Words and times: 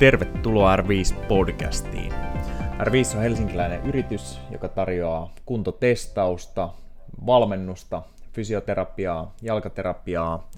Tervetuloa 0.00 0.76
R5-podcastiin. 0.76 2.12
R5 2.78 3.16
on 3.16 3.22
helsinkiläinen 3.22 3.82
yritys, 3.86 4.40
joka 4.50 4.68
tarjoaa 4.68 5.34
kuntotestausta, 5.46 6.68
valmennusta, 7.26 8.02
fysioterapiaa, 8.32 9.34
jalkaterapiaa, 9.42 10.48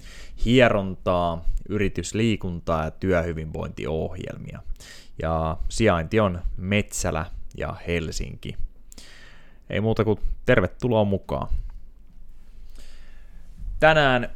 hierontaa, 0.45 1.45
yritysliikuntaa 1.69 2.83
ja 2.85 2.91
työhyvinvointiohjelmia. 2.91 4.59
Ja 5.21 5.57
sijainti 5.69 6.19
on 6.19 6.41
Metsälä 6.57 7.25
ja 7.57 7.75
Helsinki. 7.87 8.55
Ei 9.69 9.81
muuta 9.81 10.03
kuin 10.03 10.19
tervetuloa 10.45 11.03
mukaan. 11.03 11.47
Tänään 13.79 14.29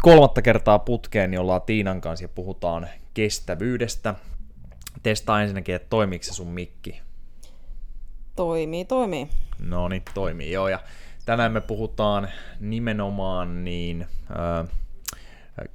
kolmatta 0.00 0.42
kertaa 0.42 0.78
putkeen 0.78 1.30
niin 1.30 1.40
ollaan 1.40 1.62
Tiinan 1.62 2.00
kanssa 2.00 2.24
ja 2.24 2.28
puhutaan 2.28 2.88
kestävyydestä. 3.14 4.14
Testaa 5.02 5.42
ensinnäkin, 5.42 5.74
että 5.74 5.88
toimiiko 5.90 6.24
se 6.24 6.32
sun 6.32 6.48
mikki. 6.48 7.00
Toimii, 8.36 8.84
toimii. 8.84 9.28
No 9.58 9.88
niin, 9.88 10.02
toimii 10.14 10.52
joo. 10.52 10.68
Ja 10.68 10.80
tänään 11.24 11.52
me 11.52 11.60
puhutaan 11.60 12.28
nimenomaan 12.60 13.64
niin 13.64 14.06
ö, 14.30 14.68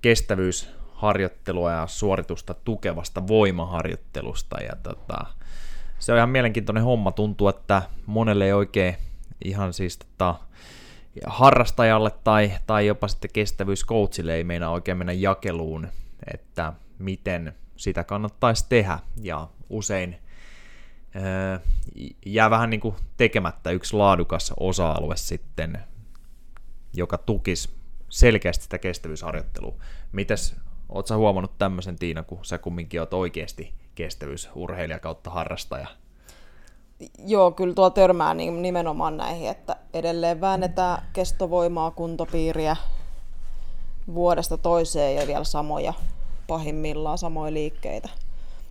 kestävyysharjoittelua 0.02 1.72
ja 1.72 1.88
suoritusta 1.88 2.54
tukevasta 2.54 3.28
voimaharjoittelusta. 3.28 4.58
Ja 4.62 4.76
tota, 4.84 5.26
se 6.00 6.12
on 6.12 6.18
ihan 6.18 6.30
mielenkiintoinen 6.30 6.84
homma. 6.84 7.12
Tuntuu, 7.12 7.48
että 7.48 7.82
monelle 8.06 8.46
ei 8.46 8.54
oikein 8.54 8.96
ihan 9.46 9.74
siis 9.74 9.98
tota, 9.98 10.36
harrastajalle 11.26 12.12
tai, 12.24 12.52
tai 12.68 12.88
jopa 12.88 13.08
sitten 13.08 13.30
kestävyyskoutsille 13.34 14.36
ei 14.36 14.44
meinaa 14.44 14.72
oikein 14.72 14.98
mennä 14.98 15.14
jakeluun, 15.14 15.88
että 16.34 16.74
miten 17.00 17.54
sitä 17.76 18.04
kannattaisi 18.04 18.66
tehdä. 18.70 19.00
Ja 19.22 19.48
usein 19.70 20.18
ää, 21.16 21.60
jää 22.26 22.50
vähän 22.50 22.70
niin 22.70 22.80
kuin 22.80 22.96
tekemättä 23.18 23.72
yksi 23.72 23.96
laadukas 23.96 24.54
osa-alue 24.60 25.18
sitten, 25.18 25.80
joka 26.94 27.18
tukisi 27.18 27.70
selkeästi 28.10 28.64
sitä 28.64 28.78
kestävyysharjoittelua. 28.78 29.76
Mites, 30.12 30.56
ootko 30.90 31.16
huomannut 31.16 31.58
tämmöisen 31.58 32.00
Tiina, 32.00 32.24
kun 32.24 32.46
sä 32.46 32.58
kumminkin 32.58 33.00
oot 33.00 33.14
oikeasti 33.14 33.74
kestävyysurheilija 33.96 35.00
kautta 35.00 35.30
harrastaja? 35.30 35.88
Joo, 37.26 37.52
kyllä 37.52 37.74
tuo 37.74 37.90
törmää 37.90 38.34
nimenomaan 38.34 39.18
näihin, 39.18 39.50
että 39.50 39.76
edelleen 39.94 40.42
väännetään 40.42 41.02
kestovoimaa, 41.14 41.92
kuntopiiriä 41.92 42.76
vuodesta 44.14 44.58
toiseen 44.58 45.16
ja 45.16 45.28
vielä 45.28 45.44
samoja, 45.44 45.94
pahimmillaan 46.48 47.18
samoja 47.18 47.54
liikkeitä 47.54 48.10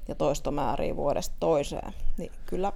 ja 0.09 0.15
toistomääriä 0.15 0.97
vuodesta 0.97 1.37
toiseen. 1.41 1.93
Niin 2.17 2.33
kyllä 2.47 2.73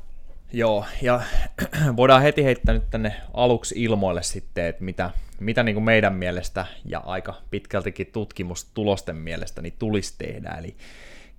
Joo, 0.52 0.84
ja 1.02 1.20
voidaan 1.96 2.22
heti 2.22 2.44
heittää 2.44 2.74
nyt 2.74 2.90
tänne 2.90 3.16
aluksi 3.34 3.74
ilmoille 3.82 4.22
sitten, 4.22 4.66
että 4.66 4.84
mitä, 4.84 5.10
mitä 5.40 5.62
niin 5.62 5.74
kuin 5.74 5.84
meidän 5.84 6.14
mielestä 6.14 6.66
ja 6.84 6.98
aika 6.98 7.34
pitkältikin 7.50 8.06
tutkimustulosten 8.06 9.16
mielestä 9.16 9.62
niin 9.62 9.74
tulisi 9.78 10.14
tehdä. 10.18 10.48
Eli 10.58 10.76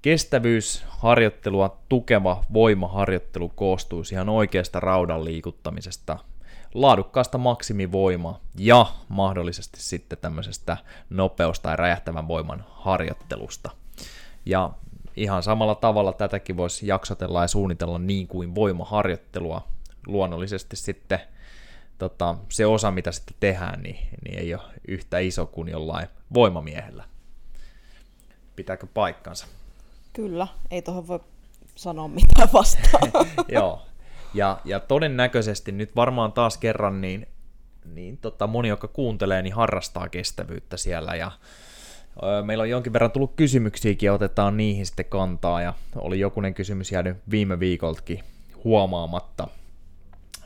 kestävyysharjoittelua 0.02 1.78
tukeva 1.90 2.46
voimaharjoittelu 2.54 3.50
koostuisi 3.50 4.16
ihan 4.16 4.30
oikeasta 4.30 4.80
raudan 4.80 5.26
liikuttamisesta, 5.26 6.18
laadukkaasta 6.74 7.38
maksimivoima 7.38 8.40
ja 8.58 8.86
mahdollisesti 9.10 9.82
sitten 9.82 10.18
tämmöisestä 10.22 10.78
nopeus- 11.10 11.60
tai 11.60 11.76
räjähtävän 11.76 12.28
voiman 12.28 12.66
harjoittelusta. 12.70 13.72
Ja 14.46 14.72
ihan 15.16 15.44
samalla 15.44 15.76
tavalla 15.76 16.14
tätäkin 16.14 16.58
voisi 16.58 16.88
jaksotella 16.88 17.42
ja 17.42 17.48
suunnitella 17.48 18.00
niin 18.00 18.28
kuin 18.28 18.56
voimaharjoittelua. 18.56 19.68
Luonnollisesti 20.08 20.76
sitten 20.76 21.20
tota, 21.98 22.36
se 22.50 22.66
osa, 22.66 22.92
mitä 22.92 23.12
sitten 23.12 23.36
tehdään, 23.40 23.84
niin, 23.84 24.08
niin 24.26 24.40
ei 24.40 24.54
ole 24.54 24.64
yhtä 24.88 25.20
iso 25.20 25.46
kuin 25.46 25.70
jollain 25.70 26.08
voimamiehellä. 26.34 27.04
Pitääkö 28.56 28.88
paikkansa? 28.94 29.48
Kyllä, 30.14 30.48
ei 30.72 30.82
tuohon 30.82 31.08
voi 31.08 31.20
sanoa 31.76 32.08
mitään 32.08 32.50
vastaan. 32.54 33.12
Joo, 33.48 33.82
ja, 34.34 34.60
ja 34.66 34.80
todennäköisesti 34.80 35.72
nyt 35.72 35.96
varmaan 35.96 36.32
taas 36.32 36.58
kerran 36.58 37.02
niin, 37.02 37.28
niin 37.86 38.18
tota, 38.18 38.48
moni, 38.48 38.70
joka 38.70 38.88
kuuntelee, 38.88 39.42
niin 39.42 39.54
harrastaa 39.54 40.10
kestävyyttä 40.10 40.78
siellä 40.78 41.16
ja 41.16 41.32
ö, 42.24 42.44
Meillä 42.44 42.62
on 42.62 42.70
jonkin 42.70 42.94
verran 42.94 43.12
tullut 43.12 43.34
kysymyksiäkin 43.36 44.08
ja 44.08 44.14
otetaan 44.14 44.58
niihin 44.58 44.86
sitten 44.86 45.06
kantaa 45.06 45.62
ja 45.62 45.74
oli 45.96 46.20
jokunen 46.20 46.54
kysymys 46.54 46.92
jäänyt 46.92 47.18
viime 47.32 47.60
viikoltakin 47.60 48.24
huomaamatta, 48.64 49.48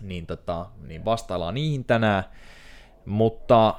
niin, 0.02 0.26
tota, 0.26 0.66
niin 0.88 1.06
vastaillaan 1.06 1.54
niihin 1.54 1.86
tänään. 1.86 2.24
Mutta 3.06 3.76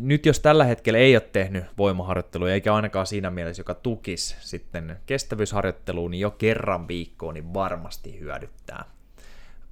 nyt 0.00 0.26
jos 0.26 0.40
tällä 0.40 0.64
hetkellä 0.64 0.98
ei 0.98 1.16
ole 1.16 1.28
tehnyt 1.32 1.64
voimaharjoittelua, 1.78 2.50
eikä 2.50 2.74
ainakaan 2.74 3.06
siinä 3.06 3.30
mielessä, 3.30 3.60
joka 3.60 3.74
tukisi 3.74 4.36
sitten 4.40 4.96
kestävyysharjoitteluun, 5.06 6.10
niin 6.10 6.20
jo 6.20 6.30
kerran 6.30 6.88
viikkoon 6.88 7.34
niin 7.34 7.54
varmasti 7.54 8.20
hyödyttää. 8.20 8.84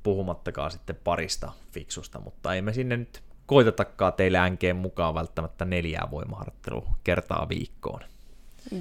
Puhumattakaan 0.03 0.71
sitten 0.71 0.97
parista 1.05 1.53
fiksusta, 1.73 2.21
mutta 2.21 2.55
ei 2.55 2.63
me 2.63 2.73
sinne 2.73 2.97
nyt 2.97 3.23
koitetakaan 3.47 4.13
teille 4.13 4.39
änkeen 4.39 4.77
mukaan 4.77 5.15
välttämättä 5.15 5.65
neljää 5.65 6.09
voimaharjoittelua 6.11 6.91
kertaa 7.05 7.49
viikkoon. 7.49 8.01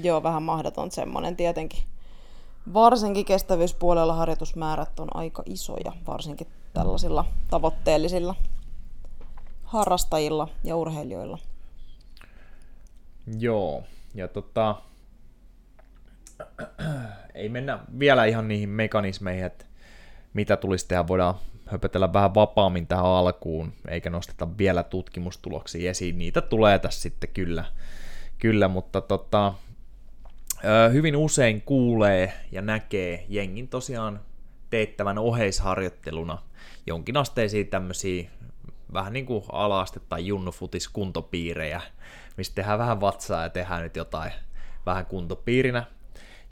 Joo, 0.02 0.22
vähän 0.22 0.42
mahdoton 0.42 0.90
semmoinen 0.90 1.36
tietenkin. 1.36 1.82
Varsinkin 2.74 3.24
kestävyyspuolella 3.24 4.14
harjoitusmäärät 4.14 5.00
on 5.00 5.16
aika 5.16 5.42
isoja, 5.46 5.92
varsinkin 6.06 6.46
tällaisilla 6.74 7.24
tavoitteellisilla 7.50 8.34
harrastajilla 9.64 10.48
ja 10.64 10.76
urheilijoilla. 10.76 11.38
Joo, 13.38 13.82
ja 14.14 14.28
tota, 14.28 14.76
ei 17.34 17.48
mennä 17.48 17.78
vielä 17.98 18.24
ihan 18.24 18.48
niihin 18.48 18.68
mekanismeihin, 18.68 19.44
että 19.44 19.64
mitä 20.34 20.56
tulisi 20.56 20.88
tehdä, 20.88 21.08
voidaan 21.08 21.34
höpötellä 21.66 22.12
vähän 22.12 22.34
vapaammin 22.34 22.86
tähän 22.86 23.04
alkuun, 23.06 23.72
eikä 23.88 24.10
nosteta 24.10 24.58
vielä 24.58 24.82
tutkimustuloksia 24.82 25.90
esiin. 25.90 26.18
Niitä 26.18 26.40
tulee 26.40 26.78
tässä 26.78 27.00
sitten 27.00 27.30
kyllä, 27.34 27.64
kyllä 28.38 28.68
mutta 28.68 29.00
tota, 29.00 29.54
hyvin 30.92 31.16
usein 31.16 31.60
kuulee 31.62 32.32
ja 32.52 32.62
näkee 32.62 33.26
jengin 33.28 33.68
tosiaan 33.68 34.20
teettävän 34.70 35.18
oheisharjoitteluna 35.18 36.38
jonkinasteisia 36.86 37.64
tämmöisiä 37.64 38.30
vähän 38.92 39.12
niin 39.12 39.26
kuin 39.26 39.44
alaste 39.52 40.00
tai 40.08 40.26
junnufutis 40.26 40.88
kuntopiirejä, 40.88 41.80
mistä 42.36 42.54
tehdään 42.54 42.78
vähän 42.78 43.00
vatsaa 43.00 43.42
ja 43.42 43.48
tehdään 43.48 43.82
nyt 43.82 43.96
jotain 43.96 44.32
vähän 44.86 45.06
kuntopiirinä. 45.06 45.84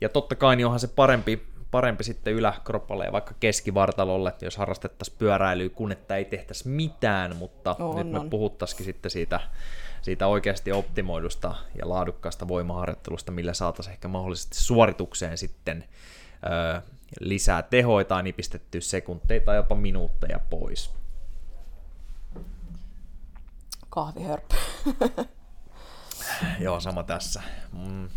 Ja 0.01 0.09
totta 0.09 0.35
kai 0.35 0.57
niin 0.57 0.67
onhan 0.67 0.81
se 0.81 0.89
parempi, 0.89 1.47
parempi 1.71 2.05
sitten 2.05 2.33
yläkroppalle 2.33 3.05
ja 3.05 3.13
vaikka 3.13 3.35
keskivartalolle, 3.41 4.35
jos 4.41 4.57
harrastettaisiin 4.57 5.19
pyöräilyä, 5.19 5.69
kun 5.69 5.93
että 5.93 6.17
ei 6.17 6.25
tehtäisi 6.25 6.69
mitään, 6.69 7.37
mutta 7.37 7.77
on, 7.79 7.97
nyt 7.97 8.13
me 8.13 8.19
on. 8.19 8.31
puhuttaisikin 8.31 8.85
sitten 8.85 9.11
siitä, 9.11 9.41
siitä 10.03 10.27
oikeasti 10.27 10.73
optimoidusta 10.73 11.55
ja 11.75 11.89
laadukkaasta 11.89 12.49
voimaharjoittelusta, 12.49 13.33
millä 13.33 13.55
saataisiin 13.55 13.93
ehkä 13.93 14.09
mahdollisesti 14.09 14.57
suoritukseen 14.57 15.39
sitten 15.39 15.85
ö, 16.77 16.83
lisää 17.21 17.63
tehoita 17.63 18.09
tai 18.09 18.23
nipistettyä 18.23 18.81
sekunteja 18.81 19.41
tai 19.41 19.57
jopa 19.57 19.75
minuutteja 19.75 20.41
pois 20.51 20.99
kahvihörppy. 23.91 24.57
Joo, 26.61 26.81
sama 26.81 27.03
tässä. 27.03 27.43
Mm. 27.73 28.09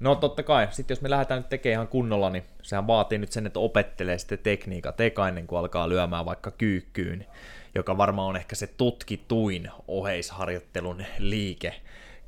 No 0.00 0.14
totta 0.14 0.42
kai, 0.42 0.68
sitten 0.70 0.94
jos 0.94 1.02
me 1.02 1.10
lähdetään 1.10 1.40
nyt 1.40 1.48
tekemään 1.48 1.72
ihan 1.72 1.88
kunnolla, 1.88 2.30
niin 2.30 2.44
sehän 2.62 2.86
vaatii 2.86 3.18
nyt 3.18 3.32
sen, 3.32 3.46
että 3.46 3.60
opettelee 3.60 4.18
sitten 4.18 4.38
tekniikat 4.38 5.00
eka 5.00 5.28
ennen 5.28 5.46
kuin 5.46 5.58
alkaa 5.58 5.88
lyömään 5.88 6.24
vaikka 6.24 6.50
kyykkyyn, 6.50 7.26
joka 7.74 7.98
varmaan 7.98 8.28
on 8.28 8.36
ehkä 8.36 8.56
se 8.56 8.66
tutkituin 8.66 9.70
oheisharjoittelun 9.88 11.04
liike 11.18 11.74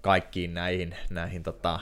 kaikkiin 0.01 0.55
näihin, 0.55 0.95
näihin 1.11 1.43
tota, 1.43 1.81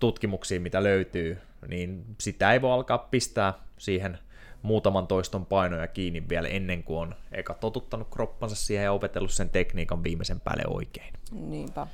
tutkimuksiin, 0.00 0.62
mitä 0.62 0.82
löytyy, 0.82 1.38
niin 1.66 2.04
sitä 2.20 2.52
ei 2.52 2.62
voi 2.62 2.72
alkaa 2.72 2.98
pistää 2.98 3.54
siihen 3.78 4.18
muutaman 4.62 5.06
toiston 5.06 5.46
painoja 5.46 5.86
kiinni 5.86 6.28
vielä 6.28 6.48
ennen 6.48 6.82
kuin 6.82 6.98
on 6.98 7.14
eka 7.32 7.54
totuttanut 7.54 8.08
kroppansa 8.10 8.56
siihen 8.56 8.84
ja 8.84 8.92
opetellut 8.92 9.30
sen 9.30 9.50
tekniikan 9.50 10.04
viimeisen 10.04 10.40
päälle 10.40 10.64
oikein. 10.66 11.14
Niinpä. 11.32 11.86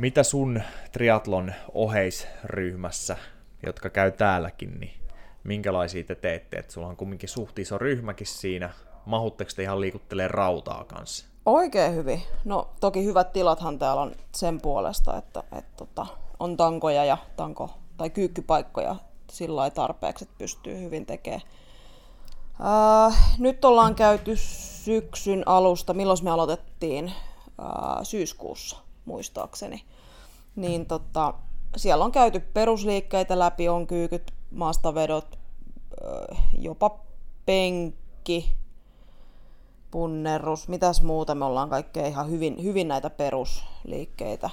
Mitä 0.00 0.22
sun 0.22 0.62
triatlon 0.92 1.52
oheisryhmässä, 1.74 3.16
jotka 3.66 3.90
käy 3.90 4.12
täälläkin, 4.12 4.80
niin 4.80 4.92
minkälaisia 5.44 6.04
te 6.04 6.14
teette? 6.14 6.56
Et 6.56 6.70
sulla 6.70 6.86
on 6.86 6.96
kumminkin 6.96 7.28
suht 7.28 7.58
iso 7.58 7.78
ryhmäkin 7.78 8.26
siinä. 8.26 8.70
Mahutteko 9.06 9.50
te 9.56 9.62
ihan 9.62 9.80
liikuttelee 9.80 10.28
rautaa 10.28 10.84
kanssa? 10.84 11.26
Oikein 11.46 11.94
hyvin. 11.94 12.22
No 12.44 12.68
toki 12.80 13.04
hyvät 13.04 13.32
tilathan 13.32 13.78
täällä 13.78 14.02
on 14.02 14.12
sen 14.34 14.60
puolesta, 14.60 15.16
että, 15.16 15.40
että, 15.40 15.58
että 15.58 15.76
tota, 15.76 16.06
on 16.38 16.56
tankoja 16.56 17.04
ja 17.04 17.18
tanko, 17.36 17.70
tai 17.96 18.10
kyykkypaikkoja 18.10 18.96
sillä 19.32 19.70
tarpeeksi, 19.70 20.24
että 20.24 20.34
pystyy 20.38 20.80
hyvin 20.80 21.06
tekemään. 21.06 21.42
Äh, 23.08 23.38
nyt 23.38 23.64
ollaan 23.64 23.94
käyty 23.94 24.36
syksyn 24.36 25.42
alusta, 25.46 25.94
milloin 25.94 26.18
me 26.22 26.30
aloitettiin? 26.30 27.06
Äh, 27.08 28.02
syyskuussa, 28.02 28.76
muistaakseni. 29.04 29.82
Niin 30.56 30.86
tota, 30.86 31.34
siellä 31.76 32.04
on 32.04 32.12
käyty 32.12 32.40
perusliikkeitä 32.40 33.38
läpi, 33.38 33.68
on 33.68 33.86
kyykyt, 33.86 34.32
maastavedot, 34.50 35.38
jopa 36.58 36.98
penkki, 37.46 38.56
punnerus, 39.90 40.68
mitäs 40.68 41.02
muuta, 41.02 41.34
me 41.34 41.44
ollaan 41.44 41.70
kaikkea 41.70 42.06
ihan 42.06 42.30
hyvin, 42.30 42.62
hyvin 42.62 42.88
näitä 42.88 43.10
perusliikkeitä, 43.10 44.50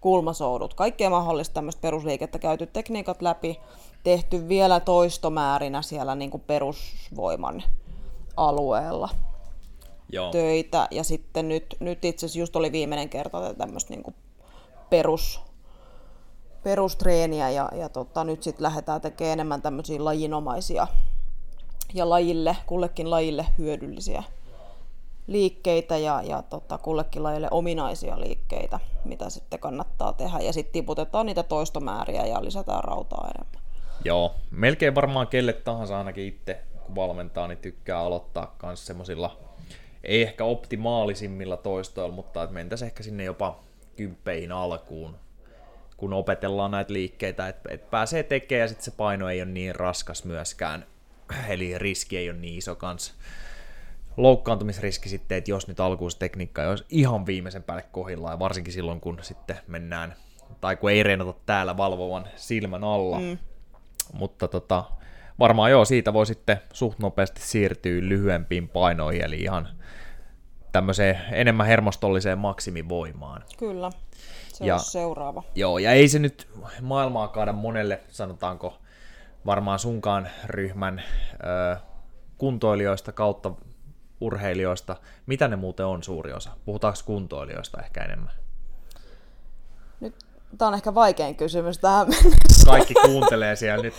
kulmasoudut, 0.00 0.74
kaikkea 0.74 1.10
mahdollista 1.10 1.54
tämmöistä 1.54 1.80
perusliikettä 1.80 2.38
käyty 2.38 2.66
tekniikat 2.66 3.22
läpi, 3.22 3.60
tehty 4.02 4.48
vielä 4.48 4.80
toistomäärinä 4.80 5.82
siellä 5.82 6.14
niin 6.14 6.30
kuin 6.30 6.42
perusvoiman 6.46 7.62
alueella 8.36 9.08
Joo. 10.12 10.30
töitä. 10.30 10.88
Ja 10.90 11.04
sitten 11.04 11.48
nyt, 11.48 11.76
nyt 11.80 12.04
itse 12.04 12.26
asiassa 12.26 12.38
just 12.38 12.56
oli 12.56 12.72
viimeinen 12.72 13.08
kerta 13.08 13.54
tämmöistä 13.54 13.94
niin 13.94 14.14
perus, 14.90 15.40
perustreeniä 16.62 17.50
ja, 17.50 17.68
ja 17.74 17.88
tota, 17.88 18.24
nyt 18.24 18.42
sitten 18.42 18.62
lähdetään 18.62 19.00
tekemään 19.00 19.32
enemmän 19.32 19.62
tämmöisiä 19.62 20.04
lajinomaisia 20.04 20.86
ja 21.94 22.08
lajille, 22.08 22.56
kullekin 22.66 23.10
lajille 23.10 23.46
hyödyllisiä 23.58 24.22
liikkeitä 25.26 25.96
ja, 25.96 26.22
ja 26.22 26.42
tota, 26.42 26.78
kullekin 26.78 27.22
lajille 27.22 27.48
ominaisia 27.50 28.20
liikkeitä, 28.20 28.80
mitä 29.04 29.30
sitten 29.30 29.58
kannattaa 29.58 30.12
tehdä. 30.12 30.38
Ja 30.38 30.52
sitten 30.52 30.72
tiputetaan 30.72 31.26
niitä 31.26 31.42
toistomääriä 31.42 32.26
ja 32.26 32.44
lisätään 32.44 32.84
rautaa 32.84 33.30
enemmän. 33.34 33.62
Joo, 34.04 34.34
melkein 34.50 34.94
varmaan 34.94 35.26
kelle 35.26 35.52
tahansa 35.52 35.98
ainakin 35.98 36.26
itse, 36.26 36.62
kun 36.86 36.94
valmentaa, 36.94 37.48
niin 37.48 37.58
tykkää 37.58 38.00
aloittaa 38.00 38.56
myös 38.62 38.86
semmoisilla, 38.86 39.38
ei 40.04 40.22
ehkä 40.22 40.44
optimaalisimmilla 40.44 41.56
toistoilla, 41.56 42.14
mutta 42.14 42.42
että 42.42 42.54
mentäisiin 42.54 42.86
ehkä 42.86 43.02
sinne 43.02 43.24
jopa 43.24 43.60
kymppeihin 43.96 44.52
alkuun, 44.52 45.16
kun 45.96 46.12
opetellaan 46.12 46.70
näitä 46.70 46.92
liikkeitä, 46.92 47.48
että, 47.48 47.68
että 47.72 47.90
pääsee 47.90 48.22
tekemään 48.22 48.60
ja 48.60 48.68
sitten 48.68 48.84
se 48.84 48.90
paino 48.90 49.28
ei 49.28 49.42
ole 49.42 49.50
niin 49.50 49.74
raskas 49.74 50.24
myöskään, 50.24 50.86
eli 51.48 51.78
riski 51.78 52.16
ei 52.16 52.30
ole 52.30 52.38
niin 52.38 52.58
iso 52.58 52.74
kanssa 52.74 53.14
loukkaantumisriski 54.18 55.08
sitten, 55.08 55.38
että 55.38 55.50
jos 55.50 55.68
nyt 55.68 55.80
alkuun 55.80 56.10
se 56.10 56.18
tekniikka 56.18 56.62
ei 56.62 56.68
olisi 56.68 56.84
ihan 56.88 57.26
viimeisen 57.26 57.62
päälle 57.62 57.84
kohillaan, 57.92 58.34
ja 58.34 58.38
varsinkin 58.38 58.72
silloin, 58.72 59.00
kun 59.00 59.18
sitten 59.22 59.56
mennään, 59.66 60.14
tai 60.60 60.76
kun 60.76 60.90
ei 60.90 61.02
reenata 61.02 61.34
täällä 61.46 61.76
valvovan 61.76 62.28
silmän 62.36 62.84
alla. 62.84 63.20
Mm. 63.20 63.38
Mutta 64.12 64.48
tota, 64.48 64.84
varmaan 65.38 65.70
joo, 65.70 65.84
siitä 65.84 66.12
voi 66.12 66.26
sitten 66.26 66.60
suht 66.72 66.98
nopeasti 66.98 67.40
siirtyä 67.40 68.00
lyhyempiin 68.00 68.68
painoihin, 68.68 69.24
eli 69.24 69.40
ihan 69.40 69.68
tämmöiseen 70.72 71.20
enemmän 71.32 71.66
hermostolliseen 71.66 72.38
maksimivoimaan. 72.38 73.44
Kyllä, 73.58 73.90
se 74.52 74.66
ja, 74.66 74.74
on 74.74 74.80
seuraava. 74.80 75.42
Joo, 75.54 75.78
ja 75.78 75.92
ei 75.92 76.08
se 76.08 76.18
nyt 76.18 76.48
maailmaa 76.82 77.28
kaada 77.28 77.52
monelle, 77.52 78.00
sanotaanko, 78.08 78.78
varmaan 79.46 79.78
sunkaan 79.78 80.28
ryhmän 80.46 81.02
ö, 81.72 81.76
kuntoilijoista 82.38 83.12
kautta 83.12 83.50
urheilijoista. 84.20 84.96
Mitä 85.26 85.48
ne 85.48 85.56
muuten 85.56 85.86
on 85.86 86.02
suuri 86.02 86.32
osa? 86.32 86.50
Puhutaanko 86.64 86.98
kuntoilijoista 87.04 87.82
ehkä 87.82 88.04
enemmän? 88.04 88.32
Nyt 90.00 90.14
tämä 90.58 90.68
on 90.68 90.74
ehkä 90.74 90.94
vaikein 90.94 91.36
kysymys 91.36 91.78
tähän 91.78 92.08
mennessä. 92.08 92.66
Kaikki 92.66 92.94
kuuntelee 92.94 93.56
siellä 93.56 93.82
nyt. 93.82 93.94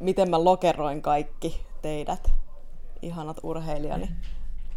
Miten 0.00 0.30
mä 0.30 0.44
lokeroin 0.44 1.02
kaikki 1.02 1.66
teidät, 1.82 2.30
ihanat 3.02 3.36
urheilijani? 3.42 4.08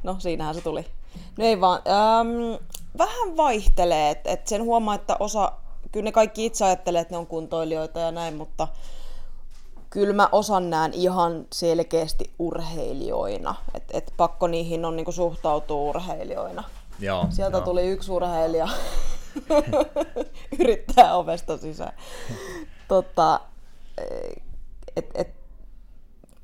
No, 0.04 0.16
siinähän 0.20 0.56
se 0.56 0.62
tuli. 0.62 0.86
No 1.38 1.46
ei 1.46 1.62
vaan, 1.62 1.82
ähm, 1.88 2.64
vähän 2.98 3.38
vaihtelee, 3.38 4.10
että 4.10 4.32
et 4.32 4.48
sen 4.48 4.64
huomaa, 4.64 4.96
että 4.96 5.18
osa, 5.20 5.52
kyllä 5.92 6.04
ne 6.04 6.12
kaikki 6.12 6.46
itse 6.46 6.66
ajattelee, 6.66 7.02
että 7.02 7.14
ne 7.14 7.18
on 7.18 7.28
kuntoilijoita 7.28 8.00
ja 8.00 8.12
näin, 8.12 8.36
mutta 8.36 8.68
kyllä 9.90 10.14
mä 10.14 10.30
osan 10.32 10.70
näen 10.70 10.94
ihan 10.94 11.46
selkeästi 11.54 12.34
urheilijoina. 12.40 13.56
Et, 13.74 13.84
et 13.94 14.14
pakko 14.18 14.48
niihin 14.48 14.86
on 14.86 14.96
niinku 14.96 15.12
suhtautua 15.12 15.90
urheilijoina. 15.90 16.64
Joo, 17.00 17.28
Sieltä 17.30 17.58
joo. 17.58 17.66
tuli 17.66 17.88
yksi 17.88 18.12
urheilija 18.12 18.68
yrittää 20.60 21.16
ovesta 21.16 21.58
sisään. 21.58 21.94
tota, 22.88 23.40
et, 24.96 25.10
et, 25.16 25.28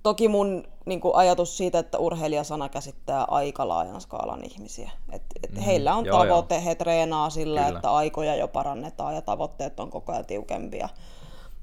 toki 0.04 0.28
mun 0.28 0.68
niin 0.86 1.02
kuin 1.02 1.16
ajatus 1.16 1.58
siitä, 1.58 1.80
että 1.80 1.98
urheilijasana 1.98 2.70
käsittää 2.70 3.24
aika 3.24 3.68
laajan 3.68 4.02
skaalan 4.02 4.44
ihmisiä. 4.44 4.92
Et, 5.12 5.24
et 5.44 5.52
mm, 5.52 5.62
heillä 5.62 5.96
on 5.96 6.06
joo, 6.06 6.20
tavoite, 6.20 6.56
joo. 6.56 6.64
he 6.64 6.76
treenaa 6.76 7.30
sillä, 7.30 7.64
Kyllä. 7.64 7.78
että 7.78 7.92
aikoja 7.92 8.36
jo 8.36 8.48
parannetaan 8.48 9.16
ja 9.16 9.22
tavoitteet 9.22 9.80
on 9.80 9.90
koko 9.90 10.12
ajan 10.12 10.26
tiukempia 10.26 10.90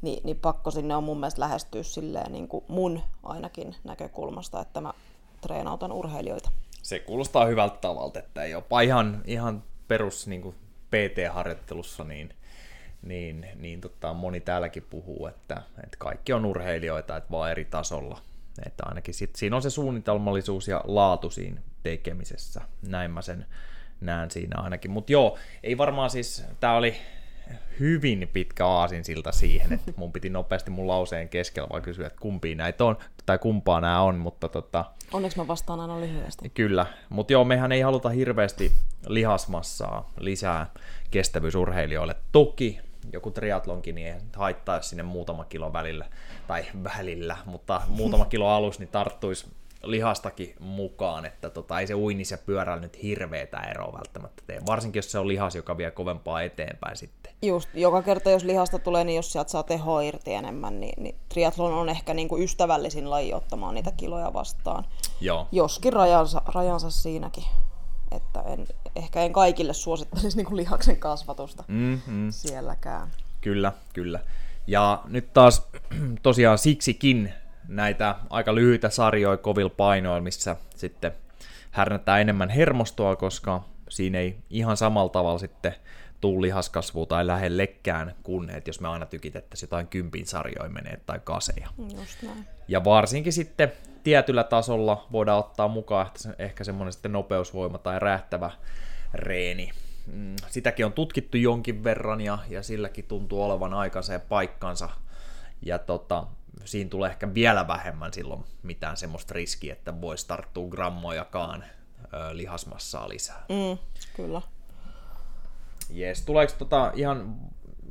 niin, 0.05 0.21
niin 0.25 0.37
pakko 0.37 0.71
sinne 0.71 0.97
on 0.97 1.05
mun 1.05 1.21
mielestä 1.21 1.41
lähestyä 1.41 1.83
silleen 1.83 2.33
niin 2.33 2.49
kuin 2.49 2.65
mun 2.69 3.01
ainakin 3.23 3.75
näkökulmasta, 3.85 4.61
että 4.61 4.81
mä 4.81 4.93
treenautan 5.41 5.93
urheilijoita. 5.93 6.51
Se 6.83 6.99
kuulostaa 6.99 7.47
hyvältä 7.47 7.77
tavalta, 7.81 8.19
että 8.19 8.47
jopa 8.47 8.81
ihan, 8.81 9.23
ihan 9.27 9.63
perus 9.89 10.27
niin 10.27 10.43
kuin 10.43 10.55
PT-harjoittelussa 10.91 12.05
niin, 12.05 12.35
niin, 13.05 13.47
niin 13.57 13.81
tota, 13.81 14.15
moni 14.15 14.41
täälläkin 14.41 14.87
puhuu, 14.91 15.27
että, 15.27 15.63
että 15.85 15.97
kaikki 15.99 16.33
on 16.33 16.45
urheilijoita, 16.45 17.17
että 17.17 17.31
vaan 17.31 17.51
eri 17.51 17.65
tasolla. 17.65 18.21
Että 18.67 18.83
ainakin 18.87 19.15
sit, 19.15 19.37
siinä 19.37 19.57
on 19.57 19.63
se 19.63 19.71
suunnitelmallisuus 19.71 20.69
ja 20.69 20.81
laatu 20.85 21.31
siinä 21.31 21.61
tekemisessä. 21.83 22.61
Näin 22.83 23.11
mä 23.11 23.23
sen 23.23 23.47
näen 24.01 24.31
siinä 24.31 24.63
ainakin. 24.63 24.91
Mutta 24.91 25.13
joo, 25.13 25.39
ei 25.63 25.79
varmaan 25.79 26.11
siis, 26.11 26.45
tämä 26.61 26.77
oli 26.77 26.97
hyvin 27.81 28.31
pitkä 28.33 28.67
aasinsilta 28.67 29.33
siihen, 29.33 29.73
että 29.73 29.93
mun 29.97 30.13
piti 30.13 30.31
nopeasti 30.31 30.71
mun 30.71 30.89
lauseen 30.89 31.29
keskellä 31.29 31.69
vaan 31.69 31.83
kysyä, 31.83 32.07
että 32.07 32.21
kumpi 32.21 32.55
näitä 32.55 32.85
on, 32.85 32.97
tai 33.27 33.39
kumpaa 33.39 33.81
nämä 33.81 34.03
on, 34.03 34.19
mutta 34.19 34.49
tota... 34.49 34.85
Onneksi 35.13 35.39
mä 35.39 35.47
vastaan 35.47 35.81
aina 35.81 36.01
lyhyesti. 36.01 36.51
Kyllä, 36.51 36.87
mutta 37.09 37.33
joo, 37.33 37.45
mehän 37.45 37.73
ei 37.73 37.81
haluta 37.81 38.09
hirveästi 38.09 38.73
lihasmassaa 39.07 40.13
lisää 40.19 40.67
kestävyysurheilijoille. 41.11 42.17
Toki 42.33 42.81
joku 43.13 43.31
triatlonkin, 43.31 43.95
niin 43.95 44.17
haittaa, 44.37 44.83
sinne 44.83 45.03
muutama 45.03 45.45
kilo 45.45 45.73
välillä, 45.73 46.07
tai 46.47 46.65
välillä, 46.97 47.37
mutta 47.47 47.83
muutama 47.89 48.25
kilo 48.25 48.49
alus, 48.49 48.79
niin 48.79 48.89
tarttuisi 48.89 49.47
lihastakin 49.83 50.55
mukaan, 50.61 51.27
että 51.27 51.51
tota, 51.51 51.81
ei 51.81 51.87
se 51.87 51.95
uinis 51.95 52.31
ja 52.31 52.39
pyörällä 52.39 52.81
nyt 52.81 53.03
hirveetä 53.03 53.61
eroa 53.61 53.93
välttämättä 53.93 54.43
tee, 54.47 54.61
varsinkin 54.67 54.99
jos 54.99 55.13
se 55.13 55.19
on 55.19 55.29
lihas, 55.29 55.55
joka 55.55 55.77
vie 55.77 55.91
kovempaa 55.91 56.43
eteenpäin 56.43 56.97
sitten. 56.97 57.33
Just, 57.43 57.69
joka 57.75 58.03
kerta 58.03 58.31
jos 58.31 58.45
lihasta 58.45 58.79
tulee, 58.79 59.05
niin 59.05 59.17
jos 59.17 59.33
sieltä 59.33 59.51
saa 59.51 59.63
tehoa 59.63 60.03
irti 60.03 60.33
enemmän, 60.35 60.81
niin, 60.81 61.03
niin 61.03 61.17
triathlon 61.29 61.75
on 61.75 61.89
ehkä 61.89 62.15
niin 62.15 62.29
kuin 62.29 62.43
ystävällisin 62.43 63.11
laji 63.11 63.35
ottamaan 63.35 63.75
niitä 63.75 63.93
kiloja 63.97 64.33
vastaan. 64.33 64.85
Joo. 65.21 65.47
Joskin 65.53 65.93
rajansa, 65.93 66.43
rajansa 66.55 66.91
siinäkin, 66.91 67.45
että 68.15 68.43
en, 68.43 68.67
ehkä 68.97 69.23
en 69.23 69.33
kaikille 69.33 69.73
suosittelisi 69.73 70.37
niin 70.37 70.47
kuin 70.47 70.57
lihaksen 70.57 70.97
kasvatusta 70.97 71.65
mm-hmm. 71.69 72.31
sielläkään. 72.31 73.09
Kyllä, 73.41 73.73
kyllä. 73.93 74.21
Ja 74.67 75.03
nyt 75.05 75.33
taas 75.33 75.69
tosiaan 76.23 76.59
siksikin 76.59 77.33
näitä 77.69 78.15
aika 78.31 78.55
lyhyitä 78.55 78.91
sarjoja 78.91 79.37
kovilla 79.37 79.71
painoilla, 79.77 80.21
missä 80.21 80.57
sitten 80.77 81.13
härnätään 81.71 82.21
enemmän 82.21 82.51
hermostoa, 82.51 83.17
koska 83.17 83.65
siinä 83.89 84.19
ei 84.19 84.39
ihan 84.51 84.77
samalla 84.77 85.09
tavalla 85.09 85.39
sitten 85.39 85.75
tuu 86.21 86.43
lihaskasvua 86.43 87.07
tai 87.07 87.27
lähellekään 87.27 88.15
kuin, 88.23 88.51
että 88.51 88.69
jos 88.69 88.81
me 88.81 88.89
aina 88.89 89.07
tykitettäisiin 89.07 89.67
jotain 89.67 89.87
kympin 89.87 90.27
sarjoja 90.27 90.71
menee 90.71 91.01
tai 91.07 91.21
kaseja. 91.25 91.69
Just 91.79 92.23
näin. 92.23 92.47
Ja 92.69 92.85
varsinkin 92.85 93.33
sitten 93.33 93.73
tietyllä 94.05 94.45
tasolla 94.45 95.07
voidaan 95.13 95.39
ottaa 95.39 95.69
mukaan 95.69 96.07
ehkä 96.39 96.65
semmoinen 96.65 96.93
sitten 96.93 97.13
nopeusvoima 97.13 97.79
tai 97.79 97.99
rähtävä 97.99 98.51
reeni. 99.15 99.71
Mm, 100.07 100.37
sitäkin 100.51 100.87
on 100.87 100.93
tutkittu 100.93 101.37
jonkin 101.37 101.85
verran 101.85 102.21
ja, 102.21 102.39
ja 102.49 102.63
silläkin 102.63 103.05
tuntuu 103.05 103.43
olevan 103.43 103.75
aikansa 103.75 104.13
ja 104.13 104.21
paikkansa. 104.21 104.89
Ja 105.63 105.79
tota, 105.79 106.27
siinä 106.65 106.91
tulee 106.91 107.11
ehkä 107.11 107.35
vielä 107.35 107.69
vähemmän 107.69 108.13
silloin 108.13 108.45
mitään 108.63 108.97
semmoista 108.97 109.35
riskiä, 109.35 109.73
että 109.73 110.01
voisi 110.01 110.29
tarttua 110.29 110.69
grammojakaan 110.69 111.65
ö, 112.05 112.37
lihasmassaa 112.37 113.09
lisää. 113.09 113.45
Mm, 113.49 113.79
kyllä. 114.17 114.43
Jees, 115.91 116.23
tuleeko 116.23 116.53
tota 116.59 116.93
ihan 116.95 117.37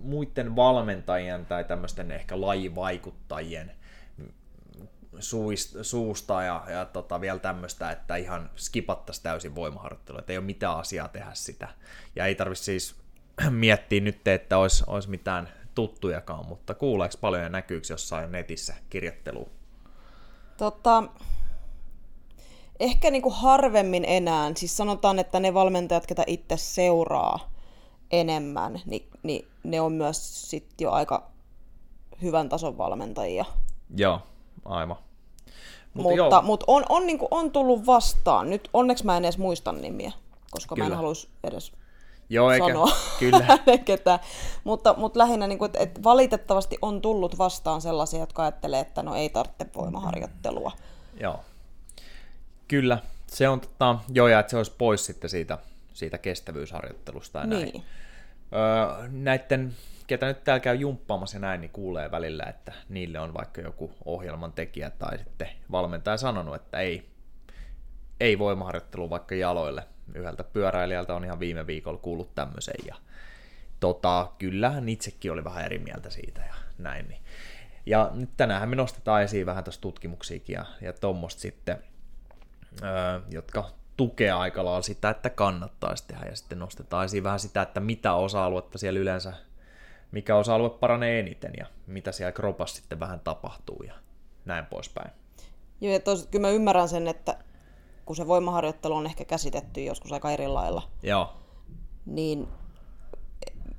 muiden 0.02 0.56
valmentajien 0.56 1.46
tai 1.46 1.64
tämmöisten 1.64 2.12
ehkä 2.12 2.42
lajivaikuttajien 2.42 3.72
suista, 5.20 5.84
suusta 5.84 6.44
ja, 6.44 6.64
ja 6.68 6.86
tota, 6.86 7.22
vielä 7.22 7.40
tämmöistä, 7.40 7.92
että 7.92 8.16
ihan 8.16 8.50
skipattaisi 8.56 9.24
täysin 9.24 9.56
voimaharjoittelua, 9.56 10.20
että 10.20 10.34
ei 10.34 10.38
ole 10.38 10.46
mitään 10.46 10.78
asiaa 10.78 11.08
tehdä 11.08 11.32
sitä. 11.34 11.68
Ja 12.16 12.26
ei 12.26 12.36
tarvitse 12.36 12.64
siis 12.64 12.96
miettiä 13.50 14.02
nyt, 14.02 14.28
että 14.28 14.58
olisi, 14.58 14.84
olisi 14.88 15.10
mitään 15.10 15.50
tuttujakaan, 15.76 16.46
mutta 16.46 16.74
kuuleeko 16.74 17.16
paljon 17.22 17.44
ja 17.44 17.50
näkyykö 17.50 17.88
jossain 17.90 18.32
netissä 18.32 18.74
kirjoittelua? 18.90 19.50
Tota, 20.58 21.04
ehkä 22.80 23.12
niinku 23.12 23.30
harvemmin 23.30 24.06
enää. 24.08 24.52
Siis 24.56 24.78
sanotaan, 24.78 25.20
että 25.20 25.40
ne 25.40 25.54
valmentajat, 25.54 26.08
ketä 26.08 26.24
itse 26.28 26.58
seuraa 26.58 27.52
enemmän, 28.12 28.82
niin, 28.86 29.10
niin 29.24 29.48
ne 29.64 29.82
on 29.82 29.94
myös 29.94 30.50
sit 30.50 30.82
jo 30.82 30.92
aika 30.92 31.32
hyvän 32.22 32.50
tason 32.50 32.78
valmentajia. 32.78 33.46
Joo, 33.98 34.22
aivan. 34.66 34.98
Mut 35.94 36.06
mutta 36.06 36.42
mutta 36.42 36.66
on, 36.68 36.86
on, 36.90 37.08
niin 37.08 37.20
on 37.32 37.52
tullut 37.52 37.86
vastaan. 37.86 38.50
Nyt 38.50 38.70
onneksi 38.74 39.06
mä 39.06 39.18
en 39.18 39.26
edes 39.26 39.38
muista 39.38 39.72
nimiä, 39.72 40.12
koska 40.52 40.76
Kyllä. 40.76 40.88
mä 40.88 40.94
en 40.94 40.98
haluaisi 40.98 41.30
edes 41.44 41.74
Joo, 42.30 42.52
eikä, 42.52 42.68
sanoa 42.68 42.90
kyllä. 43.20 43.58
ketään. 43.86 44.20
Mutta, 44.64 44.96
mutta 44.98 45.20
lähinnä, 45.20 45.48
niin 45.48 45.60
kuin, 45.60 45.66
että, 45.66 45.80
että 45.80 46.04
valitettavasti 46.04 46.78
on 46.82 47.02
tullut 47.02 47.38
vastaan 47.38 47.82
sellaisia, 47.82 48.20
jotka 48.20 48.42
ajattelee, 48.42 48.80
että 48.80 49.04
no 49.04 49.16
ei 49.16 49.30
tarvitse 49.30 49.66
voimaharjoittelua. 49.76 50.72
Joo. 51.20 51.40
Kyllä, 52.68 52.98
se 53.28 53.50
on 53.50 53.60
tota, 53.62 54.00
joo, 54.14 54.28
ja 54.28 54.40
että 54.40 54.50
se 54.50 54.58
olisi 54.58 54.74
pois 54.78 55.06
sitten 55.06 55.30
siitä, 55.30 55.58
siitä 55.94 56.18
kestävyysharjoittelusta 56.18 57.40
ja 57.40 57.46
näin. 57.46 57.64
Niin. 57.64 57.84
Öö, 58.54 59.08
näiden 59.12 59.76
ketä 60.08 60.26
nyt 60.26 60.44
täällä 60.44 60.60
käy 60.60 60.76
jumppaamassa 60.76 61.36
ja 61.36 61.42
näin, 61.42 61.62
niin 61.62 61.72
kuulee 61.72 62.12
välillä, 62.12 62.44
että 62.44 62.74
niille 62.90 63.20
on 63.20 63.34
vaikka 63.34 63.62
joku 63.62 63.92
ohjelman 64.06 64.54
tekijä 64.54 64.90
tai 64.90 65.18
sitten 65.18 65.50
valmentaja 65.72 66.18
sanonut, 66.18 66.56
että 66.56 66.80
ei, 66.80 67.10
ei 68.20 68.40
voimaharjoittelu 68.40 69.10
vaikka 69.10 69.36
jaloille. 69.36 69.84
Yhdeltä 70.16 70.44
pyöräilijältä 70.44 71.16
on 71.16 71.26
ihan 71.26 71.40
viime 71.40 71.68
viikolla 71.68 71.98
kuullut 71.98 72.36
tämmöisen 72.36 72.76
ja 72.86 72.96
tota, 73.80 74.32
kyllähän 74.40 74.90
itsekin 74.90 75.32
oli 75.32 75.44
vähän 75.44 75.66
eri 75.66 75.80
mieltä 75.80 76.10
siitä 76.10 76.42
ja 76.42 76.54
näin. 76.78 77.08
Niin. 77.08 77.22
Ja 77.86 78.12
nyt 78.14 78.30
tänään 78.38 78.70
me 78.70 78.76
nostetaan 78.76 79.24
esiin 79.24 79.46
vähän 79.46 79.64
tuossa 79.64 79.82
tutkimuksiakin 79.82 80.54
ja, 80.54 80.66
ja 80.82 80.94
tuommoista 80.94 81.42
sitten, 81.42 81.84
öö, 82.84 83.20
jotka 83.30 83.70
tukee 83.98 84.32
aika 84.32 84.66
lailla 84.66 84.82
sitä, 84.82 85.10
että 85.10 85.30
kannattaisi 85.30 86.08
tehdä 86.08 86.26
ja 86.26 86.36
sitten 86.36 86.60
nostetaan 86.60 87.06
esiin 87.06 87.24
vähän 87.24 87.40
sitä, 87.40 87.62
että 87.62 87.80
mitä 87.80 88.14
osa-aluetta 88.14 88.78
siellä 88.78 89.00
yleensä 89.00 89.34
mikä 90.14 90.36
osa-alue 90.36 90.70
paranee 90.70 91.20
eniten 91.20 91.54
ja 91.58 91.66
mitä 91.88 92.12
siellä 92.12 92.32
kropassa 92.32 92.76
sitten 92.76 93.00
vähän 93.00 93.20
tapahtuu 93.20 93.84
ja 93.88 93.94
näin 94.46 94.66
poispäin. 94.66 95.12
Joo, 95.82 95.94
ja 95.94 96.00
tos, 96.00 96.28
kyllä 96.32 96.48
mä 96.48 96.54
ymmärrän 96.54 96.90
sen, 96.90 97.08
että 97.08 97.38
kun 98.06 98.16
se 98.16 98.28
voimaharjoittelu 98.28 98.96
on 98.96 99.06
ehkä 99.06 99.26
käsitetty 99.26 99.84
joskus 99.84 100.12
aika 100.12 100.32
eri 100.32 100.48
lailla, 100.48 100.82
Joo. 101.04 101.34
niin 102.06 102.48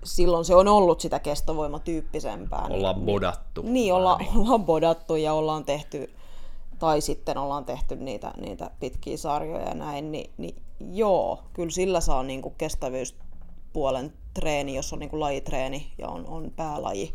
silloin 0.04 0.44
se 0.44 0.54
on 0.54 0.68
ollut 0.68 1.00
sitä 1.00 1.18
kestovoimatyyppisempää. 1.18 2.66
Ollaan 2.70 2.96
niin, 2.96 3.06
bodattu. 3.06 3.62
Niin, 3.62 3.94
olla, 3.94 4.16
niin. 4.18 4.36
ollaan 4.36 4.64
bodattu 4.64 5.16
ja 5.16 5.32
ollaan 5.32 5.64
tehty, 5.64 6.14
tai 6.78 7.00
sitten 7.00 7.38
ollaan 7.38 7.64
tehty 7.64 7.96
niitä, 7.96 8.32
niitä 8.40 8.70
pitkiä 8.80 9.16
sarjoja 9.16 9.68
ja 9.68 9.74
näin, 9.74 10.12
niin, 10.12 10.30
niin 10.36 10.62
joo, 10.80 11.42
kyllä 11.52 11.70
sillä 11.70 12.00
saa 12.00 12.22
niin 12.22 12.42
kuin 12.42 12.54
kestävyyspuolen 13.74 14.12
treeni, 14.34 14.74
jos 14.74 14.92
on 14.92 14.98
niin 14.98 15.10
kuin 15.10 15.20
lajitreeni 15.20 15.92
ja 15.98 16.08
on, 16.08 16.26
on 16.26 16.52
päälaji 16.56 17.14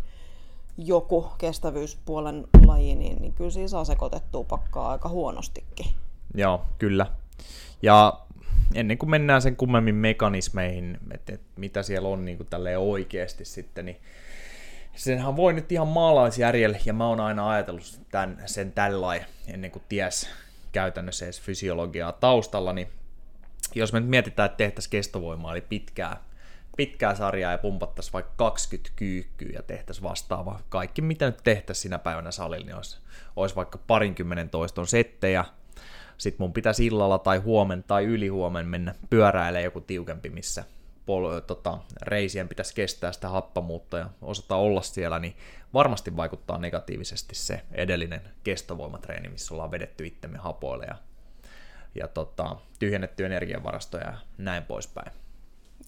joku 0.77 1.27
kestävyyspuolen 1.37 2.47
laji, 2.65 2.95
niin, 2.95 3.21
niin 3.21 3.33
kyllä 3.33 3.49
siinä 3.49 3.67
saa 3.67 3.85
sekoitettua 3.85 4.43
pakkaa 4.43 4.91
aika 4.91 5.09
huonostikin. 5.09 5.85
Joo, 6.33 6.61
kyllä. 6.77 7.05
Ja 7.81 8.19
ennen 8.73 8.97
kuin 8.97 9.09
mennään 9.09 9.41
sen 9.41 9.55
kummemmin 9.55 9.95
mekanismeihin, 9.95 10.97
että, 11.11 11.33
että 11.33 11.47
mitä 11.55 11.83
siellä 11.83 12.09
on 12.09 12.25
niin 12.25 12.37
kuin 12.37 12.77
oikeasti 12.77 13.45
sitten, 13.45 13.85
niin 13.85 13.97
senhän 14.95 15.35
voi 15.35 15.53
nyt 15.53 15.71
ihan 15.71 15.87
maalaisjärjellä, 15.87 16.77
ja 16.85 16.93
mä 16.93 17.07
oon 17.07 17.19
aina 17.19 17.49
ajatellut 17.49 17.99
tämän, 18.11 18.43
sen 18.45 18.71
tällainen, 18.71 19.27
ennen 19.47 19.71
kuin 19.71 19.83
ties 19.89 20.29
käytännössä 20.71 21.25
edes 21.25 21.41
fysiologiaa 21.41 22.11
taustalla, 22.11 22.73
niin 22.73 22.87
jos 23.75 23.93
me 23.93 23.99
nyt 23.99 24.09
mietitään, 24.09 24.45
että 24.45 24.57
tehtäisiin 24.57 24.91
kestovoimaa, 24.91 25.51
eli 25.51 25.61
pitkää 25.61 26.28
pitkää 26.79 27.15
sarjaa 27.15 27.51
ja 27.51 27.57
pumpattaisiin 27.57 28.13
vaikka 28.13 28.33
20 28.35 28.91
kyykkyä 28.95 29.49
ja 29.53 29.63
tehtäisiin 29.63 30.03
vastaava. 30.03 30.59
Kaikki, 30.69 31.01
mitä 31.01 31.25
nyt 31.25 31.39
tehtäisiin 31.43 31.81
sinä 31.81 31.99
päivänä 31.99 32.31
salilla, 32.31 32.65
niin 32.65 32.75
olisi, 32.75 32.97
olisi 33.35 33.55
vaikka 33.55 33.79
parinkymmenen 33.87 34.49
toiston 34.49 34.87
settejä. 34.87 35.45
Sitten 36.17 36.43
mun 36.43 36.53
pitäisi 36.53 36.85
illalla 36.85 37.19
tai 37.19 37.37
huomen 37.37 37.83
tai 37.83 38.05
ylihuomen 38.05 38.67
mennä 38.67 38.95
pyöräilemään 39.09 39.63
joku 39.63 39.81
tiukempi, 39.81 40.29
missä 40.29 40.63
pol- 41.05 41.39
tota, 41.47 41.77
reisien 42.01 42.47
pitäisi 42.47 42.75
kestää 42.75 43.11
sitä 43.11 43.29
happamuutta 43.29 43.97
ja 43.97 44.09
osata 44.21 44.55
olla 44.55 44.81
siellä, 44.81 45.19
niin 45.19 45.35
varmasti 45.73 46.17
vaikuttaa 46.17 46.57
negatiivisesti 46.57 47.35
se 47.35 47.61
edellinen 47.71 48.21
kestovoimatreeni, 48.43 49.29
missä 49.29 49.53
ollaan 49.53 49.71
vedetty 49.71 50.05
itsemme 50.05 50.37
hapoille 50.37 50.85
ja, 50.85 50.95
ja 51.95 52.07
tota, 52.07 52.55
tyhjennetty 52.79 53.25
energiavarastoja 53.25 54.05
ja 54.05 54.17
näin 54.37 54.63
poispäin. 54.63 55.11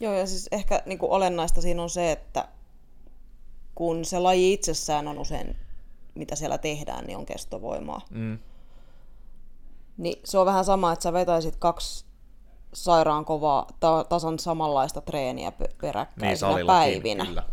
Joo, 0.01 0.13
ja 0.13 0.27
siis 0.27 0.48
ehkä 0.51 0.81
niin 0.86 1.00
kuin 1.00 1.12
olennaista 1.12 1.62
siinä 1.62 1.84
on 1.84 1.89
se, 1.89 2.12
että 2.12 2.48
kun 3.75 4.05
se 4.05 4.20
laji 4.20 4.53
itsessään 4.53 5.08
on 5.08 5.20
usein, 5.20 5.58
mitä 6.15 6.36
siellä 6.36 6.58
tehdään, 6.58 7.05
niin 7.05 7.17
on 7.17 7.25
kestovoimaa. 7.25 8.01
Mm. 8.10 8.39
Niin 9.98 10.22
se 10.24 10.38
on 10.38 10.46
vähän 10.46 10.65
sama, 10.65 10.91
että 10.91 11.03
sä 11.03 11.13
vetäisit 11.13 11.55
kaksi 11.55 12.05
sairaan 12.74 13.25
kovaa, 13.25 13.67
ta- 13.79 14.03
tasan 14.10 14.39
samanlaista 14.39 15.01
treeniä 15.01 15.51
peräkkäisinä 15.81 16.55
niin, 16.55 16.67
päivinä. 16.67 17.25
Kyllä. 17.25 17.43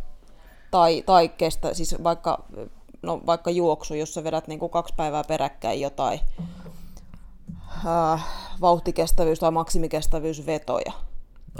Tai, 0.71 1.03
tai 1.07 1.29
kestä, 1.29 1.75
siis 1.75 1.97
vaikka, 2.05 2.45
no, 3.03 3.21
vaikka 3.27 3.51
juoksu, 3.51 3.95
jos 3.95 4.15
sä 4.15 4.25
vedät 4.25 4.49
niin 4.49 4.59
kuin 4.59 4.71
kaksi 4.71 4.95
päivää 4.97 5.25
peräkkäin 5.29 5.81
jotain 5.81 6.21
äh, 7.87 8.25
vauhtikestävyys- 8.61 9.41
tai 9.41 9.51
maksimikestävyysvetoja, 9.51 10.93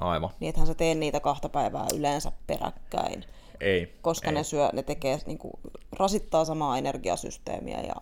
Aivan. 0.01 0.31
Niin 0.41 0.49
ethän 0.49 0.67
sä 0.67 0.75
tee 0.75 0.95
niitä 0.95 1.21
kahta 1.21 1.49
päivää 1.49 1.87
yleensä 1.95 2.33
peräkkäin. 2.47 3.25
Ei. 3.61 3.95
Koska 4.03 4.29
ei. 4.29 4.35
ne 4.35 4.45
syö, 4.45 4.71
ne 4.73 4.83
tekee, 4.83 5.21
niin 5.27 5.39
kuin, 5.39 5.53
rasittaa 5.93 6.45
samaa 6.45 6.79
energiasysteemiä 6.79 7.81
ja 7.81 7.95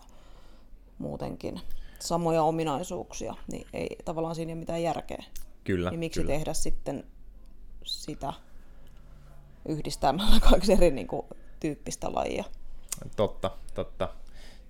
muutenkin 0.97 1.61
samoja 1.99 2.43
ominaisuuksia, 2.43 3.35
niin 3.51 3.67
ei 3.73 3.97
tavallaan 4.05 4.35
siinä 4.35 4.51
ole 4.51 4.59
mitään 4.59 4.83
järkeä. 4.83 5.23
Kyllä. 5.63 5.89
Niin 5.89 5.99
miksi 5.99 6.19
kyllä. 6.19 6.33
tehdä 6.33 6.53
sitten 6.53 7.03
sitä 7.83 8.33
yhdistämällä 9.67 10.39
kaksi 10.51 10.73
eri 10.73 10.91
niin 10.91 11.07
kuin, 11.07 11.27
tyyppistä 11.59 12.13
lajia? 12.13 12.43
Totta, 13.15 13.51
totta. 13.73 14.09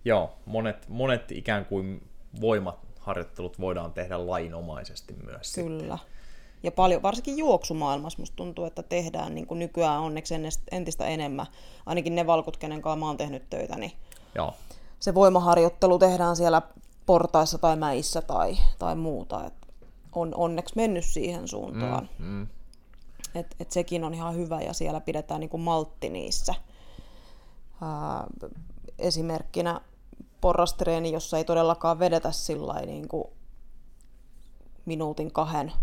Joo, 0.05 0.33
monet, 0.45 0.89
monet 0.89 1.31
ikään 1.31 1.65
kuin 1.65 2.07
voimaharjoittelut 2.41 3.59
voidaan 3.59 3.93
tehdä 3.93 4.27
lainomaisesti 4.27 5.13
myös. 5.13 5.53
Kyllä. 5.55 5.97
Sitten 5.97 6.16
ja 6.63 6.71
paljon, 6.71 7.01
varsinkin 7.01 7.37
juoksumaailmassa 7.37 8.19
musta 8.19 8.35
tuntuu, 8.35 8.65
että 8.65 8.83
tehdään 8.83 9.35
niin 9.35 9.47
kuin 9.47 9.59
nykyään 9.59 10.01
onneksi 10.01 10.35
entistä 10.71 11.05
enemmän. 11.05 11.45
Ainakin 11.85 12.15
ne 12.15 12.27
valkut, 12.27 12.57
kenen 12.57 12.81
kanssa 12.81 12.99
mä 12.99 13.05
oon 13.05 13.17
tehnyt 13.17 13.49
töitä, 13.49 13.75
niin 13.75 13.91
Joo. 14.35 14.53
se 14.99 15.13
voimaharjoittelu 15.13 15.99
tehdään 15.99 16.35
siellä 16.35 16.61
portaissa 17.05 17.57
tai 17.57 17.75
mäissä 17.75 18.21
tai, 18.21 18.57
tai 18.79 18.95
muuta. 18.95 19.45
Et 19.45 19.53
on 20.15 20.35
onneksi 20.35 20.75
mennyt 20.75 21.05
siihen 21.05 21.47
suuntaan. 21.47 22.09
Mm, 22.19 22.25
mm. 22.25 22.47
Et, 23.35 23.55
et 23.59 23.71
sekin 23.71 24.03
on 24.03 24.13
ihan 24.13 24.35
hyvä 24.35 24.61
ja 24.61 24.73
siellä 24.73 25.01
pidetään 25.01 25.39
niin 25.39 25.49
kuin 25.49 25.61
maltti 25.61 26.09
niissä. 26.09 26.55
Ää, 27.81 28.27
esimerkkinä 28.99 29.81
porrastreeni, 30.41 31.11
jossa 31.11 31.37
ei 31.37 31.43
todellakaan 31.43 31.99
vedetä 31.99 32.31
sillä 32.31 32.73
niin 32.73 33.07
kuin 33.07 33.27
minuutin 34.85 35.31
kahden 35.31 35.73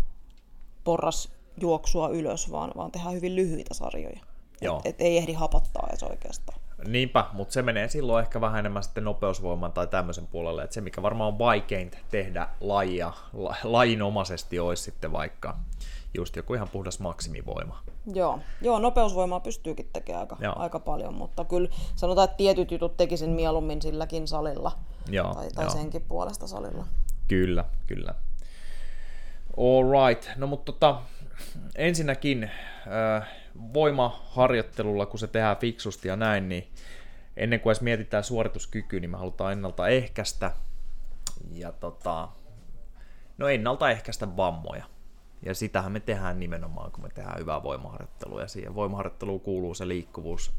porras 0.85 1.31
juoksua 1.61 2.09
ylös, 2.09 2.51
vaan, 2.51 2.71
vaan 2.77 2.91
tehdään 2.91 3.15
hyvin 3.15 3.35
lyhyitä 3.35 3.73
sarjoja. 3.73 4.19
Joo. 4.61 4.77
Et, 4.77 4.85
et 4.85 5.01
ei 5.01 5.17
ehdi 5.17 5.33
hapattaa 5.33 5.87
edes 5.89 6.03
oikeastaan. 6.03 6.59
Niinpä, 6.87 7.25
mutta 7.33 7.53
se 7.53 7.61
menee 7.61 7.87
silloin 7.87 8.23
ehkä 8.23 8.41
vähän 8.41 8.59
enemmän 8.59 8.83
sitten 8.83 9.03
nopeusvoiman 9.03 9.71
tai 9.71 9.87
tämmöisen 9.87 10.27
puolelle, 10.27 10.63
että 10.63 10.73
se 10.73 10.81
mikä 10.81 11.01
varmaan 11.01 11.27
on 11.33 11.39
vaikeinta 11.39 11.97
tehdä 12.11 12.47
lajia, 12.61 13.13
la, 13.33 13.55
lajinomaisesti 13.63 14.59
olisi 14.59 14.83
sitten 14.83 15.11
vaikka 15.11 15.57
just 16.13 16.35
joku 16.35 16.53
ihan 16.53 16.69
puhdas 16.69 16.99
maksimivoima. 16.99 17.79
Joo, 18.13 18.39
Joo 18.61 18.79
nopeusvoimaa 18.79 19.39
pystyykin 19.39 19.89
tekemään 19.93 20.21
aika, 20.21 20.37
aika 20.55 20.79
paljon, 20.79 21.13
mutta 21.13 21.45
kyllä 21.45 21.69
sanotaan, 21.95 22.25
että 22.25 22.37
tietyt 22.37 22.71
jutut 22.71 22.97
tekisin 22.97 23.29
mieluummin 23.29 23.81
silläkin 23.81 24.27
salilla 24.27 24.71
Joo, 25.09 25.33
tai, 25.33 25.49
tai 25.49 25.65
jo. 25.65 25.69
senkin 25.69 26.01
puolesta 26.01 26.47
salilla. 26.47 26.87
Kyllä, 27.27 27.65
kyllä. 27.87 28.15
All 29.57 30.07
right. 30.07 30.29
No 30.35 30.47
mutta 30.47 30.71
tota, 30.71 31.01
ensinnäkin 31.75 32.43
äh, 32.43 33.27
voimaharjoittelulla, 33.73 35.05
kun 35.05 35.19
se 35.19 35.27
tehdään 35.27 35.57
fiksusti 35.57 36.07
ja 36.07 36.15
näin, 36.15 36.49
niin 36.49 36.71
ennen 37.37 37.59
kuin 37.59 37.71
edes 37.71 37.81
mietitään 37.81 38.23
suorituskyky, 38.23 38.99
niin 38.99 39.09
me 39.09 39.17
halutaan 39.17 39.53
ennaltaehkäistä 39.53 40.51
ja 41.51 41.71
tota, 41.71 42.29
no 43.37 43.47
ennaltaehkäistä 43.47 44.37
vammoja. 44.37 44.85
Ja 45.45 45.55
sitähän 45.55 45.91
me 45.91 45.99
tehdään 45.99 46.39
nimenomaan, 46.39 46.91
kun 46.91 47.03
me 47.03 47.09
tehdään 47.09 47.39
hyvää 47.39 47.63
voimaharjoittelua. 47.63 48.41
Ja 48.41 48.47
siihen 48.47 48.75
voimaharjoitteluun 48.75 49.41
kuuluu 49.41 49.73
se 49.73 49.87
liikkuvuus, 49.87 50.51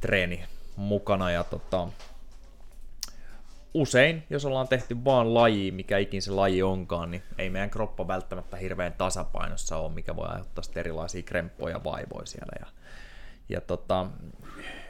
treeni 0.00 0.44
mukana. 0.76 1.30
Ja 1.30 1.44
tota, 1.44 1.88
usein, 3.74 4.22
jos 4.30 4.44
ollaan 4.44 4.68
tehty 4.68 5.04
vaan 5.04 5.34
laji, 5.34 5.70
mikä 5.70 5.98
ikin 5.98 6.22
se 6.22 6.30
laji 6.30 6.62
onkaan, 6.62 7.10
niin 7.10 7.22
ei 7.38 7.50
meidän 7.50 7.70
kroppa 7.70 8.08
välttämättä 8.08 8.56
hirveän 8.56 8.92
tasapainossa 8.92 9.76
ole, 9.76 9.92
mikä 9.92 10.16
voi 10.16 10.28
aiheuttaa 10.28 10.64
erilaisia 10.76 11.22
kremppoja 11.22 11.76
ja 11.76 11.84
vaivoja 11.84 12.26
siellä. 12.26 12.52
Ja, 12.60 12.66
ja 13.48 13.60
tota, 13.60 14.06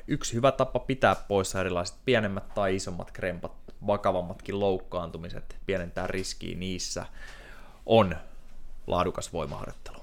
yksi 0.06 0.34
hyvä 0.34 0.52
tapa 0.52 0.78
pitää 0.78 1.14
poissa 1.14 1.60
erilaiset 1.60 1.96
pienemmät 2.04 2.54
tai 2.54 2.76
isommat 2.76 3.10
krempat, 3.10 3.52
vakavammatkin 3.86 4.60
loukkaantumiset, 4.60 5.56
pienentää 5.66 6.06
riskiä 6.06 6.56
niissä, 6.56 7.06
on 7.86 8.16
laadukas 8.86 9.32
voimaharjoittelu. 9.32 10.02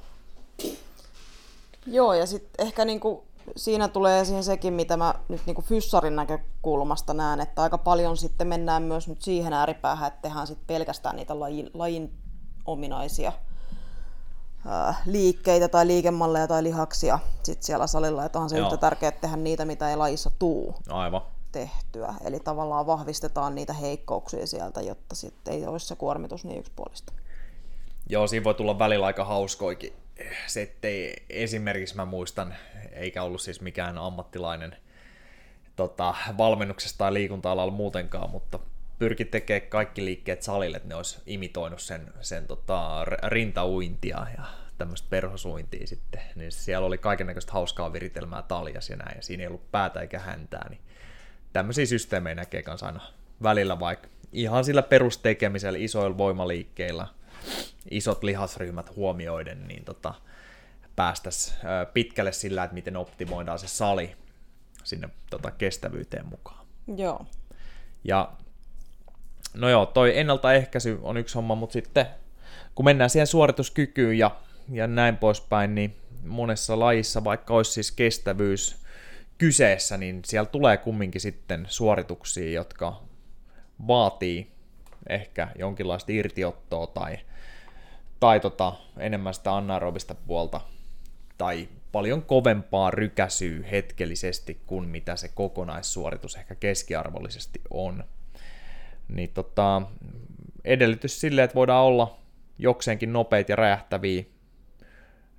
Joo, 1.85 2.13
ja 2.13 2.25
sitten 2.25 2.67
ehkä 2.67 2.85
niinku 2.85 3.28
siinä 3.55 3.87
tulee 3.87 4.19
esiin 4.19 4.43
sekin, 4.43 4.73
mitä 4.73 4.97
mä 4.97 5.13
nyt 5.29 5.41
niinku 5.45 5.61
fyssarin 5.61 6.15
näkökulmasta 6.15 7.13
näen, 7.13 7.41
että 7.41 7.61
aika 7.61 7.77
paljon 7.77 8.17
sitten 8.17 8.47
mennään 8.47 8.83
myös 8.83 9.07
nyt 9.07 9.21
siihen 9.21 9.53
ääripäähän, 9.53 10.07
että 10.07 10.21
tehdään 10.21 10.47
sitten 10.47 10.67
pelkästään 10.67 11.15
niitä 11.15 11.39
lajin, 11.39 11.69
lajin 11.73 12.13
ominaisia 12.65 13.31
ää, 14.67 14.95
liikkeitä 15.05 15.67
tai 15.67 15.87
liikemalleja 15.87 16.47
tai 16.47 16.63
lihaksia 16.63 17.19
sit 17.43 17.63
siellä 17.63 17.87
salilla, 17.87 18.25
että 18.25 18.39
onhan 18.39 18.49
se 18.49 18.57
Joo. 18.57 18.67
yhtä 18.67 18.77
tärkeää 18.77 19.11
tehdä 19.11 19.35
niitä, 19.35 19.65
mitä 19.65 19.89
ei 19.89 19.95
lajissa 19.95 20.31
tuu 20.39 20.75
Aivan. 20.89 21.21
tehtyä. 21.51 22.13
Eli 22.23 22.39
tavallaan 22.39 22.87
vahvistetaan 22.87 23.55
niitä 23.55 23.73
heikkouksia 23.73 24.47
sieltä, 24.47 24.81
jotta 24.81 25.15
sitten 25.15 25.53
ei 25.53 25.67
olisi 25.67 25.87
se 25.87 25.95
kuormitus 25.95 26.45
niin 26.45 26.59
yksipuolista. 26.59 27.13
Joo, 28.09 28.27
siinä 28.27 28.43
voi 28.43 28.53
tulla 28.53 28.79
välillä 28.79 29.05
aika 29.05 29.25
hauskoikin. 29.25 29.93
Se, 30.47 30.61
ettei 30.61 31.25
esimerkiksi 31.29 31.95
mä 31.95 32.05
muistan, 32.05 32.55
eikä 32.99 33.23
ollut 33.23 33.41
siis 33.41 33.61
mikään 33.61 33.97
ammattilainen 33.97 34.75
tota, 35.75 36.15
valmennuksesta 36.37 36.97
tai 36.97 37.13
liikunta-alalla 37.13 37.73
muutenkaan, 37.73 38.29
mutta 38.29 38.59
pyrki 38.99 39.25
tekemään 39.25 39.69
kaikki 39.69 40.05
liikkeet 40.05 40.41
salille, 40.41 40.77
että 40.77 40.89
ne 40.89 40.95
olisi 40.95 41.19
imitoinut 41.25 41.81
sen, 41.81 42.13
sen 42.21 42.47
tota, 42.47 43.05
rintauintia 43.05 44.27
ja 44.37 44.43
tämmöistä 44.77 45.07
perhosuintia 45.09 45.87
sitten, 45.87 46.21
niin 46.35 46.51
siellä 46.51 46.87
oli 46.87 46.97
kaikenlaista 46.97 47.53
hauskaa 47.53 47.93
viritelmää 47.93 48.41
taljas 48.41 48.89
ja 48.89 48.95
näin, 48.95 49.15
ja 49.15 49.21
siinä 49.21 49.43
ei 49.43 49.47
ollut 49.47 49.71
päätä 49.71 50.01
eikä 50.01 50.19
häntää, 50.19 50.69
niin 50.69 50.81
tämmöisiä 51.53 51.85
systeemejä 51.85 52.35
näkee 52.35 52.63
kanssa 52.63 52.85
aina 52.85 53.01
välillä, 53.43 53.79
vaikka 53.79 54.07
ihan 54.31 54.65
sillä 54.65 54.81
perustekemisellä, 54.81 55.79
isoilla 55.79 56.17
voimaliikkeillä, 56.17 57.07
isot 57.91 58.23
lihasryhmät 58.23 58.95
huomioiden, 58.95 59.67
niin 59.67 59.85
tota, 59.85 60.13
päästäisiin 60.99 61.57
pitkälle 61.93 62.31
sillä, 62.31 62.63
että 62.63 62.73
miten 62.73 62.97
optimoidaan 62.97 63.59
se 63.59 63.67
sali 63.67 64.15
sinne 64.83 65.09
tota, 65.29 65.51
kestävyyteen 65.51 66.25
mukaan. 66.25 66.65
Joo. 66.97 67.25
Ja 68.03 68.31
no 69.53 69.69
joo, 69.69 69.85
toi 69.85 70.17
ennaltaehkäisy 70.17 70.99
on 71.01 71.17
yksi 71.17 71.35
homma, 71.35 71.55
mutta 71.55 71.73
sitten 71.73 72.05
kun 72.75 72.85
mennään 72.85 73.09
siihen 73.09 73.27
suorituskykyyn 73.27 74.17
ja, 74.17 74.35
ja 74.71 74.87
näin 74.87 75.17
poispäin, 75.17 75.75
niin 75.75 75.95
monessa 76.25 76.79
lajissa, 76.79 77.23
vaikka 77.23 77.53
olisi 77.53 77.71
siis 77.71 77.91
kestävyys 77.91 78.83
kyseessä, 79.37 79.97
niin 79.97 80.21
siellä 80.25 80.49
tulee 80.49 80.77
kumminkin 80.77 81.21
sitten 81.21 81.65
suorituksia, 81.69 82.51
jotka 82.51 83.01
vaatii 83.87 84.51
ehkä 85.09 85.47
jonkinlaista 85.59 86.11
irtiottoa 86.11 86.87
tai, 86.87 87.17
tai 88.19 88.39
tota, 88.39 88.73
enemmän 88.97 89.33
sitä 89.33 89.55
anaerobista 89.55 90.15
puolta 90.15 90.61
tai 91.39 91.69
paljon 91.91 92.21
kovempaa 92.21 92.91
rykäsyä 92.91 93.67
hetkellisesti 93.71 94.61
kuin 94.65 94.89
mitä 94.89 95.15
se 95.15 95.27
kokonaissuoritus 95.27 96.35
ehkä 96.35 96.55
keskiarvollisesti 96.55 97.61
on. 97.69 98.03
Niin 99.07 99.29
tota, 99.33 99.81
edellytys 100.65 101.21
sille, 101.21 101.43
että 101.43 101.55
voidaan 101.55 101.85
olla 101.85 102.19
jokseenkin 102.57 103.13
nopeita 103.13 103.51
ja 103.51 103.55
räjähtäviä, 103.55 104.23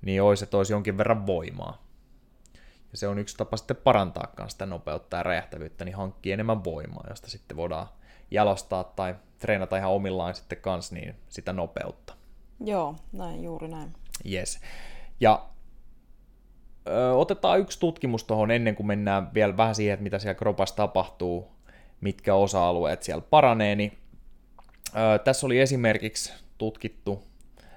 niin 0.01 0.21
olisi, 0.21 0.43
että 0.43 0.57
olisi 0.57 0.73
jonkin 0.73 0.97
verran 0.97 1.25
voimaa. 1.25 1.85
Ja 2.91 2.97
se 2.97 3.07
on 3.07 3.19
yksi 3.19 3.37
tapa 3.37 3.57
sitten 3.57 3.77
parantaa 3.77 4.47
sitä 4.47 4.65
nopeutta 4.65 5.17
ja 5.17 5.23
räjähtävyyttä, 5.23 5.85
niin 5.85 5.95
hankkii 5.95 6.31
enemmän 6.31 6.63
voimaa, 6.63 7.05
josta 7.09 7.29
sitten 7.29 7.57
voidaan 7.57 7.87
jalostaa 8.31 8.83
tai 8.83 9.15
treenata 9.39 9.77
ihan 9.77 9.91
omillaan 9.91 10.35
sitten 10.35 10.61
kans 10.61 10.91
niin 10.91 11.15
sitä 11.29 11.53
nopeutta. 11.53 12.13
Joo, 12.59 12.95
näin, 13.11 13.43
juuri 13.43 13.67
näin. 13.67 13.93
Yes. 14.31 14.59
Ja 15.19 15.49
otetaan 17.15 17.59
yksi 17.59 17.79
tutkimus 17.79 18.23
tuohon 18.23 18.51
ennen 18.51 18.75
kuin 18.75 18.87
mennään 18.87 19.33
vielä 19.33 19.57
vähän 19.57 19.75
siihen, 19.75 19.93
että 19.93 20.03
mitä 20.03 20.19
siellä 20.19 20.35
kropassa 20.35 20.75
tapahtuu, 20.75 21.47
mitkä 22.01 22.35
osa-alueet 22.35 23.03
siellä 23.03 23.23
paranee, 23.29 23.75
niin 23.75 23.97
ö, 24.95 25.19
tässä 25.19 25.45
oli 25.45 25.59
esimerkiksi 25.59 26.33
tutkittu 26.57 27.23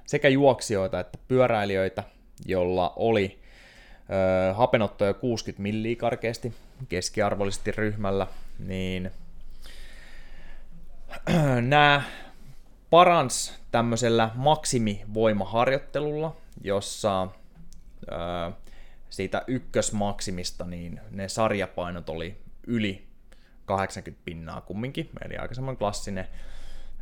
sekä 0.06 0.28
juoksijoita 0.28 1.00
että 1.00 1.18
pyöräilijöitä, 1.28 2.04
jolla 2.46 2.92
oli 2.96 3.38
ö, 4.50 4.54
hapenottoja 4.54 5.14
60 5.14 5.62
milliä 5.62 5.96
karkeasti 5.96 6.54
keskiarvollisesti 6.88 7.72
ryhmällä, 7.72 8.26
niin 8.58 9.10
nämä 11.68 12.02
parans 12.90 13.54
tämmöisellä 13.70 14.30
maksimivoimaharjoittelulla, 14.34 16.36
jossa 16.62 17.22
ö, 17.22 17.26
siitä 19.14 19.42
ykkösmaksimista 19.46 20.64
niin 20.64 21.00
ne 21.10 21.28
sarjapainot 21.28 22.08
oli 22.08 22.36
yli 22.66 23.06
80 23.64 24.24
pinnaa 24.24 24.60
kumminkin, 24.60 25.10
eli 25.24 25.36
aika 25.36 25.54
semmoinen 25.54 25.78
klassinen, 25.78 26.28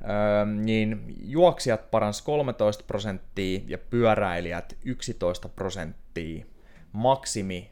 öö, 0.03 0.45
niin 0.47 1.17
juoksijat 1.23 1.91
parans 1.91 2.23
13 2.23 2.85
prosenttia 2.87 3.61
ja 3.67 3.79
pyöräilijät 3.79 4.77
11 4.85 5.49
prosenttia 5.49 6.45
maksimi 6.93 7.71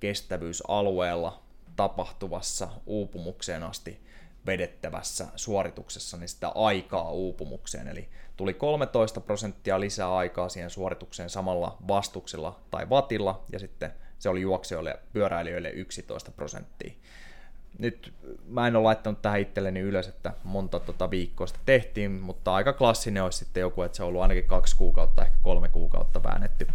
kestävyysalueella 0.00 1.42
tapahtuvassa 1.76 2.68
uupumukseen 2.86 3.62
asti 3.62 4.00
vedettävässä 4.46 5.26
suorituksessa 5.36 6.16
niin 6.16 6.28
sitä 6.28 6.48
aikaa 6.48 7.10
uupumukseen. 7.10 7.88
Eli 7.88 8.08
tuli 8.42 8.54
13 8.54 9.20
prosenttia 9.20 9.80
lisää 9.80 10.16
aikaa 10.16 10.48
siihen 10.48 10.70
suoritukseen 10.70 11.30
samalla 11.30 11.76
vastuksella 11.88 12.60
tai 12.70 12.90
vatilla, 12.90 13.44
ja 13.52 13.58
sitten 13.58 13.92
se 14.18 14.28
oli 14.28 14.40
juoksijoille 14.40 14.90
ja 14.90 14.98
pyöräilijöille 15.12 15.70
11 15.70 16.30
prosenttia. 16.30 16.92
Nyt 17.78 18.14
mä 18.46 18.66
en 18.66 18.76
ole 18.76 18.82
laittanut 18.82 19.22
tähän 19.22 19.40
itselleni 19.40 19.80
ylös, 19.80 20.08
että 20.08 20.32
monta 20.44 20.80
tota 20.80 21.10
viikkoa 21.10 21.46
sitä 21.46 21.58
tehtiin, 21.66 22.10
mutta 22.10 22.54
aika 22.54 22.72
klassinen 22.72 23.22
olisi 23.22 23.38
sitten 23.38 23.60
joku, 23.60 23.82
että 23.82 23.96
se 23.96 24.02
on 24.02 24.08
ollut 24.08 24.22
ainakin 24.22 24.46
kaksi 24.46 24.76
kuukautta, 24.76 25.22
ehkä 25.22 25.36
kolme 25.42 25.68
kuukautta 25.68 26.22
väännetty 26.22 26.68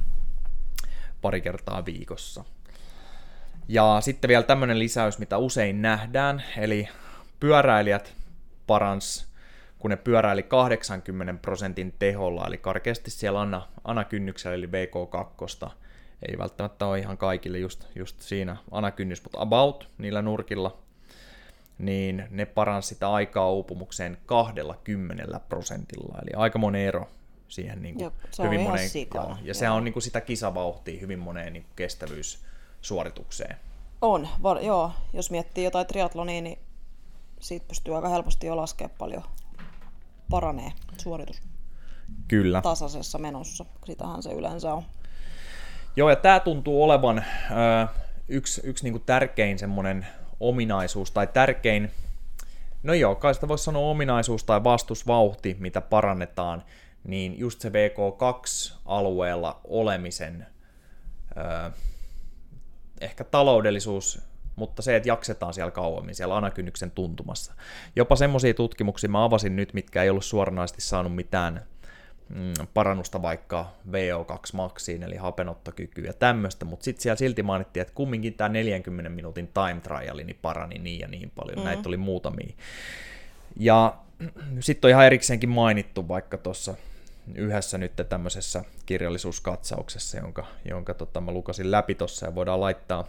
pari 1.21 1.41
kertaa 1.41 1.85
viikossa. 1.85 2.43
Ja 3.67 3.97
sitten 4.01 4.27
vielä 4.27 4.43
tämmöinen 4.43 4.79
lisäys, 4.79 5.19
mitä 5.19 5.37
usein 5.37 5.81
nähdään, 5.81 6.43
eli 6.57 6.89
pyöräilijät 7.39 8.13
parans, 8.67 9.26
kun 9.79 9.89
ne 9.89 9.97
pyöräili 9.97 10.43
80 10.43 11.33
prosentin 11.41 11.93
teholla, 11.99 12.47
eli 12.47 12.57
karkeasti 12.57 13.11
siellä 13.11 13.41
ana, 13.41 13.67
anakynnyksellä, 13.83 14.55
eli 14.55 14.67
VK2, 14.67 15.69
ei 16.29 16.37
välttämättä 16.37 16.85
ole 16.85 16.99
ihan 16.99 17.17
kaikille 17.17 17.57
just, 17.57 17.85
just 17.95 18.21
siinä 18.21 18.57
anakynnys, 18.71 19.23
mutta 19.23 19.41
about 19.41 19.89
niillä 19.97 20.21
nurkilla, 20.21 20.77
niin 21.77 22.27
ne 22.29 22.45
paransi 22.45 22.89
sitä 22.89 23.11
aikaa 23.11 23.51
uupumukseen 23.51 24.17
20 24.25 25.39
prosentilla, 25.39 26.17
eli 26.21 26.31
aika 26.35 26.59
monen 26.59 26.81
ero 26.81 27.07
siihen 27.47 27.81
niin 27.81 27.95
kuin 27.95 28.03
Joo, 28.03 28.13
se 28.31 28.43
hyvin 28.43 28.59
on 28.59 28.65
moneen, 28.65 28.89
sika. 28.89 29.17
joo, 29.17 29.37
ja 29.43 29.53
se 29.53 29.69
on 29.69 29.83
niin 29.83 29.93
kuin 29.93 30.03
sitä 30.03 30.21
kisavauhtia 30.21 31.01
hyvin 31.01 31.19
moneen 31.19 31.53
niin 31.53 31.63
kuin 31.63 31.75
kestävyyssuoritukseen. 31.75 33.55
On, 34.01 34.27
var, 34.43 34.59
joo. 34.59 34.91
Jos 35.13 35.31
miettii 35.31 35.63
jotain 35.63 35.87
triatlonia, 35.87 36.41
niin 36.41 36.59
siitä 37.39 37.65
pystyy 37.67 37.95
aika 37.95 38.09
helposti 38.09 38.47
jo 38.47 38.57
laskemaan 38.57 38.97
paljon 38.97 39.23
paranee 40.29 40.71
suoritus 40.97 41.41
Kyllä. 42.27 42.61
tasaisessa 42.61 43.17
menossa. 43.17 43.65
Sitähän 43.85 44.23
se 44.23 44.31
yleensä 44.31 44.73
on. 44.73 44.83
Joo, 45.95 46.09
ja 46.09 46.15
tämä 46.15 46.39
tuntuu 46.39 46.83
olevan 46.83 47.17
ö, 47.17 47.87
yksi, 48.27 48.61
yksi 48.63 48.83
niinku 48.83 48.99
tärkein 48.99 49.59
semmoinen 49.59 50.07
ominaisuus, 50.39 51.11
tai 51.11 51.27
tärkein, 51.27 51.91
no 52.83 52.93
joo, 52.93 53.15
kai 53.15 53.33
sitä 53.33 53.47
voisi 53.47 53.63
sanoa 53.63 53.89
ominaisuus 53.89 54.43
tai 54.43 54.63
vastusvauhti, 54.63 55.57
mitä 55.59 55.81
parannetaan, 55.81 56.63
niin 57.03 57.39
just 57.39 57.61
se 57.61 57.69
VK2-alueella 57.69 59.61
olemisen 59.63 60.47
ö, 61.37 61.71
ehkä 63.01 63.23
taloudellisuus, 63.23 64.21
mutta 64.57 64.81
se, 64.81 64.95
että 64.95 65.09
jaksetaan 65.09 65.53
siellä 65.53 65.71
kauemmin, 65.71 66.15
siellä 66.15 66.37
anakynnyksen 66.37 66.91
tuntumassa. 66.91 67.53
Jopa 67.95 68.15
semmoisia 68.15 68.53
tutkimuksia 68.53 69.09
mä 69.09 69.23
avasin 69.23 69.55
nyt, 69.55 69.73
mitkä 69.73 70.03
ei 70.03 70.09
ollut 70.09 70.25
suoranaisesti 70.25 70.81
saanut 70.81 71.15
mitään 71.15 71.65
mm, 72.29 72.53
parannusta 72.73 73.21
vaikka 73.21 73.71
VO2 73.91 74.39
maksiin, 74.53 75.03
eli 75.03 75.15
hapenottokykyä 75.15 76.05
ja 76.05 76.13
tämmöistä, 76.13 76.65
mutta 76.65 76.83
sitten 76.83 77.01
siellä 77.01 77.17
silti 77.17 77.43
mainittiin, 77.43 77.81
että 77.81 77.93
kumminkin 77.93 78.33
tämä 78.33 78.49
40 78.49 79.09
minuutin 79.09 79.49
time 79.53 79.81
triali 79.81 80.23
niin 80.23 80.39
parani 80.41 80.79
niin 80.79 80.99
ja 80.99 81.07
niin 81.07 81.31
paljon, 81.35 81.59
mm. 81.59 81.65
näitä 81.65 81.89
oli 81.89 81.97
muutamia. 81.97 82.53
Ja 83.59 83.97
sitten 84.59 84.87
on 84.87 84.91
ihan 84.91 85.05
erikseenkin 85.05 85.49
mainittu 85.49 86.07
vaikka 86.07 86.37
tuossa 86.37 86.75
yhdessä 87.35 87.77
nyt 87.77 87.91
tämmöisessä 88.09 88.63
kirjallisuuskatsauksessa, 88.85 90.17
jonka, 90.17 90.45
jonka 90.65 90.93
tota, 90.93 91.21
mä 91.21 91.31
lukasin 91.31 91.71
läpi 91.71 91.95
tuossa 91.95 92.25
ja 92.25 92.35
voidaan 92.35 92.61
laittaa 92.61 93.07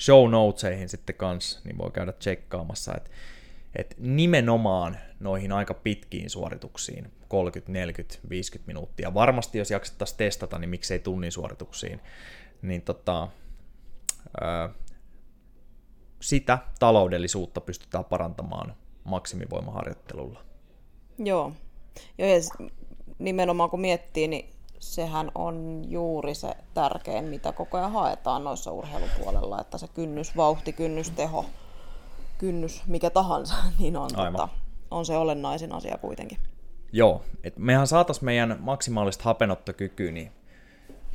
show 0.00 0.30
notesihin 0.30 0.88
sitten 0.88 1.14
kans, 1.14 1.60
niin 1.64 1.78
voi 1.78 1.90
käydä 1.90 2.12
tsekkaamassa, 2.12 2.94
että 2.96 3.10
et 3.76 3.94
nimenomaan 3.98 4.98
noihin 5.20 5.52
aika 5.52 5.74
pitkiin 5.74 6.30
suorituksiin, 6.30 7.12
30, 7.28 7.72
40, 7.72 8.18
50 8.30 8.66
minuuttia, 8.66 9.14
varmasti 9.14 9.58
jos 9.58 9.70
jaksettaisiin 9.70 10.18
testata, 10.18 10.58
niin 10.58 10.70
miksei 10.70 10.98
tunnin 10.98 11.32
suorituksiin, 11.32 12.00
niin 12.62 12.82
tota, 12.82 13.28
ää, 14.40 14.70
sitä 16.20 16.58
taloudellisuutta 16.78 17.60
pystytään 17.60 18.04
parantamaan 18.04 18.74
maksimivoimaharjoittelulla. 19.04 20.44
Joo. 21.18 21.52
Joo, 22.18 22.28
ja 22.28 22.66
nimenomaan 23.18 23.70
kun 23.70 23.80
miettii, 23.80 24.28
niin 24.28 24.52
sehän 24.80 25.30
on 25.34 25.84
juuri 25.88 26.34
se 26.34 26.54
tärkein, 26.74 27.24
mitä 27.24 27.52
koko 27.52 27.78
ajan 27.78 27.92
haetaan 27.92 28.44
noissa 28.44 28.72
urheilupuolella, 28.72 29.60
että 29.60 29.78
se 29.78 29.88
kynnys, 29.88 30.36
vauhti, 30.36 30.72
kynnys, 30.72 31.10
teho, 31.10 31.46
kynnys, 32.38 32.82
mikä 32.86 33.10
tahansa, 33.10 33.54
niin 33.78 33.96
on, 33.96 34.10
tota, 34.16 34.48
on 34.90 35.06
se 35.06 35.16
olennaisin 35.16 35.72
asia 35.72 35.98
kuitenkin. 35.98 36.38
Joo, 36.92 37.22
et 37.44 37.56
mehän 37.56 37.86
saataisiin 37.86 38.24
meidän 38.24 38.56
maksimaalista 38.60 39.24
hapenottokykyä 39.24 40.12
niin 40.12 40.32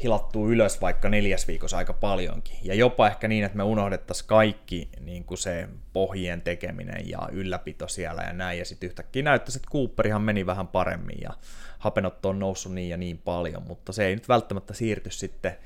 hilattua 0.03 0.47
ylös 0.47 0.81
vaikka 0.81 1.09
neljäs 1.09 1.47
viikossa 1.47 1.77
aika 1.77 1.93
paljonkin. 1.93 2.57
Ja 2.63 2.75
jopa 2.75 3.07
ehkä 3.07 3.27
niin, 3.27 3.43
että 3.43 3.57
me 3.57 3.63
unohdettaisiin 3.63 4.27
kaikki 4.27 4.89
niin 4.99 5.23
kuin 5.23 5.37
se 5.37 5.69
pohjien 5.93 6.41
tekeminen 6.41 7.09
ja 7.09 7.29
ylläpito 7.31 7.87
siellä 7.87 8.21
ja 8.21 8.33
näin. 8.33 8.59
Ja 8.59 8.65
sitten 8.65 8.87
yhtäkkiä 8.87 9.23
näyttäisi, 9.23 9.59
että 9.59 9.71
Cooperihan 9.71 10.21
meni 10.21 10.45
vähän 10.45 10.67
paremmin 10.67 11.17
ja 11.21 11.29
hapenotto 11.79 12.29
on 12.29 12.39
noussut 12.39 12.73
niin 12.73 12.89
ja 12.89 12.97
niin 12.97 13.17
paljon, 13.17 13.63
mutta 13.67 13.93
se 13.93 14.05
ei 14.05 14.15
nyt 14.15 14.29
välttämättä 14.29 14.73
siirty 14.73 15.11
sitten, 15.11 15.57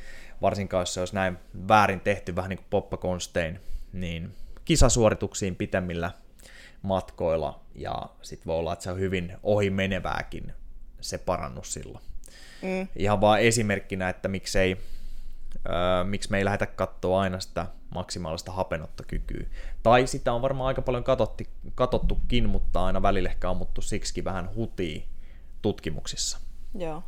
varsinkaan 0.42 0.82
jos 0.82 0.94
se 0.94 1.00
olisi 1.00 1.16
näin 1.16 1.38
väärin 1.68 2.00
tehty, 2.00 2.36
vähän 2.36 2.50
niin 2.50 2.58
kuin 2.58 2.68
poppakonstein, 2.70 3.60
niin 3.94 4.34
kisasuorituksiin 4.66 5.56
pitemmillä 5.56 6.12
matkoilla, 6.82 7.60
ja 7.76 8.10
sitten 8.22 8.46
voi 8.46 8.58
olla, 8.58 8.74
että 8.74 8.84
se 8.84 8.92
on 8.92 9.00
hyvin 9.00 9.38
ohi 9.44 9.70
menevääkin 9.70 10.54
se 11.02 11.18
parannus 11.18 11.74
silloin. 11.74 12.04
Mm. 12.62 12.88
Ihan 12.96 13.22
vaan 13.22 13.42
esimerkkinä, 13.42 14.10
että 14.10 14.28
miksei, 14.28 14.78
öö, 15.70 16.04
miksi 16.04 16.32
me 16.32 16.38
ei 16.38 16.46
lähdetä 16.46 16.66
katsoa 16.66 17.22
aina 17.22 17.40
sitä 17.40 17.66
maksimaalista 17.96 18.52
hapenottokykyä. 18.52 19.46
Tai 19.84 20.08
sitä 20.08 20.34
on 20.34 20.42
varmaan 20.42 20.68
aika 20.68 20.82
paljon 20.82 21.04
katotti, 21.04 21.50
katottukin, 21.76 22.50
mutta 22.50 22.86
aina 22.86 23.02
välillä 23.02 23.30
ehkä 23.30 23.50
ammuttu 23.50 23.82
siksi 23.82 24.24
vähän 24.24 24.56
hutii 24.56 25.06
tutkimuksissa. 25.62 26.38
Joo. 26.76 27.04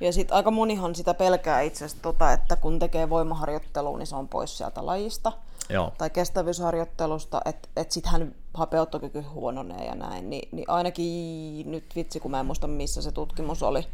Ja 0.00 0.12
sitten 0.12 0.36
aika 0.36 0.50
monihan 0.50 0.94
sitä 0.94 1.14
pelkää 1.14 1.60
itse 1.60 1.84
asiassa, 1.84 2.02
tota, 2.02 2.32
että 2.32 2.56
kun 2.56 2.78
tekee 2.78 3.10
voimaharjoittelua, 3.10 3.98
niin 3.98 4.06
se 4.06 4.16
on 4.16 4.28
pois 4.28 4.58
sieltä 4.58 4.86
lajista. 4.86 5.32
Joo. 5.68 5.92
Tai 5.98 6.10
kestävyysharjoittelusta, 6.10 7.40
että 7.44 7.68
et 7.76 7.92
sitten 7.92 8.12
hän 8.12 8.34
hapeuttokyky 8.54 9.20
huononee 9.20 9.86
ja 9.86 9.94
näin. 9.94 10.30
Ni, 10.30 10.42
niin 10.52 10.70
ainakin 10.70 11.70
nyt 11.70 11.96
vitsi, 11.96 12.20
kun 12.20 12.30
mä 12.30 12.40
en 12.40 12.46
muista 12.46 12.66
missä 12.66 13.02
se 13.02 13.12
tutkimus 13.12 13.62
oli, 13.62 13.86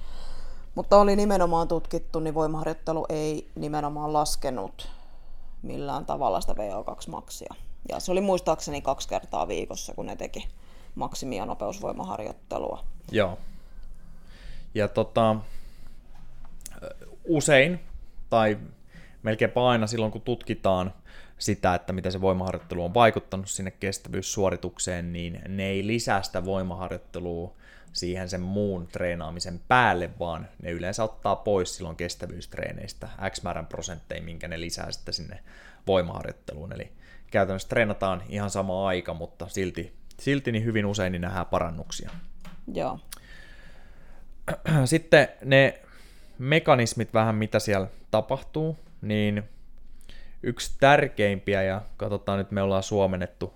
mutta 0.75 0.99
oli 0.99 1.17
nimenomaan 1.17 1.69
tutkittu, 1.69 2.21
niin 2.21 2.35
voimaharjoittelu 2.35 3.07
ei 3.09 3.51
nimenomaan 3.55 4.13
laskenut 4.13 4.89
millään 5.63 6.07
tavalla 6.07 6.41
sitä 6.41 6.53
VO2-maksia. 6.53 7.55
Ja 7.89 8.01
se 8.01 8.13
oli 8.13 8.21
muistaakseni 8.21 8.83
kaksi 8.83 9.09
kertaa 9.09 9.49
viikossa, 9.49 9.95
kun 9.95 10.07
ne 10.07 10.17
teki 10.17 10.49
maksimi- 10.95 11.37
ja 11.37 11.47
nopeusvoimaharjoittelua. 11.47 12.85
Joo. 13.11 13.39
Ja 14.77 14.89
tota, 14.89 15.37
usein, 17.25 17.81
tai 18.31 18.59
melkeinpä 19.23 19.69
aina 19.69 19.87
silloin, 19.87 20.13
kun 20.13 20.21
tutkitaan 20.21 20.95
sitä, 21.39 21.75
että 21.75 21.93
miten 21.93 22.13
se 22.13 22.21
voimaharjoittelu 22.21 22.85
on 22.85 22.95
vaikuttanut 22.95 23.51
sinne 23.51 23.71
kestävyyssuoritukseen, 23.71 25.13
niin 25.13 25.41
ne 25.49 25.67
ei 25.67 25.87
lisää 25.87 26.23
sitä 26.23 26.45
voimaharjoittelua 26.45 27.55
siihen 27.93 28.29
sen 28.29 28.41
muun 28.41 28.87
treenaamisen 28.87 29.61
päälle, 29.69 30.11
vaan 30.19 30.49
ne 30.63 30.71
yleensä 30.71 31.05
ottaa 31.05 31.37
pois 31.37 31.77
silloin 31.77 31.97
kestävyystreeneistä 31.97 33.09
X 33.31 33.43
määrän 33.43 33.67
prosentteja, 33.67 34.23
minkä 34.23 34.49
ne 34.49 34.61
lisää 34.61 34.93
sitten 34.93 35.15
sinne 35.15 35.39
voimaharjoitteluun. 35.87 36.73
Eli 36.73 36.93
käytännössä 37.31 37.69
treenataan 37.69 38.23
ihan 38.29 38.51
sama 38.51 38.89
aika, 38.89 39.15
mutta 39.15 39.49
silti, 39.49 39.93
silti 40.21 40.53
niin 40.53 40.65
hyvin 40.65 40.87
usein 40.87 41.13
niin 41.13 41.23
nähdään 41.23 41.47
parannuksia. 41.47 42.11
Joo. 42.75 42.99
Sitten 44.85 45.29
ne 45.45 45.81
mekanismit 46.39 47.15
vähän, 47.15 47.35
mitä 47.35 47.59
siellä 47.59 47.87
tapahtuu, 48.11 48.77
niin 49.03 49.43
yksi 50.43 50.77
tärkeimpiä, 50.81 51.63
ja 51.63 51.83
katsotaan 51.97 52.39
nyt 52.39 52.51
me 52.51 52.63
ollaan 52.63 52.83
suomennettu, 52.83 53.55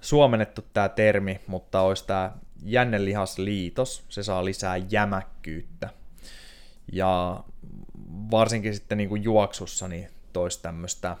suomennettu 0.00 0.64
tämä 0.72 0.88
termi, 0.88 1.40
mutta 1.46 1.80
olisi 1.80 2.06
tämä 2.06 2.32
jännelihasliitos, 2.62 4.04
se 4.08 4.22
saa 4.22 4.44
lisää 4.44 4.76
jämäkkyyttä. 4.76 5.88
Ja 6.92 7.44
varsinkin 8.30 8.74
sitten 8.74 8.98
niin 8.98 9.08
kuin 9.08 9.22
juoksussa 9.22 9.88
niin 9.88 10.08
tois 10.32 10.58
tämmöistä 10.58 11.16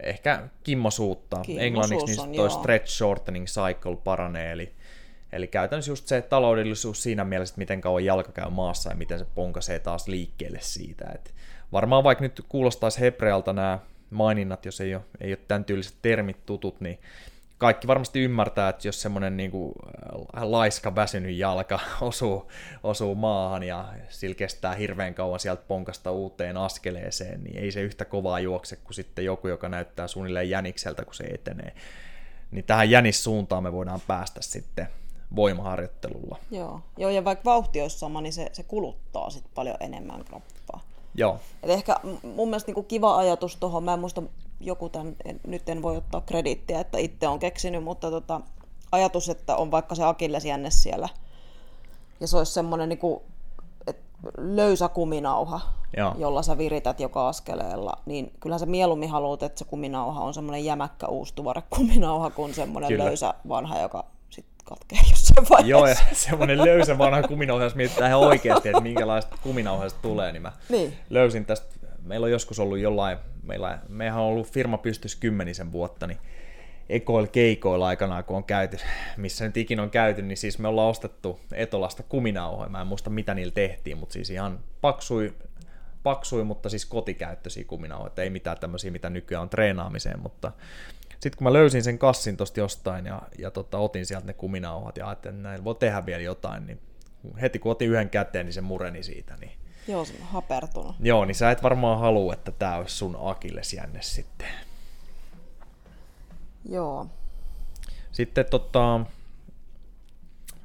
ehkä 0.00 0.48
kimmosuutta. 0.62 1.36
Kimmosuus 1.36 1.66
Englanniksi 1.66 2.26
niin 2.26 2.36
toi 2.36 2.50
stretch 2.50 2.88
shortening 2.88 3.46
cycle 3.46 3.96
paranee, 3.96 4.52
eli, 4.52 4.72
eli 5.34 5.46
käytännössä 5.46 5.90
just 5.90 6.06
se 6.06 6.22
taloudellisuus 6.22 7.02
siinä 7.02 7.24
mielessä, 7.24 7.52
että 7.52 7.58
miten 7.58 7.80
kauan 7.80 8.04
jalka 8.04 8.32
käy 8.32 8.50
maassa 8.50 8.90
ja 8.90 8.96
miten 8.96 9.18
se 9.18 9.26
ponkasee 9.34 9.78
taas 9.78 10.08
liikkeelle 10.08 10.58
siitä. 10.60 11.04
Et 11.14 11.34
varmaan 11.72 12.04
vaikka 12.04 12.24
nyt 12.24 12.44
kuulostaisi 12.48 13.00
hebrealta 13.00 13.52
nämä 13.52 13.78
maininnat, 14.10 14.64
jos 14.64 14.80
ei 14.80 14.94
ole, 14.94 15.02
ei 15.20 15.30
ole 15.30 15.38
tämän 15.48 15.64
tyyliset 15.64 15.96
termit 16.02 16.46
tutut, 16.46 16.80
niin 16.80 16.98
kaikki 17.58 17.86
varmasti 17.86 18.20
ymmärtää, 18.20 18.68
että 18.68 18.88
jos 18.88 19.02
semmoinen 19.02 19.36
niin 19.36 19.52
äh, 20.36 20.42
laiska 20.42 20.94
väsynyt 20.94 21.36
jalka 21.36 21.80
osuu, 22.00 22.50
osuu 22.82 23.14
maahan 23.14 23.62
ja 23.62 23.88
sillä 24.08 24.34
kestää 24.34 24.74
hirveän 24.74 25.14
kauan 25.14 25.40
sieltä 25.40 25.62
ponkasta 25.68 26.10
uuteen 26.10 26.56
askeleeseen, 26.56 27.44
niin 27.44 27.58
ei 27.58 27.72
se 27.72 27.80
yhtä 27.80 28.04
kovaa 28.04 28.40
juokse 28.40 28.76
kuin 28.76 28.94
sitten 28.94 29.24
joku, 29.24 29.48
joka 29.48 29.68
näyttää 29.68 30.08
suunnilleen 30.08 30.50
jänikseltä, 30.50 31.04
kun 31.04 31.14
se 31.14 31.24
etenee. 31.24 31.72
Niin 32.50 32.64
tähän 32.64 32.90
jänissuuntaan 32.90 33.62
me 33.62 33.72
voidaan 33.72 34.00
päästä 34.06 34.42
sitten 34.42 34.88
voimaharjoittelulla. 35.36 36.38
Joo, 36.50 36.80
Joo 36.96 37.10
ja 37.10 37.24
vaikka 37.24 37.44
vauhti 37.44 37.82
olisi 37.82 37.98
sama, 37.98 38.20
niin 38.20 38.32
se, 38.32 38.50
se 38.52 38.62
kuluttaa 38.62 39.30
sitten 39.30 39.52
paljon 39.54 39.76
enemmän 39.80 40.24
kroppaa. 40.24 40.80
Joo. 41.14 41.38
Et 41.62 41.70
ehkä 41.70 41.96
mun 42.34 42.48
mielestä 42.48 42.72
niin 42.72 42.84
kiva 42.84 43.16
ajatus 43.16 43.56
tuohon, 43.56 43.84
mä 43.84 43.94
en 43.94 44.00
muista 44.00 44.22
joku 44.60 44.88
tämän, 44.88 45.16
en, 45.24 45.40
nyt 45.46 45.68
en 45.68 45.82
voi 45.82 45.96
ottaa 45.96 46.20
krediittiä, 46.20 46.80
että 46.80 46.98
itse 46.98 47.28
on 47.28 47.38
keksinyt, 47.38 47.84
mutta 47.84 48.10
tota, 48.10 48.40
ajatus, 48.92 49.28
että 49.28 49.56
on 49.56 49.70
vaikka 49.70 49.94
se 49.94 50.04
akillesjänne 50.04 50.70
siellä, 50.70 51.08
ja 52.20 52.28
se 52.28 52.36
olisi 52.36 52.52
semmoinen 52.52 52.88
niin 52.88 53.00
löysä 54.38 54.88
kuminauha, 54.88 55.60
Joo. 55.96 56.14
jolla 56.18 56.42
sä 56.42 56.58
virität 56.58 57.00
joka 57.00 57.28
askeleella, 57.28 57.92
niin 58.06 58.32
kyllä 58.40 58.58
sä 58.58 58.66
mieluummin 58.66 59.10
haluat, 59.10 59.42
että 59.42 59.58
se 59.58 59.64
kuminauha 59.64 60.20
on 60.20 60.34
semmoinen 60.34 60.64
jämäkkä 60.64 61.06
uusi 61.06 61.34
tuore 61.34 61.62
kuminauha 61.76 62.30
kuin 62.30 62.54
semmoinen 62.54 62.88
kyllä. 62.88 63.04
löysä 63.04 63.34
vanha, 63.48 63.78
joka 63.78 64.04
katkee 64.64 64.98
jossain 65.10 65.46
vaiheessa. 65.50 65.70
Joo, 65.70 65.86
ja 65.86 65.96
semmoinen 66.26 66.64
löysä 66.64 66.98
vanha 66.98 67.22
kuminauha, 67.22 67.64
jos 67.64 67.74
mietitään 67.74 68.10
ihan 68.10 68.20
oikeasti, 68.20 68.68
että 68.68 68.80
minkälaista 68.80 69.36
kuminauhasta 69.42 69.98
tulee, 70.02 70.32
niin 70.32 70.42
mä 70.42 70.52
niin. 70.68 70.96
löysin 71.10 71.44
tästä 71.44 71.74
meillä 72.04 72.24
on 72.24 72.30
joskus 72.30 72.58
ollut 72.58 72.78
jollain, 72.78 73.18
meillä, 73.42 73.78
mehän 73.88 74.20
on 74.20 74.26
ollut 74.26 74.48
firma 74.48 74.78
pystys 74.78 75.16
kymmenisen 75.16 75.72
vuotta, 75.72 76.06
niin 76.06 76.18
ekoilla 76.88 77.28
keikoilla 77.28 77.86
aikanaan, 77.86 78.24
kun 78.24 78.36
on 78.36 78.44
käyty, 78.44 78.76
missä 79.16 79.44
nyt 79.44 79.56
ikinä 79.56 79.82
on 79.82 79.90
käyty, 79.90 80.22
niin 80.22 80.36
siis 80.36 80.58
me 80.58 80.68
ollaan 80.68 80.90
ostettu 80.90 81.40
Etolasta 81.52 82.02
kuminauhoja. 82.02 82.68
Mä 82.68 82.80
en 82.80 82.86
muista, 82.86 83.10
mitä 83.10 83.34
niillä 83.34 83.52
tehtiin, 83.52 83.98
mutta 83.98 84.12
siis 84.12 84.30
ihan 84.30 84.60
paksui, 84.80 85.34
paksui 86.02 86.44
mutta 86.44 86.68
siis 86.68 86.86
kotikäyttöisiä 86.86 87.64
kuminauhoja. 87.64 88.12
Ei 88.16 88.30
mitään 88.30 88.58
tämmöisiä, 88.58 88.90
mitä 88.90 89.10
nykyään 89.10 89.42
on 89.42 89.48
treenaamiseen, 89.48 90.20
mutta 90.20 90.52
sitten 91.20 91.38
kun 91.38 91.44
mä 91.44 91.52
löysin 91.52 91.82
sen 91.82 91.98
kassin 91.98 92.36
tosta 92.36 92.60
jostain 92.60 93.06
ja, 93.06 93.22
ja 93.38 93.50
tota, 93.50 93.78
otin 93.78 94.06
sieltä 94.06 94.26
ne 94.26 94.32
kuminauhat 94.32 94.96
ja 94.96 95.08
ajattelin, 95.08 95.36
että 95.36 95.48
näin 95.48 95.64
voi 95.64 95.74
tehdä 95.74 96.06
vielä 96.06 96.22
jotain, 96.22 96.66
niin 96.66 96.80
heti 97.40 97.58
kun 97.58 97.72
otin 97.72 97.90
yhden 97.90 98.10
käteen, 98.10 98.46
niin 98.46 98.52
se 98.54 98.60
mureni 98.60 99.02
siitä. 99.02 99.36
Niin 99.36 99.52
Joo, 99.88 100.04
se 100.04 100.14
on 100.20 100.26
hapertunut. 100.26 100.96
Joo, 101.00 101.24
niin 101.24 101.34
sä 101.34 101.50
et 101.50 101.62
varmaan 101.62 102.00
halua, 102.00 102.32
että 102.32 102.52
tää 102.52 102.76
olisi 102.76 102.96
sun 102.96 103.16
akillesjänne 103.20 104.02
sitten. 104.02 104.48
Joo. 106.68 107.06
Sitten 108.12 108.46
tota, 108.50 109.00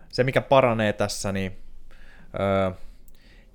se, 0.10 0.24
mikä 0.24 0.42
paranee 0.42 0.94
tässä, 0.94 1.32
niin 1.32 1.58
Öö, 2.40 2.72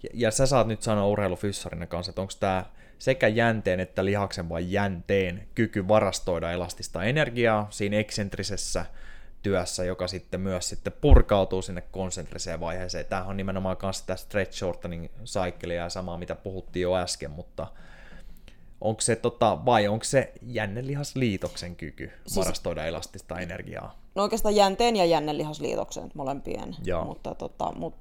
ja, 0.03 0.11
ja 0.15 0.31
sä 0.31 0.47
saat 0.47 0.67
nyt 0.67 0.83
sanoa 0.83 1.07
urheilufyssarina 1.07 1.87
kanssa, 1.87 2.11
että 2.11 2.21
onko 2.21 2.33
tämä 2.41 2.65
sekä 3.05 3.29
jänteen 3.29 3.81
että 3.81 4.05
lihaksen 4.05 4.49
vai 4.49 4.73
jänteen 4.73 5.49
kyky 5.55 5.89
varastoida 5.89 6.53
elastista 6.53 7.05
energiaa 7.05 7.67
siinä 7.71 7.97
eksentrisessä 7.97 8.87
työssä, 9.43 9.85
joka 9.85 10.09
sitten 10.09 10.41
myös 10.41 10.69
sitten 10.69 10.93
purkautuu 11.01 11.63
sinne 11.63 11.81
konsentriseen 11.81 12.61
vaiheeseen. 12.61 13.07
Tämähän 13.07 13.31
on 13.31 13.37
nimenomaan 13.37 13.77
myös 13.83 13.99
sitä 13.99 14.17
stretch 14.17 14.57
shortening 14.57 15.07
cyclea 15.25 15.83
ja 15.83 15.89
samaa, 15.89 16.19
mitä 16.19 16.35
puhuttiin 16.35 16.83
jo 16.83 16.97
äsken, 16.97 17.31
mutta 17.31 17.67
onko 18.81 19.01
se 19.01 19.17
tota, 19.17 19.59
vai 19.65 19.89
onko 19.89 20.05
se 20.05 20.33
jännelihasliitoksen 20.43 21.77
kyky 21.77 22.11
siis, 22.27 22.37
varastoida 22.37 22.87
elastista 22.87 23.39
energiaa? 23.39 23.99
No 24.15 24.23
oikeastaan 24.23 24.57
jänteen 24.57 24.97
ja 24.97 25.05
jännelihasliitoksen 25.05 26.11
molempien, 26.15 26.77
Joo. 26.85 27.05
mutta 27.05 27.35
tota, 27.35 27.73
mut, 27.77 27.95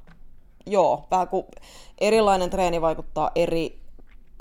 joo, 0.66 1.08
vähän 1.12 1.28
kuin 1.28 1.46
erilainen 1.98 2.50
treeni 2.50 2.82
vaikuttaa 2.82 3.32
eri 3.36 3.83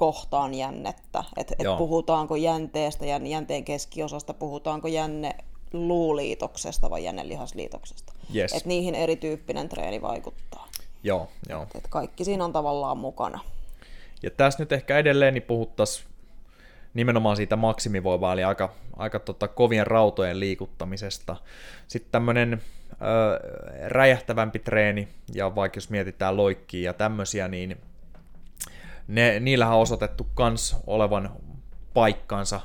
kohtaan 0.02 0.54
jännettä. 0.54 1.24
Et, 1.36 1.50
et 1.50 1.78
puhutaanko 1.78 2.36
jänteestä 2.36 3.06
ja 3.06 3.20
jänteen 3.24 3.64
keskiosasta, 3.64 4.34
puhutaanko 4.34 4.88
jänne 4.88 5.34
luuliitoksesta 5.72 6.90
vai 6.90 7.04
jännelihasliitoksesta. 7.04 8.12
Yes. 8.34 8.52
Et 8.52 8.64
niihin 8.64 8.94
erityyppinen 8.94 9.68
treeni 9.68 10.02
vaikuttaa. 10.02 10.68
Joo, 11.02 11.28
joo. 11.48 11.66
Et 11.74 11.86
kaikki 11.88 12.24
siinä 12.24 12.44
on 12.44 12.52
tavallaan 12.52 12.98
mukana. 12.98 13.40
Ja 14.22 14.30
tässä 14.30 14.62
nyt 14.62 14.72
ehkä 14.72 14.98
edelleen 14.98 15.34
niin 15.34 15.42
puhuttaisiin 15.42 16.08
nimenomaan 16.94 17.36
siitä 17.36 17.56
maksimivoimaa, 17.56 18.32
eli 18.32 18.44
aika, 18.44 18.72
aika 18.96 19.18
tota, 19.18 19.48
kovien 19.48 19.86
rautojen 19.86 20.40
liikuttamisesta. 20.40 21.36
Sitten 21.88 22.12
tämmöinen 22.12 22.62
räjähtävämpi 23.86 24.58
treeni, 24.58 25.08
ja 25.34 25.54
vaikka 25.54 25.76
jos 25.76 25.90
mietitään 25.90 26.36
loikkia 26.36 26.84
ja 26.84 26.92
tämmöisiä, 26.92 27.48
niin 27.48 27.76
ne, 29.12 29.40
niillähän 29.40 29.74
on 29.74 29.82
osoitettu 29.82 30.26
kans 30.34 30.76
olevan 30.86 31.30
paikkansa. 31.94 32.60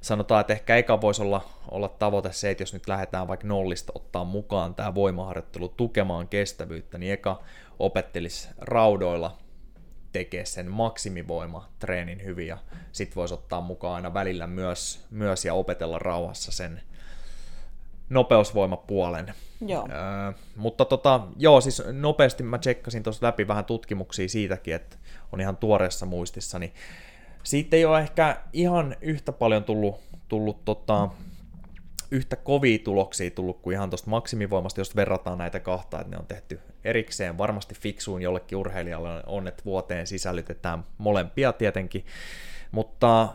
Sanotaan, 0.00 0.40
että 0.40 0.52
ehkä 0.52 0.76
eka 0.76 1.00
voisi 1.00 1.22
olla, 1.22 1.44
olla 1.70 1.88
tavoite 1.88 2.32
se, 2.32 2.50
että 2.50 2.62
jos 2.62 2.72
nyt 2.72 2.88
lähdetään 2.88 3.28
vaikka 3.28 3.46
nollista 3.46 3.92
ottaa 3.94 4.24
mukaan 4.24 4.74
tämä 4.74 4.94
voimaharjoittelu 4.94 5.68
tukemaan 5.68 6.28
kestävyyttä, 6.28 6.98
niin 6.98 7.12
eka 7.12 7.42
opettelisi 7.78 8.48
raudoilla 8.58 9.36
tekee 10.12 10.44
sen 10.44 10.70
maksimivoima 10.70 11.68
treenin 11.78 12.24
hyvin 12.24 12.46
ja 12.46 12.58
sit 12.92 13.16
voisi 13.16 13.34
ottaa 13.34 13.60
mukaan 13.60 13.94
aina 13.94 14.14
välillä 14.14 14.46
myös, 14.46 15.06
myös 15.10 15.44
ja 15.44 15.54
opetella 15.54 15.98
rauhassa 15.98 16.52
sen 16.52 16.82
nopeusvoimapuolen. 18.10 19.34
Joo. 19.66 19.88
Öö, 19.90 20.32
mutta 20.56 20.84
tota, 20.84 21.20
joo, 21.36 21.60
siis 21.60 21.82
nopeasti 21.92 22.42
mä 22.42 22.58
tsekkasin 22.58 23.02
tuossa 23.02 23.26
läpi 23.26 23.48
vähän 23.48 23.64
tutkimuksia 23.64 24.28
siitäkin, 24.28 24.74
että 24.74 24.96
on 25.32 25.40
ihan 25.40 25.56
tuoreessa 25.56 26.06
muistissa, 26.06 26.58
niin 26.58 26.72
siitä 27.42 27.76
ei 27.76 27.84
ole 27.84 28.00
ehkä 28.00 28.36
ihan 28.52 28.96
yhtä 29.00 29.32
paljon 29.32 29.64
tullut, 29.64 30.00
tullut 30.28 30.64
tota, 30.64 31.08
yhtä 32.10 32.36
kovia 32.36 32.78
tuloksia 32.78 33.30
tullut 33.30 33.62
kuin 33.62 33.74
ihan 33.74 33.90
tuosta 33.90 34.10
maksimivoimasta, 34.10 34.80
jos 34.80 34.96
verrataan 34.96 35.38
näitä 35.38 35.60
kahta, 35.60 36.00
että 36.00 36.10
ne 36.10 36.18
on 36.18 36.26
tehty 36.26 36.60
erikseen. 36.84 37.38
Varmasti 37.38 37.74
fiksuun 37.74 38.22
jollekin 38.22 38.58
urheilijalle 38.58 39.22
on, 39.26 39.48
että 39.48 39.64
vuoteen 39.64 40.06
sisällytetään 40.06 40.84
molempia 40.98 41.52
tietenkin, 41.52 42.04
mutta 42.72 43.34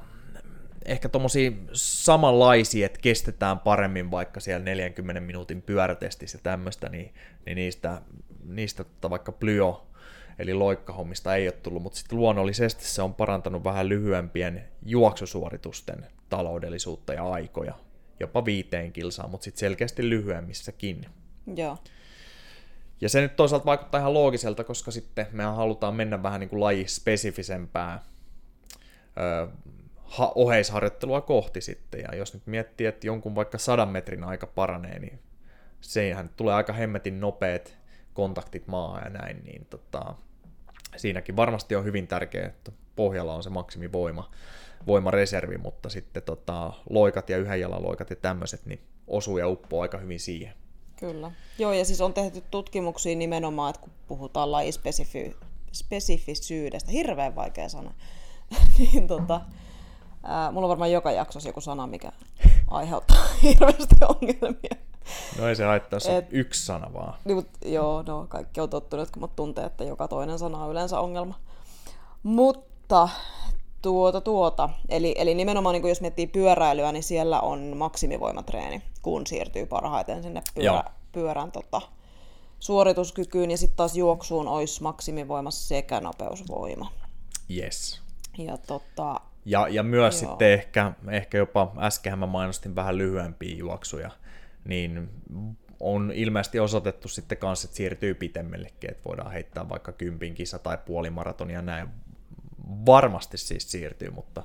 ehkä 0.85 1.09
tommosia 1.09 1.51
samanlaisia, 1.73 2.85
että 2.85 2.99
kestetään 3.01 3.59
paremmin 3.59 4.11
vaikka 4.11 4.39
siellä 4.39 4.65
40 4.65 5.21
minuutin 5.21 5.61
pyörätestissä 5.61 6.39
tämmöistä, 6.43 6.89
niin, 6.89 7.13
niin 7.45 7.55
niistä, 7.55 8.01
niistä 8.43 8.83
tota 8.83 9.09
vaikka 9.09 9.31
plyo 9.31 9.87
eli 10.39 10.53
loikkahommista 10.53 11.35
ei 11.35 11.47
ole 11.47 11.53
tullut, 11.63 11.83
mutta 11.83 11.97
sitten 11.97 12.17
luonnollisesti 12.17 12.85
se 12.85 13.01
on 13.01 13.13
parantanut 13.13 13.63
vähän 13.63 13.89
lyhyempien 13.89 14.63
juoksusuoritusten 14.85 16.07
taloudellisuutta 16.29 17.13
ja 17.13 17.31
aikoja, 17.31 17.73
jopa 18.19 18.45
viiteen 18.45 18.91
kilsaan, 18.91 19.29
mutta 19.29 19.43
sitten 19.43 19.59
selkeästi 19.59 20.09
lyhyemmissäkin. 20.09 21.05
Joo. 21.55 21.77
Ja 23.01 23.09
se 23.09 23.21
nyt 23.21 23.35
toisaalta 23.35 23.65
vaikuttaa 23.65 23.99
ihan 23.99 24.13
loogiselta, 24.13 24.63
koska 24.63 24.91
sitten 24.91 25.27
me 25.31 25.43
halutaan 25.43 25.95
mennä 25.95 26.23
vähän 26.23 26.39
niin 26.39 26.49
kuin 26.49 26.59
lajispesifisempää 26.59 28.03
öö, 29.19 29.47
oheisharjoittelua 30.35 31.21
kohti 31.21 31.61
sitten. 31.61 32.01
Ja 32.01 32.15
jos 32.15 32.33
nyt 32.33 32.47
miettii, 32.47 32.87
että 32.87 33.07
jonkun 33.07 33.35
vaikka 33.35 33.57
sadan 33.57 33.89
metrin 33.89 34.23
aika 34.23 34.47
paranee, 34.47 34.99
niin 34.99 35.19
sehän 35.81 36.29
tulee 36.35 36.53
aika 36.55 36.73
hemmetin 36.73 37.19
nopeat 37.19 37.77
kontaktit 38.15 38.67
maa 38.67 38.99
ja 38.99 39.09
näin, 39.09 39.43
niin 39.43 39.65
tota, 39.65 40.15
siinäkin 40.97 41.35
varmasti 41.35 41.75
on 41.75 41.85
hyvin 41.85 42.07
tärkeää, 42.07 42.47
että 42.47 42.71
pohjalla 42.95 43.33
on 43.33 43.43
se 43.43 43.49
maksimivoima, 43.49 44.31
voimareservi, 44.87 45.57
mutta 45.57 45.89
sitten 45.89 46.23
tota, 46.23 46.73
loikat 46.89 47.29
ja 47.29 47.37
yhden 47.37 47.59
jalan 47.59 47.83
loikat 47.83 48.09
ja 48.09 48.15
tämmöiset, 48.15 48.65
niin 48.65 48.79
osuu 49.07 49.37
ja 49.37 49.47
uppoo 49.47 49.81
aika 49.81 49.97
hyvin 49.97 50.19
siihen. 50.19 50.53
Kyllä. 50.99 51.31
Joo, 51.59 51.73
ja 51.73 51.85
siis 51.85 52.01
on 52.01 52.13
tehty 52.13 52.43
tutkimuksia 52.51 53.15
nimenomaan, 53.15 53.69
että 53.69 53.81
kun 53.81 53.91
puhutaan 54.07 54.51
lajispesifisyydestä, 54.51 56.91
hirveän 56.91 57.35
vaikea 57.35 57.69
sana, 57.69 57.93
niin 58.77 59.07
tota, 59.07 59.41
ää, 60.25 60.51
mulla 60.51 60.65
on 60.65 60.69
varmaan 60.69 60.91
joka 60.91 61.11
jaksossa 61.11 61.49
joku 61.49 61.61
sana, 61.61 61.87
mikä 61.87 62.11
aiheuttaa 62.67 63.25
hirveästi 63.43 63.95
ongelmia. 64.07 64.75
No 65.39 65.47
ei 65.47 65.55
se 65.55 65.63
haittaa, 65.63 65.99
se 65.99 66.17
Et, 66.17 66.25
yksi 66.31 66.65
sana 66.65 66.93
vaan. 66.93 67.13
Niin, 67.25 67.35
mutta, 67.35 67.69
joo, 67.69 68.03
no 68.07 68.25
kaikki 68.29 68.61
on 68.61 68.69
tottunut, 68.69 69.11
kun 69.11 69.21
mut 69.21 69.35
tuntee, 69.35 69.65
että 69.65 69.83
joka 69.83 70.07
toinen 70.07 70.39
sana 70.39 70.63
on 70.63 70.71
yleensä 70.71 70.99
ongelma. 70.99 71.35
Mutta 72.23 73.09
tuota, 73.81 74.21
tuota. 74.21 74.69
Eli, 74.89 75.15
eli 75.17 75.35
nimenomaan 75.35 75.73
niin 75.73 75.87
jos 75.87 76.01
miettii 76.01 76.27
pyöräilyä, 76.27 76.91
niin 76.91 77.03
siellä 77.03 77.39
on 77.41 77.77
maksimivoimatreeni, 77.77 78.81
kun 79.01 79.27
siirtyy 79.27 79.65
parhaiten 79.65 80.23
sinne 80.23 80.41
pyörä, 80.55 80.83
pyörän 81.11 81.51
tota, 81.51 81.81
suorituskykyyn. 82.59 83.51
Ja 83.51 83.57
sitten 83.57 83.77
taas 83.77 83.95
juoksuun 83.95 84.47
olisi 84.47 84.83
maksimivoima 84.83 85.51
sekä 85.51 86.01
nopeusvoima. 86.01 86.91
Yes. 87.57 88.01
Ja, 88.37 88.57
tota, 88.57 89.21
ja, 89.45 89.67
ja 89.67 89.83
myös 89.83 90.21
joo. 90.21 90.29
sitten 90.29 90.51
ehkä, 90.51 90.93
ehkä 91.09 91.37
jopa, 91.37 91.71
äskenhän 91.77 92.19
mä 92.19 92.25
mainostin 92.25 92.75
vähän 92.75 92.97
lyhyempiä 92.97 93.55
juoksuja, 93.55 94.11
niin 94.65 95.09
on 95.79 96.11
ilmeisesti 96.15 96.59
osoitettu 96.59 97.07
sitten 97.07 97.37
kanssa, 97.37 97.65
että 97.65 97.77
siirtyy 97.77 98.13
pitemmällekin, 98.13 98.91
että 98.91 99.03
voidaan 99.09 99.31
heittää 99.31 99.69
vaikka 99.69 99.91
kympin 99.91 100.35
kisa 100.35 100.59
tai 100.59 100.77
puolimaratonia 100.85 101.61
näin 101.61 101.89
varmasti 102.85 103.37
siis 103.37 103.71
siirtyy, 103.71 104.09
mutta 104.11 104.43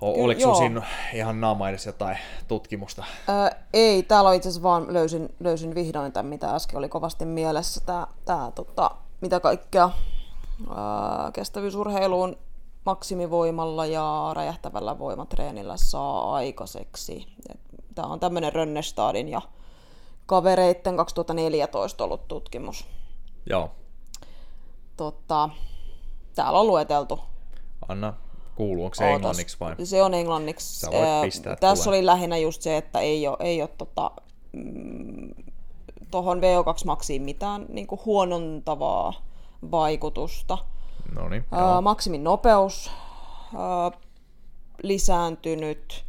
o- 0.00 0.24
oliko 0.24 0.40
sinulla 0.40 0.58
siinä 0.58 0.82
ihan 1.14 1.40
naama 1.40 1.68
edes 1.68 1.86
jotain 1.86 2.18
tutkimusta? 2.48 3.04
Ää, 3.28 3.50
ei, 3.72 4.02
täällä 4.02 4.32
itse 4.32 4.48
asiassa 4.48 4.62
vaan 4.62 4.92
löysin, 4.92 5.34
löysin 5.40 5.74
vihdoin 5.74 6.12
tämän, 6.12 6.26
mitä 6.26 6.54
äsken 6.54 6.78
oli 6.78 6.88
kovasti 6.88 7.24
mielessä, 7.24 7.80
tämä, 7.86 8.06
tämä 8.24 8.52
tota, 8.54 8.90
mitä 9.20 9.40
kaikkea 9.40 9.90
ää, 10.76 11.30
kestävyysurheiluun 11.32 12.36
maksimivoimalla 12.88 13.86
ja 13.86 14.30
räjähtävällä 14.34 14.98
voimatreenillä 14.98 15.76
saa 15.76 16.34
aikaiseksi. 16.34 17.26
Tämä 17.94 18.08
on 18.08 18.20
tämmöinen 18.20 18.52
Rönnestadin 18.52 19.28
ja 19.28 19.42
kavereitten 20.26 20.96
2014 20.96 22.04
ollut 22.04 22.28
tutkimus. 22.28 22.86
Joo. 23.50 23.70
Tota, 24.96 25.50
täällä 26.34 26.60
on 26.60 26.66
lueteltu. 26.66 27.20
Anna 27.88 28.14
kuuluu, 28.56 28.84
onko 28.84 28.94
se 28.94 29.04
Ootas. 29.04 29.16
englanniksi 29.16 29.56
vai? 29.60 29.74
Se 29.84 30.02
on 30.02 30.14
englanniksi. 30.14 30.80
Sä 30.80 30.90
voit 30.90 31.22
pistää, 31.22 31.56
Tässä 31.56 31.84
tulee. 31.84 31.98
oli 31.98 32.06
lähinnä 32.06 32.36
just 32.36 32.62
se, 32.62 32.76
että 32.76 33.00
ei 33.00 33.28
ole, 33.28 33.36
ei 33.40 33.62
ole 33.62 33.70
tota, 33.78 34.10
mm, 34.52 35.30
tuohon 36.10 36.38
VO2 36.38 36.84
maksiin 36.84 37.22
mitään 37.22 37.66
niin 37.68 37.86
kuin 37.86 38.00
huonontavaa 38.04 39.12
vaikutusta. 39.70 40.58
Noniin, 41.14 41.44
uh, 41.52 41.82
maksimin 41.82 42.24
nopeus 42.24 42.90
uh, 43.52 44.00
lisääntynyt, 44.82 46.04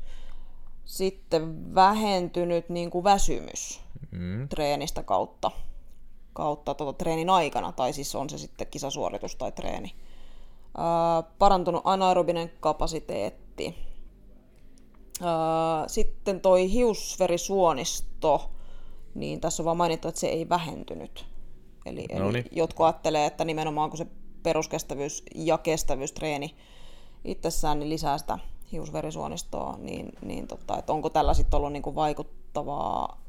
sitten 0.85 1.75
vähentynyt 1.75 2.69
niin 2.69 2.89
kuin 2.89 3.03
väsymys 3.03 3.81
mm. 4.12 4.49
treenistä 4.49 5.03
kautta, 5.03 5.51
kautta 6.33 6.73
tota, 6.73 6.93
treenin 6.93 7.29
aikana, 7.29 7.71
tai 7.71 7.93
siis 7.93 8.15
on 8.15 8.29
se 8.29 8.38
sitten 8.38 8.67
kisasuoritus 8.67 9.35
tai 9.35 9.51
treeni. 9.51 9.95
Uh, 10.77 11.31
parantunut 11.39 11.81
anaerobinen 11.85 12.51
kapasiteetti. 12.59 13.75
Uh, 15.21 15.27
sitten 15.88 16.41
toi 16.41 16.71
hiusverisuonisto, 16.71 18.49
niin 19.15 19.41
tässä 19.41 19.63
on 19.63 19.65
vaan 19.65 19.77
mainittu, 19.77 20.07
että 20.07 20.21
se 20.21 20.27
ei 20.27 20.49
vähentynyt. 20.49 21.25
Eli, 21.85 22.05
eli 22.09 22.45
jotkut 22.51 22.85
ajattelee, 22.85 23.25
että 23.25 23.45
nimenomaan 23.45 23.89
kun 23.89 23.97
se 23.97 24.07
peruskestävyys 24.49 25.23
ja 25.35 25.57
kestävyystreeni 25.57 26.55
itsessään 27.23 27.79
niin 27.79 27.89
lisää 27.89 28.17
sitä 28.17 28.39
hiusverisuonistoa, 28.71 29.77
niin, 29.77 30.12
niin 30.21 30.47
tota, 30.47 30.77
että 30.77 30.93
onko 30.93 31.09
tällä 31.09 31.33
sitten 31.33 31.57
ollut 31.57 31.73
niinku 31.73 31.95
vaikuttavaa 31.95 33.21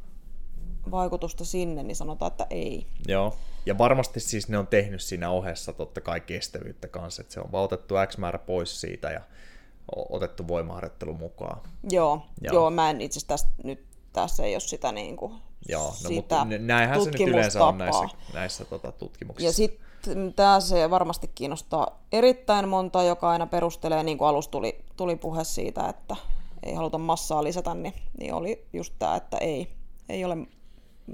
vaikutusta 0.90 1.44
sinne, 1.44 1.82
niin 1.82 1.96
sanotaan, 1.96 2.30
että 2.30 2.46
ei. 2.50 2.86
Joo. 3.08 3.36
Ja 3.66 3.78
varmasti 3.78 4.20
siis 4.20 4.48
ne 4.48 4.58
on 4.58 4.66
tehnyt 4.66 5.02
siinä 5.02 5.30
ohessa 5.30 5.72
totta 5.72 6.00
kai 6.00 6.20
kestävyyttä 6.20 6.88
kanssa, 6.88 7.22
että 7.22 7.34
se 7.34 7.40
on 7.40 7.52
vaan 7.52 7.64
otettu 7.64 7.94
X 8.06 8.18
määrä 8.18 8.38
pois 8.38 8.80
siitä 8.80 9.10
ja 9.10 9.20
otettu 10.08 10.48
voimaharjoittelu 10.48 11.14
mukaan. 11.14 11.60
Joo, 11.90 12.22
joo. 12.42 12.54
joo 12.54 12.70
mä 12.70 12.90
en 12.90 13.00
itse 13.00 13.18
asiassa 13.18 13.48
nyt 13.64 13.84
tässä 14.12 14.44
ei 14.44 14.54
ole 14.54 14.60
sitä, 14.60 14.92
niin 14.92 15.16
kuin, 15.16 15.34
joo, 15.68 15.86
no, 15.86 15.92
sitä 15.92 16.14
mutta 16.14 16.46
näinhän 16.58 17.04
se 17.04 17.10
nyt 17.10 17.20
yleensä 17.20 17.64
on 17.64 17.78
näissä, 17.78 18.08
näissä 18.34 18.64
tota, 18.64 18.92
tutkimuksissa. 18.92 19.48
Ja 19.48 19.52
sitten 19.52 19.89
tämä 20.36 20.60
se 20.60 20.90
varmasti 20.90 21.30
kiinnostaa 21.34 22.00
erittäin 22.12 22.68
monta, 22.68 23.02
joka 23.02 23.30
aina 23.30 23.46
perustelee, 23.46 24.02
niin 24.02 24.18
kuin 24.18 24.28
alussa 24.28 24.50
tuli, 24.50 24.84
tuli 24.96 25.16
puhe 25.16 25.44
siitä, 25.44 25.88
että 25.88 26.16
ei 26.62 26.74
haluta 26.74 26.98
massaa 26.98 27.44
lisätä, 27.44 27.74
niin, 27.74 27.94
niin 28.18 28.34
oli 28.34 28.66
just 28.72 28.94
tämä, 28.98 29.16
että 29.16 29.38
ei, 29.38 29.68
ei 30.08 30.24
ole 30.24 30.36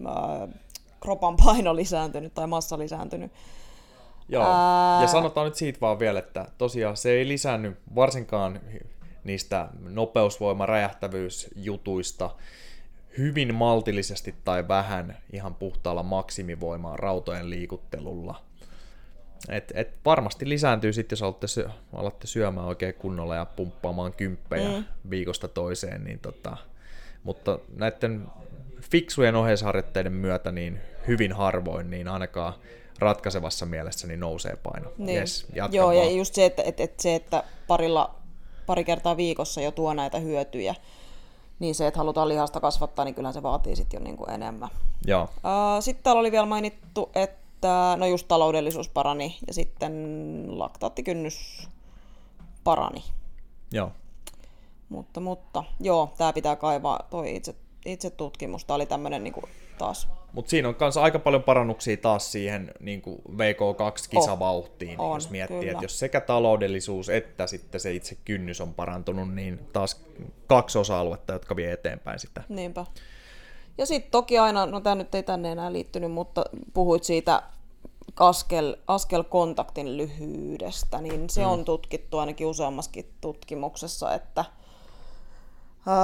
ää, 0.07 0.49
kropan 1.01 1.37
paino 1.45 1.77
lisääntynyt 1.77 2.35
tai 2.35 2.47
massa 2.47 2.79
lisääntynyt. 2.79 3.33
Joo, 4.29 4.45
Ää... 4.45 5.03
ja 5.03 5.09
sanotaan 5.09 5.45
nyt 5.45 5.55
siitä 5.55 5.81
vaan 5.81 5.99
vielä, 5.99 6.19
että 6.19 6.47
tosiaan 6.59 6.97
se 6.97 7.11
ei 7.11 7.29
lisännyt 7.29 7.79
varsinkaan 7.95 8.61
niistä 9.25 9.69
nopeusvoima 9.81 10.67
räjähtävyysjutuista 10.67 12.31
hyvin 13.19 13.55
maltillisesti 13.55 14.35
tai 14.45 14.69
vähän 14.69 15.17
ihan 15.33 15.55
puhtaalla 15.55 16.03
maksimivoimaa 16.03 16.97
rautojen 16.97 17.51
liikuttelulla. 17.51 18.46
Et, 19.49 19.73
et 19.75 19.89
varmasti 20.05 20.49
lisääntyy 20.49 20.93
sitten, 20.93 21.17
jos 21.17 21.23
alatte, 21.23 21.47
syö, 21.47 21.71
alatte 21.93 22.27
syömään 22.27 22.67
oikein 22.67 22.95
kunnolla 22.95 23.35
ja 23.35 23.45
pumppaamaan 23.45 24.13
kymppejä 24.13 24.69
mm. 24.69 24.85
viikosta 25.11 25.49
toiseen. 25.49 26.05
Niin 26.05 26.19
tota, 26.19 26.57
mutta 27.25 27.59
näiden 27.77 28.27
fiksujen 28.81 29.35
oheisharjoitteiden 29.35 30.13
myötä 30.13 30.53
niin 30.53 30.81
hyvin 31.07 31.33
harvoin, 31.33 31.91
niin 31.91 32.09
ainakaan 32.09 32.55
ratkaisevassa 32.99 33.67
mielessä 33.67 34.07
niin 34.07 34.21
nousee 34.21 34.57
paino. 34.57 34.93
Niin. 34.99 35.19
Yes, 35.19 35.47
Joo, 35.71 35.87
vaan. 35.87 35.97
ja 35.97 36.11
just 36.11 36.35
se, 36.35 36.45
että, 36.45 36.63
että, 36.63 36.83
että, 36.83 37.03
se, 37.03 37.15
että 37.15 37.45
parilla, 37.67 38.15
pari 38.67 38.85
kertaa 38.85 39.17
viikossa 39.17 39.61
jo 39.61 39.71
tuo 39.71 39.95
näitä 39.95 40.19
hyötyjä, 40.19 40.75
niin 41.59 41.75
se, 41.75 41.87
että 41.87 41.99
halutaan 41.99 42.29
lihasta 42.29 42.61
kasvattaa, 42.61 43.05
niin 43.05 43.15
kyllähän 43.15 43.35
se 43.35 43.43
vaatii 43.43 43.77
sitten 43.77 43.99
jo 43.99 44.05
niin 44.05 44.17
kuin 44.17 44.31
enemmän. 44.31 44.69
Joo. 45.07 45.29
Sitten 45.81 46.05
täällä 46.05 46.21
oli 46.21 46.33
vielä 46.33 46.47
mainittu, 46.47 47.11
että 47.15 47.46
no 47.97 48.07
just 48.07 48.29
taloudellisuus 48.29 48.89
parani 48.89 49.37
ja 49.47 49.55
sitten 49.55 49.93
laktaattikynnys 50.49 51.69
parani. 52.65 53.05
Joo. 53.73 53.93
Mutta, 54.89 55.21
mutta 55.21 55.65
joo, 55.81 56.15
tämä 56.19 56.33
pitää 56.33 56.57
kaivaa, 56.57 57.07
toi 57.11 57.37
itse, 57.37 57.55
itse 57.87 58.11
tutkimus, 58.11 58.65
tämä 58.65 58.75
oli 58.75 58.87
tämmöinen 58.87 59.25
niin 59.25 59.35
taas 59.79 60.09
mutta 60.37 60.51
siinä 60.51 60.69
on 60.69 60.77
myös 60.81 60.97
aika 60.97 61.19
paljon 61.19 61.43
parannuksia 61.43 61.97
taas 61.97 62.33
siihen 62.33 62.75
niin 62.81 63.03
kuin 63.03 63.23
VK2-kisavauhtiin, 63.31 65.01
oh, 65.01 65.17
jos 65.17 65.31
miettii, 65.31 65.59
kyllä. 65.59 65.73
että 65.73 65.85
jos 65.85 65.99
sekä 65.99 66.21
taloudellisuus 66.21 67.09
että 67.09 67.47
sitten 67.47 67.81
se 67.81 67.93
itse 67.93 68.17
kynnys 68.25 68.61
on 68.61 68.75
parantunut, 68.75 69.35
niin 69.35 69.59
taas 69.73 70.07
kaksi 70.47 70.79
osa-aluetta, 70.79 71.33
jotka 71.33 71.57
vie 71.57 71.73
eteenpäin 71.73 72.19
sitä. 72.19 72.43
Niinpä. 72.49 72.87
Ja 73.79 73.87
sitten 73.87 74.11
toki 74.11 74.39
aina, 74.39 74.67
no 74.67 74.81
tämä 74.81 74.95
nyt 74.95 75.15
ei 75.15 75.23
tänne 75.23 75.53
enää 75.53 75.73
liittynyt, 75.73 76.13
mutta 76.13 76.45
puhuit 76.75 77.05
siitä 77.05 77.43
askel, 78.21 78.77
askelkontaktin 78.87 79.97
lyhyydestä, 79.97 81.01
niin 81.01 81.31
se 81.31 81.41
mm. 81.41 81.51
on 81.51 81.65
tutkittu 81.65 82.19
ainakin 82.19 82.47
useammaskin 82.47 83.11
tutkimuksessa, 83.21 84.15
että– 84.15 84.45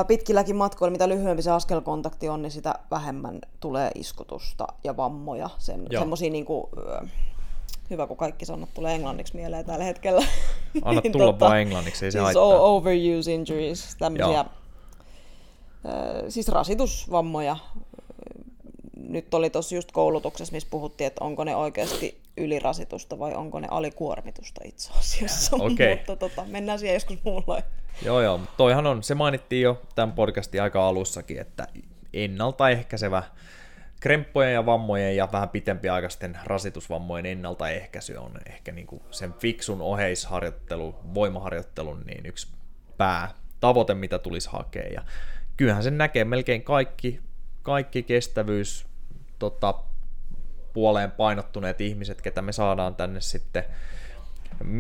pitkilläkin 0.07 0.57
matkoilla, 0.57 0.93
mitä 0.93 1.09
lyhyempi 1.09 1.43
se 1.43 1.51
askelkontakti 1.51 2.29
on, 2.29 2.43
niin 2.43 2.51
sitä 2.51 2.75
vähemmän 2.91 3.41
tulee 3.61 3.91
iskutusta 3.95 4.67
ja 4.85 4.97
vammoja. 4.97 5.51
Sen, 5.59 5.87
semmosia 5.99 6.31
niinku, 6.31 6.71
hyvä, 7.91 8.07
kun 8.07 8.17
kaikki 8.17 8.47
sanat 8.47 8.75
tulee 8.75 8.95
englanniksi 8.95 9.37
mieleen 9.37 9.65
tällä 9.65 9.85
hetkellä. 9.85 10.27
Anna 10.83 11.01
niin, 11.05 11.13
tulla 11.13 11.33
tota, 11.33 11.45
vaan 11.45 11.61
englanniksi, 11.61 12.05
ei 12.05 12.13
se 12.13 12.17
siis 12.19 12.25
haittaa. 12.25 12.45
Overuse 12.45 13.35
injuries, 13.35 13.97
tämmöisiä, 13.99 14.45
siis 16.29 16.49
rasitusvammoja. 16.49 17.57
Nyt 18.97 19.35
oli 19.35 19.51
tuossa 19.51 19.75
just 19.75 19.93
koulutuksessa, 19.93 20.53
missä 20.53 20.69
puhuttiin, 20.71 21.07
että 21.07 21.25
onko 21.25 21.45
ne 21.45 21.57
oikeasti 21.57 22.21
ylirasitusta 22.37 23.19
vai 23.19 23.35
onko 23.35 23.61
ne 23.61 23.69
alikuormitusta 23.71 24.61
itse 24.65 24.93
asiassa. 24.99 25.57
Okay. 25.57 25.91
Mutta 25.97 26.17
tota, 26.17 26.45
mennään 26.47 26.79
siihen 26.79 26.95
joskus 26.95 27.25
muulla. 27.25 27.63
Joo, 28.05 28.21
joo, 28.21 28.39
mutta 28.39 28.55
toihan 28.57 28.87
on, 28.87 29.03
se 29.03 29.15
mainittiin 29.15 29.63
jo 29.63 29.83
tämän 29.95 30.13
podcastin 30.13 30.63
aika 30.63 30.89
alussakin, 30.89 31.41
että 31.41 31.69
ennaltaehkäisevä 32.13 33.23
kremppojen 34.01 34.55
ja 34.55 34.67
vammojen 34.67 35.17
ja 35.17 35.29
vähän 35.33 35.49
pitempiaikaisten 35.49 36.39
rasitusvammojen 36.45 37.27
ennaltaehkäisy 37.27 38.17
on 38.17 38.33
ehkä 38.47 38.73
niin 38.73 38.87
kuin 38.87 39.03
sen 39.11 39.33
fiksun 39.33 39.83
oheisharjoittelu, 39.83 40.95
voimaharjoittelun 41.15 42.03
niin 42.07 42.27
yksi 42.27 42.49
päätavoite, 42.97 43.95
mitä 43.95 44.19
tulisi 44.19 44.49
hakea. 44.53 44.87
Ja 44.87 45.03
kyllähän 45.57 45.83
sen 45.83 45.99
näkee 45.99 46.25
melkein 46.25 46.63
kaikki, 46.63 47.21
kaikki 47.63 48.03
kestävyys 48.03 48.87
tota, 49.39 49.75
puoleen 50.73 51.11
painottuneet 51.11 51.81
ihmiset, 51.81 52.23
ketä 52.23 52.43
me 52.43 52.53
saadaan 52.53 52.95
tänne 52.95 53.21
sitten 53.21 53.65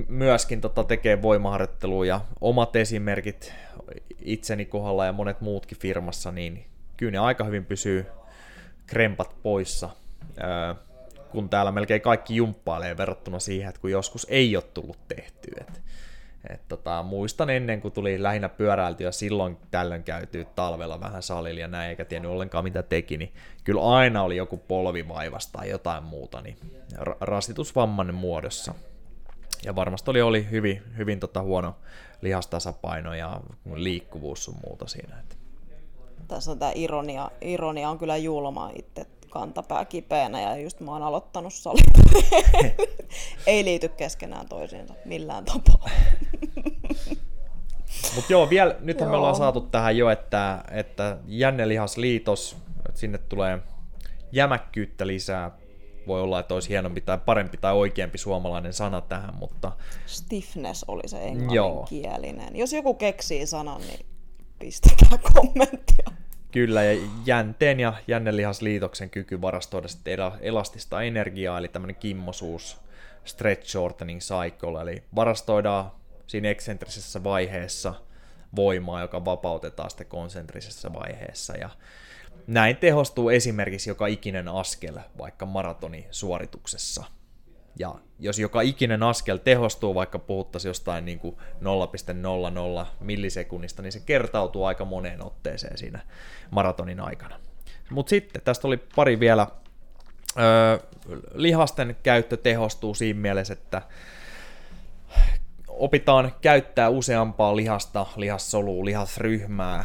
myöskin 0.09 0.61
tota, 0.61 0.85
tekee 0.85 1.23
voimaharjoittelua 1.23 2.07
ja 2.07 2.21
omat 2.41 2.77
esimerkit 2.77 3.55
itseni 4.19 4.65
kohdalla 4.65 5.07
ja 5.07 5.13
monet 5.13 5.41
muutkin 5.41 5.79
firmassa, 5.79 6.33
niin 6.33 6.67
kyllä 6.97 7.13
ne 7.13 7.19
aika 7.19 7.45
hyvin 7.45 7.65
pysyy 7.65 8.07
krempat 8.87 9.37
poissa, 9.43 9.91
kun 11.31 11.49
täällä 11.49 11.73
melkein 11.73 12.01
kaikki 12.01 12.37
jumppailee 12.37 12.97
verrattuna 12.97 13.39
siihen, 13.39 13.69
että 13.69 13.81
kun 13.81 13.91
joskus 13.91 14.27
ei 14.31 14.57
ole 14.57 14.65
tullut 14.75 15.09
tehtyä. 15.09 15.65
Et, 15.69 15.81
et 16.51 16.69
tota, 16.69 17.03
muistan 17.03 17.51
ennen, 17.51 17.81
kun 17.81 17.93
tuli 17.93 18.23
lähinnä 18.23 18.49
pyöräiltyä 18.49 19.13
silloin 19.13 19.59
tällöin 19.71 20.05
käytyy 20.05 20.45
talvella 20.45 21.01
vähän 21.01 21.23
salilla 21.23 21.61
ja 21.61 21.69
näin, 21.69 21.91
eikä 21.91 22.05
tiennyt 22.05 22.31
ollenkaan 22.31 22.65
mitä 22.65 22.83
teki, 22.83 23.17
niin 23.17 23.33
kyllä 23.65 23.83
aina 23.83 24.23
oli 24.23 24.37
joku 24.37 24.57
polvivaivas 24.57 25.47
tai 25.47 25.71
jotain 25.71 26.05
muuta, 26.05 26.41
niin 26.41 26.57
rasitusvamman 27.21 28.15
muodossa. 28.15 28.75
Ja 29.65 29.77
varmasti 29.77 30.11
oli, 30.11 30.23
oli 30.23 30.51
hyvin, 30.51 30.83
hyvin 30.97 31.21
tota 31.21 31.43
huono 31.43 31.77
lihastasapaino 32.21 33.15
ja 33.15 33.41
liikkuvuus 33.75 34.45
sun 34.45 34.57
muuta 34.67 34.87
siinä. 34.87 35.17
Tässä 36.29 36.51
on 36.51 36.59
tämä 36.59 36.73
ironia. 36.75 37.31
Ironia 37.41 37.91
on 37.91 37.99
kyllä 37.99 38.17
julma 38.17 38.71
itse 38.75 39.07
kantapää 39.33 39.85
kipeänä 39.85 40.41
ja 40.41 40.57
just 40.57 40.81
mä 40.81 40.91
oon 40.91 41.03
aloittanut 41.03 41.55
salit. 41.55 41.85
Ei 43.47 43.65
liity 43.65 43.89
keskenään 43.89 44.49
toisiinsa 44.49 44.95
millään 45.05 45.45
tapaa. 45.45 45.89
Mutta 48.15 48.33
joo, 48.33 48.51
vielä, 48.51 48.77
nythän 48.81 49.07
joo. 49.07 49.11
me 49.11 49.17
ollaan 49.17 49.37
saatu 49.37 49.61
tähän 49.61 49.97
jo, 49.97 50.11
että, 50.11 50.65
että 50.71 51.19
jännelihasliitos, 51.27 52.57
että 52.89 53.01
sinne 53.01 53.19
tulee 53.19 53.59
jämäkkyyttä 54.33 55.07
lisää, 55.07 55.51
voi 56.07 56.23
olla, 56.23 56.41
että 56.41 56.55
olisi 56.55 56.69
hienompi 56.69 57.01
tai 57.01 57.19
parempi 57.19 57.57
tai 57.57 57.75
oikeampi 57.75 58.19
suomalainen 58.19 58.73
sana 58.73 59.01
tähän, 59.01 59.35
mutta... 59.35 59.73
Stiffness 60.07 60.85
oli 60.89 61.09
se 61.09 61.25
englanninkielinen. 61.25 62.57
Jos 62.57 62.73
joku 62.73 62.95
keksii 62.95 63.47
sanan, 63.47 63.81
niin 63.81 64.07
pistäkää 64.59 65.19
kommenttia. 65.33 66.11
Kyllä, 66.53 66.83
ja 66.83 67.01
jänteen 67.27 67.81
ja 67.81 67.93
jännelihasliitoksen 68.09 69.11
kyky 69.11 69.41
varastoida 69.41 70.33
elastista 70.41 71.03
energiaa, 71.03 71.59
eli 71.59 71.69
tämmöinen 71.69 71.97
kimmosuus, 71.97 72.81
stretch 73.25 73.69
shortening 73.69 74.21
cycle, 74.21 74.83
eli 74.83 75.03
varastoidaan 75.15 75.93
siinä 76.27 76.51
eksentrisessä 76.51 77.25
vaiheessa 77.25 77.95
voimaa, 78.57 79.01
joka 79.01 79.25
vapautetaan 79.25 79.91
sitten 79.91 80.07
konsentrisessa 80.07 80.93
vaiheessa, 80.93 81.57
ja 81.57 81.71
näin 82.47 82.77
tehostuu 82.77 83.29
esimerkiksi 83.29 83.91
joka 83.91 84.07
ikinen 84.07 84.49
askel 84.49 84.99
vaikka 85.19 85.47
maratonisuorituksessa. 85.47 87.05
Ja 87.79 87.95
jos 88.19 88.39
joka 88.39 88.61
ikinen 88.61 89.03
askel 89.03 89.37
tehostuu, 89.37 89.95
vaikka 89.95 90.19
puhuttaisiin 90.19 90.71
jostain 90.71 91.05
niin 91.05 91.19
kuin 91.19 91.37
0,00 92.81 92.87
millisekunnista, 93.01 93.83
niin 93.83 93.93
se 93.93 94.01
kertautuu 94.01 94.65
aika 94.65 94.85
moneen 94.85 95.25
otteeseen 95.25 95.79
siinä 95.79 96.01
maratonin 96.51 97.01
aikana. 97.01 97.41
Mutta 97.91 98.11
sitten 98.11 98.43
tästä 98.43 98.69
oli 98.69 98.77
pari 98.77 99.21
vielä. 99.21 99.47
Öö, 100.39 100.79
lihasten 101.35 101.97
käyttö 102.03 102.37
tehostuu 102.37 102.95
siinä 102.95 103.21
mielessä, 103.21 103.53
että 103.53 103.83
opitaan 105.69 106.33
käyttää 106.41 106.89
useampaa 106.89 107.57
lihasta, 107.57 108.07
lihassolua, 108.17 108.85
lihasryhmää 108.85 109.85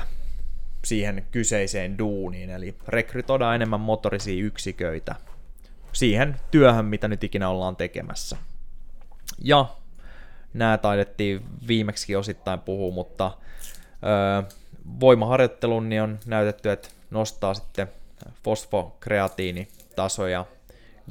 siihen 0.85 1.27
kyseiseen 1.31 1.97
duuniin, 1.97 2.49
eli 2.49 2.75
rekrytoidaan 2.87 3.55
enemmän 3.55 3.79
motorisia 3.79 4.43
yksiköitä 4.43 5.15
siihen 5.97 6.39
työhön, 6.51 6.85
mitä 6.85 7.07
nyt 7.07 7.23
ikinä 7.23 7.49
ollaan 7.49 7.75
tekemässä. 7.75 8.37
Ja 9.43 9.75
nämä 10.53 10.77
taidettiin 10.77 11.45
viimeksi 11.67 12.15
osittain 12.15 12.59
puhua, 12.59 12.93
mutta 12.93 13.31
öö, 14.03 14.43
voimaharjoittelun 14.99 15.89
niin 15.89 16.01
on 16.01 16.19
näytetty, 16.25 16.71
että 16.71 16.89
nostaa 17.09 17.53
sitten 17.53 17.87
fosfokreatiinitasoja, 18.43 20.45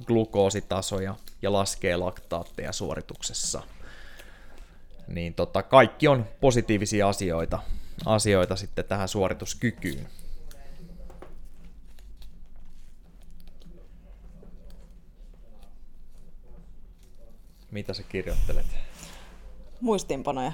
glukoositasoja 0.04 1.14
ja 1.42 1.52
laskee 1.52 1.96
laktaatteja 1.96 2.72
suorituksessa. 2.72 3.62
Niin 5.08 5.34
tota, 5.34 5.62
kaikki 5.62 6.08
on 6.08 6.26
positiivisia 6.40 7.08
asioita, 7.08 7.58
asioita 8.04 8.56
sitten 8.56 8.84
tähän 8.84 9.08
suorituskykyyn. 9.08 10.08
Mitä 17.76 17.94
sä 17.94 18.02
kirjoittelet? 18.02 18.66
Muistiinpanoja. 19.80 20.52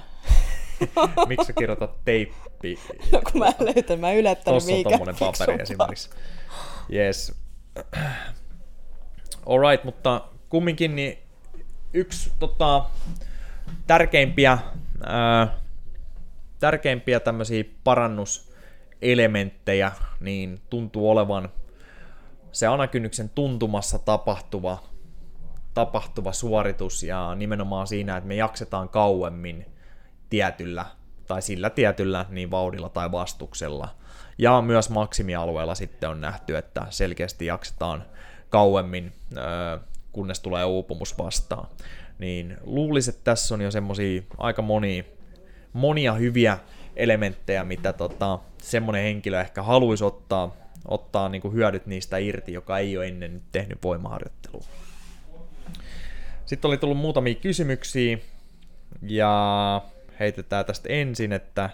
Miksi 1.27 1.47
sä 1.47 1.53
kirjoitat 1.53 2.05
teippi? 2.05 2.79
No 3.11 3.21
kun 3.31 3.39
mä 3.39 3.53
löytän, 3.59 3.99
mä 3.99 4.13
yllättänyt 4.13 4.63
Tossa 4.63 4.75
on 4.75 4.83
tommonen 4.83 5.15
paperi 5.19 5.61
esimerkiksi. 5.61 6.09
Yes. 6.93 7.35
Alright, 9.45 9.83
mutta 9.83 10.21
kumminkin 10.49 10.95
niin 10.95 11.17
yksi 11.93 12.31
tota, 12.39 12.85
tärkeimpiä, 13.87 14.57
ää, 15.05 15.57
tärkeimpiä 16.59 17.19
tämmöisiä 17.19 17.63
parannuselementtejä 17.83 19.91
niin 20.19 20.61
tuntuu 20.69 21.09
olevan 21.09 21.49
se 22.51 22.67
anakynnyksen 22.67 23.29
tuntumassa 23.29 23.99
tapahtuva, 23.99 24.83
tapahtuva 25.73 26.31
suoritus 26.31 27.03
ja 27.03 27.35
nimenomaan 27.35 27.87
siinä, 27.87 28.17
että 28.17 28.27
me 28.27 28.35
jaksetaan 28.35 28.89
kauemmin 28.89 29.65
tietyllä 30.29 30.85
tai 31.27 31.41
sillä 31.41 31.69
tietyllä 31.69 32.25
niin 32.29 32.51
vauhdilla 32.51 32.89
tai 32.89 33.11
vastuksella. 33.11 33.89
Ja 34.37 34.61
myös 34.61 34.89
maksimialueella 34.89 35.75
sitten 35.75 36.09
on 36.09 36.21
nähty, 36.21 36.57
että 36.57 36.87
selkeästi 36.89 37.45
jaksetaan 37.45 38.05
kauemmin, 38.49 39.11
kunnes 40.11 40.39
tulee 40.39 40.65
uupumus 40.65 41.17
vastaan. 41.17 41.67
Niin 42.19 42.57
luulisin, 42.63 43.13
että 43.13 43.23
tässä 43.23 43.55
on 43.55 43.61
jo 43.61 43.71
semmosia 43.71 44.21
aika 44.37 44.61
monia, 44.61 45.03
monia 45.73 46.13
hyviä 46.13 46.57
elementtejä, 46.95 47.63
mitä 47.63 47.93
tota, 47.93 48.39
semmoinen 48.57 49.03
henkilö 49.03 49.41
ehkä 49.41 49.63
haluaisi 49.63 50.03
ottaa, 50.03 50.55
ottaa 50.87 51.29
niin 51.29 51.41
kuin 51.41 51.53
hyödyt 51.53 51.85
niistä 51.85 52.17
irti, 52.17 52.53
joka 52.53 52.77
ei 52.77 52.97
ole 52.97 53.07
ennen 53.07 53.33
nyt 53.33 53.43
tehnyt 53.51 53.83
voimaharjoittelua. 53.83 54.63
Sitten 56.53 56.69
oli 56.69 56.77
tullut 56.77 56.97
muutamia 56.97 57.35
kysymyksiä, 57.35 58.17
ja 59.01 59.81
heitetään 60.19 60.65
tästä 60.65 60.89
ensin, 60.89 61.33
että 61.33 61.69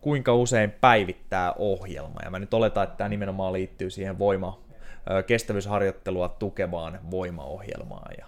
kuinka 0.00 0.34
usein 0.34 0.70
päivittää 0.70 1.52
ohjelma. 1.52 2.20
Ja 2.24 2.30
mä 2.30 2.38
nyt 2.38 2.54
oletan, 2.54 2.84
että 2.84 2.96
tämä 2.96 3.08
nimenomaan 3.08 3.52
liittyy 3.52 3.90
siihen 3.90 4.18
voima, 4.18 4.60
kestävyysharjoittelua 5.26 6.28
tukevaan 6.28 7.00
voimaohjelmaan. 7.10 8.12
Ja 8.18 8.26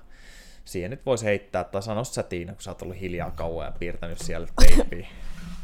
siihen 0.64 0.90
nyt 0.90 1.06
voisi 1.06 1.24
heittää, 1.24 1.64
tai 1.64 1.82
sano 1.82 2.04
sä 2.04 2.22
Tiina, 2.22 2.52
kun 2.52 2.62
sä 2.62 2.70
oot 2.70 2.82
ollut 2.82 3.00
hiljaa 3.00 3.30
kauan 3.30 3.66
ja 3.66 3.72
piirtänyt 3.78 4.18
siellä 4.18 4.46
teippiä. 4.60 5.06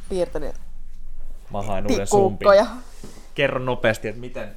Piirtänyt 0.09 0.55
Mä 1.53 1.62
haen 1.62 1.91
uuden 1.91 2.07
sumpin. 2.07 2.49
Kerro 3.34 3.59
nopeasti, 3.59 4.09
että 4.09 4.20
miten, 4.20 4.49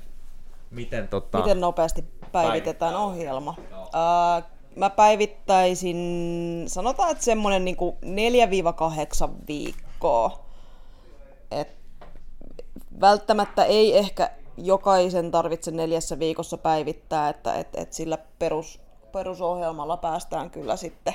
miten, 0.71 1.07
tota... 1.07 1.37
miten 1.37 1.61
nopeasti 1.61 2.05
päivitetään 2.31 2.95
ohjelma. 2.95 3.55
Uh, 3.71 4.50
mä 4.75 4.89
päivittäisin, 4.89 5.97
sanotaan, 6.67 7.11
että 7.11 7.23
semmoinen 7.23 7.65
niin 7.65 7.77
4-8 9.27 9.31
viikkoa. 9.47 10.45
Et 11.51 11.75
välttämättä 13.01 13.65
ei 13.65 13.97
ehkä 13.97 14.29
jokaisen 14.57 15.31
tarvitse 15.31 15.71
neljässä 15.71 16.19
viikossa 16.19 16.57
päivittää, 16.57 17.29
että 17.29 17.53
et, 17.53 17.67
et 17.75 17.93
sillä 17.93 18.17
perus, 18.39 18.81
perusohjelmalla 19.11 19.97
päästään 19.97 20.49
kyllä 20.49 20.75
sitten. 20.75 21.13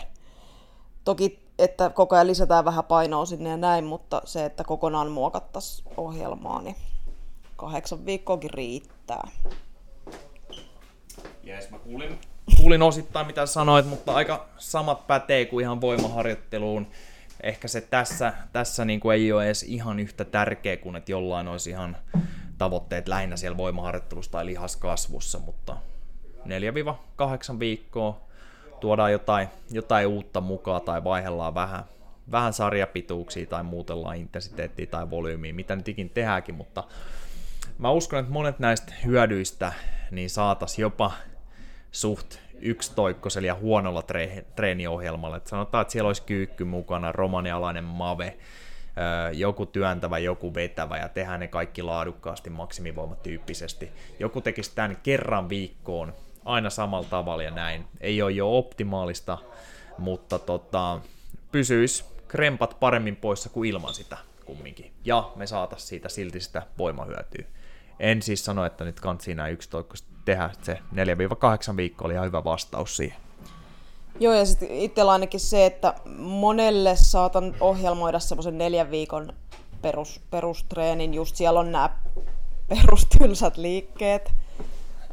Toki, 1.04 1.46
että 1.58 1.90
koko 1.90 2.14
ajan 2.14 2.26
lisätään 2.26 2.64
vähän 2.64 2.84
painoa 2.84 3.24
sinne 3.24 3.50
ja 3.50 3.56
näin, 3.56 3.84
mutta 3.84 4.22
se, 4.24 4.44
että 4.44 4.64
kokonaan 4.64 5.10
muokattaisiin 5.10 5.88
ohjelmaa, 5.96 6.62
niin 6.62 6.76
kahdeksan 7.56 8.06
viikkoakin 8.06 8.50
riittää. 8.50 9.28
Jees, 11.42 11.70
mä 11.70 11.78
kuulin, 11.78 12.18
kuulin 12.56 12.82
osittain 12.82 13.26
mitä 13.26 13.46
sanoit, 13.46 13.86
mutta 13.86 14.12
aika 14.12 14.48
samat 14.58 15.06
pätee 15.06 15.44
kuin 15.44 15.62
ihan 15.62 15.80
voimaharjoitteluun. 15.80 16.86
Ehkä 17.42 17.68
se 17.68 17.80
tässä, 17.80 18.32
tässä 18.52 18.84
niin 18.84 19.00
kuin 19.00 19.14
ei 19.14 19.32
ole 19.32 19.46
edes 19.46 19.62
ihan 19.62 20.00
yhtä 20.00 20.24
tärkeä 20.24 20.76
kuin 20.76 20.96
että 20.96 21.12
jollain 21.12 21.48
olisi 21.48 21.70
ihan 21.70 21.96
tavoitteet 22.58 23.08
lähinnä 23.08 23.36
siellä 23.36 23.56
voimaharjoittelussa 23.56 24.32
tai 24.32 24.46
lihaskasvussa, 24.46 25.38
mutta 25.38 25.76
4-8 26.44 27.58
viikkoa 27.58 28.20
tuodaan 28.80 29.12
jotain, 29.12 29.48
jotain 29.70 30.06
uutta 30.06 30.40
mukaan 30.40 30.82
tai 30.82 31.04
vaihdellaan 31.04 31.54
vähän, 31.54 31.84
vähän 32.30 32.52
sarjapituuksia 32.52 33.46
tai 33.46 33.62
muutellaan 33.62 34.16
intensiteettiä 34.16 34.86
tai 34.86 35.10
volyymiä, 35.10 35.52
mitä 35.52 35.76
nyt 35.76 35.88
ikin 35.88 36.10
tehdäänkin, 36.10 36.54
mutta 36.54 36.84
mä 37.78 37.90
uskon, 37.90 38.18
että 38.18 38.32
monet 38.32 38.58
näistä 38.58 38.92
hyödyistä 39.04 39.72
niin 40.10 40.30
saatas 40.30 40.78
jopa 40.78 41.12
suht 41.92 42.38
yksitoikkosella 42.60 43.46
ja 43.46 43.54
huonolla 43.54 44.00
tre- 44.00 44.44
treeniohjelmalla. 44.56 45.36
Et 45.36 45.46
sanotaan, 45.46 45.82
että 45.82 45.92
siellä 45.92 46.08
olisi 46.08 46.22
kyykky 46.22 46.64
mukana, 46.64 47.12
romanialainen 47.12 47.84
mave, 47.84 48.36
joku 49.32 49.66
työntävä, 49.66 50.18
joku 50.18 50.54
vetävä 50.54 50.98
ja 50.98 51.08
tehdään 51.08 51.40
ne 51.40 51.48
kaikki 51.48 51.82
laadukkaasti 51.82 52.50
maksimivoimatyyppisesti. 52.50 53.90
Joku 54.18 54.40
tekisi 54.40 54.72
tämän 54.74 54.96
kerran 55.02 55.48
viikkoon 55.48 56.14
aina 56.44 56.70
samalla 56.70 57.08
tavalla 57.08 57.42
ja 57.42 57.50
näin. 57.50 57.84
Ei 58.00 58.22
ole 58.22 58.32
jo 58.32 58.58
optimaalista, 58.58 59.38
mutta 59.98 60.38
tota, 60.38 61.00
pysyisi 61.52 62.04
krempat 62.28 62.76
paremmin 62.80 63.16
poissa 63.16 63.48
kuin 63.48 63.70
ilman 63.70 63.94
sitä 63.94 64.16
kumminkin. 64.44 64.92
Ja 65.04 65.32
me 65.36 65.46
saatas 65.46 65.88
siitä 65.88 66.08
silti 66.08 66.40
sitä 66.40 66.62
voimahyötyä. 66.78 67.44
En 68.00 68.22
siis 68.22 68.44
sano, 68.44 68.64
että 68.64 68.84
nyt 68.84 69.00
kansi 69.00 69.34
nämä 69.34 69.48
yksitoikkoisesti 69.48 70.15
tehdä. 70.26 70.50
Se 70.62 70.78
4-8 71.72 71.76
viikkoa 71.76 72.06
oli 72.06 72.14
ihan 72.14 72.26
hyvä 72.26 72.44
vastaus 72.44 72.96
siihen. 72.96 73.16
Joo, 74.20 74.34
ja 74.34 74.44
sitten 74.44 74.70
itsellä 74.70 75.12
ainakin 75.12 75.40
se, 75.40 75.66
että 75.66 75.94
monelle 76.18 76.96
saatan 76.96 77.54
ohjelmoida 77.60 78.18
semmoisen 78.18 78.58
neljän 78.58 78.90
viikon 78.90 79.32
perus, 79.82 80.20
perustreenin, 80.30 81.14
just 81.14 81.36
siellä 81.36 81.60
on 81.60 81.72
nämä 81.72 81.90
perustylsät 82.68 83.56
liikkeet, 83.56 84.32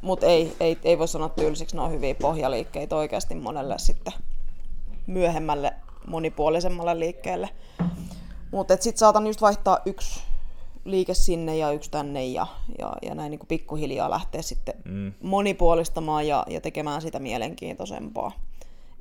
mutta 0.01 0.25
ei, 0.25 0.55
ei, 0.59 0.77
ei 0.83 0.99
voi 0.99 1.07
sanoa 1.07 1.29
tylsiksi, 1.29 1.75
ne 1.75 1.81
on 1.81 1.91
hyviä 1.91 2.15
pohjaliikkeitä 2.15 2.95
oikeasti 2.95 3.35
monelle 3.35 3.75
sitten 3.77 4.13
myöhemmälle 5.07 5.73
monipuolisemmalle 6.07 6.99
liikkeelle. 6.99 7.49
Mutta 8.51 8.73
sitten 8.79 8.99
saatan 8.99 9.27
just 9.27 9.41
vaihtaa 9.41 9.79
yksi 9.85 10.21
liike 10.85 11.13
sinne 11.13 11.57
ja 11.57 11.71
yksi 11.71 11.91
tänne 11.91 12.25
ja, 12.25 12.47
ja, 12.79 12.93
ja 13.01 13.15
näin 13.15 13.29
niin 13.31 13.39
kuin 13.39 13.47
pikkuhiljaa 13.47 14.09
lähteä 14.09 14.41
sitten 14.41 14.75
mm. 14.85 15.13
monipuolistamaan 15.21 16.27
ja, 16.27 16.45
ja 16.49 16.61
tekemään 16.61 17.01
sitä 17.01 17.19
mielenkiintoisempaa. 17.19 18.31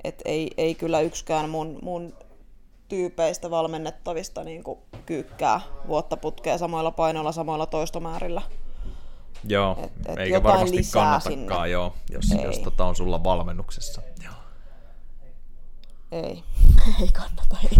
Et 0.03 0.21
ei, 0.25 0.51
ei 0.57 0.75
kyllä 0.75 1.01
yksikään 1.01 1.49
mun, 1.49 1.79
mun 1.81 2.13
tyypeistä 2.89 3.51
valmennettavista 3.51 4.43
niin 4.43 4.63
kuin 4.63 4.79
kyykkää 5.05 5.61
vuotta 5.87 6.17
putkea 6.17 6.57
samoilla 6.57 6.91
painoilla, 6.91 7.31
samoilla 7.31 7.65
toistomäärillä. 7.65 8.41
Joo, 9.47 9.77
et, 9.83 9.91
et 10.05 10.17
eikä 10.17 10.43
varmasti 10.43 10.77
kannatakaan, 10.93 11.71
joo, 11.71 11.93
jos, 12.09 12.31
ei. 12.31 12.43
jos 12.43 12.59
tota 12.59 12.85
on 12.85 12.95
sulla 12.95 13.23
valmennuksessa. 13.23 14.01
Joo. 14.23 14.33
Ei, 16.11 16.43
ei 17.01 17.07
kannata, 17.13 17.57
ei. 17.63 17.77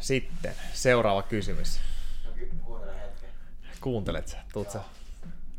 Sitten 0.00 0.54
seuraava 0.72 1.22
kysymys. 1.22 1.80
Kuuntelet 3.88 4.28
sä? 4.28 4.38
Tuut 4.52 4.70
sä, 4.70 4.80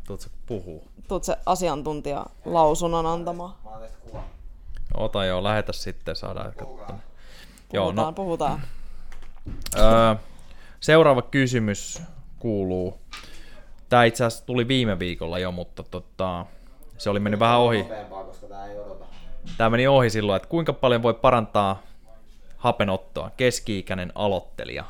tuut 0.06 0.20
sä 0.20 0.30
puhuu? 0.46 0.88
Tuut 1.08 1.24
sä 1.24 1.36
asiantuntija 1.46 2.26
lausunnon 2.44 3.06
antamaan? 3.06 3.54
Ota 4.94 5.24
joo, 5.24 5.42
lähetä 5.42 5.72
sitten, 5.72 6.16
saadaan 6.16 6.46
katsomaan. 6.46 6.76
Puhutaan, 6.78 7.02
joo, 7.72 7.92
no, 7.92 8.12
puhutaan. 8.12 8.62
Öö, 9.78 10.14
seuraava 10.80 11.22
kysymys 11.22 12.02
kuuluu. 12.38 13.00
Tämä 13.88 14.04
itse 14.04 14.24
asiassa 14.24 14.46
tuli 14.46 14.68
viime 14.68 14.98
viikolla 14.98 15.38
jo, 15.38 15.52
mutta 15.52 15.82
tota, 15.82 16.46
se 16.98 17.10
oli 17.10 17.20
mennyt 17.20 17.40
vähän 17.40 17.58
ohi. 17.58 17.86
Tämä 19.56 19.70
meni 19.70 19.86
ohi 19.86 20.10
silloin, 20.10 20.36
että 20.36 20.48
kuinka 20.48 20.72
paljon 20.72 21.02
voi 21.02 21.14
parantaa 21.14 21.82
hapenottoa 22.56 23.30
keski-ikäinen 23.36 24.12
aloittelija. 24.14 24.84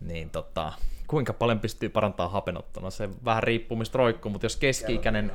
Niin 0.00 0.30
tota, 0.30 0.72
kuinka 1.10 1.32
paljon 1.32 1.60
pystyy 1.60 1.88
parantamaan 1.88 2.32
hapenottoa? 2.32 2.82
No 2.82 2.90
se 2.90 3.08
vähän 3.24 3.42
riippuu 3.42 3.76
mistä 3.78 3.98
roikkuu, 3.98 4.32
mutta 4.32 4.44
jos 4.44 4.56
keski-ikäinen 4.56 5.32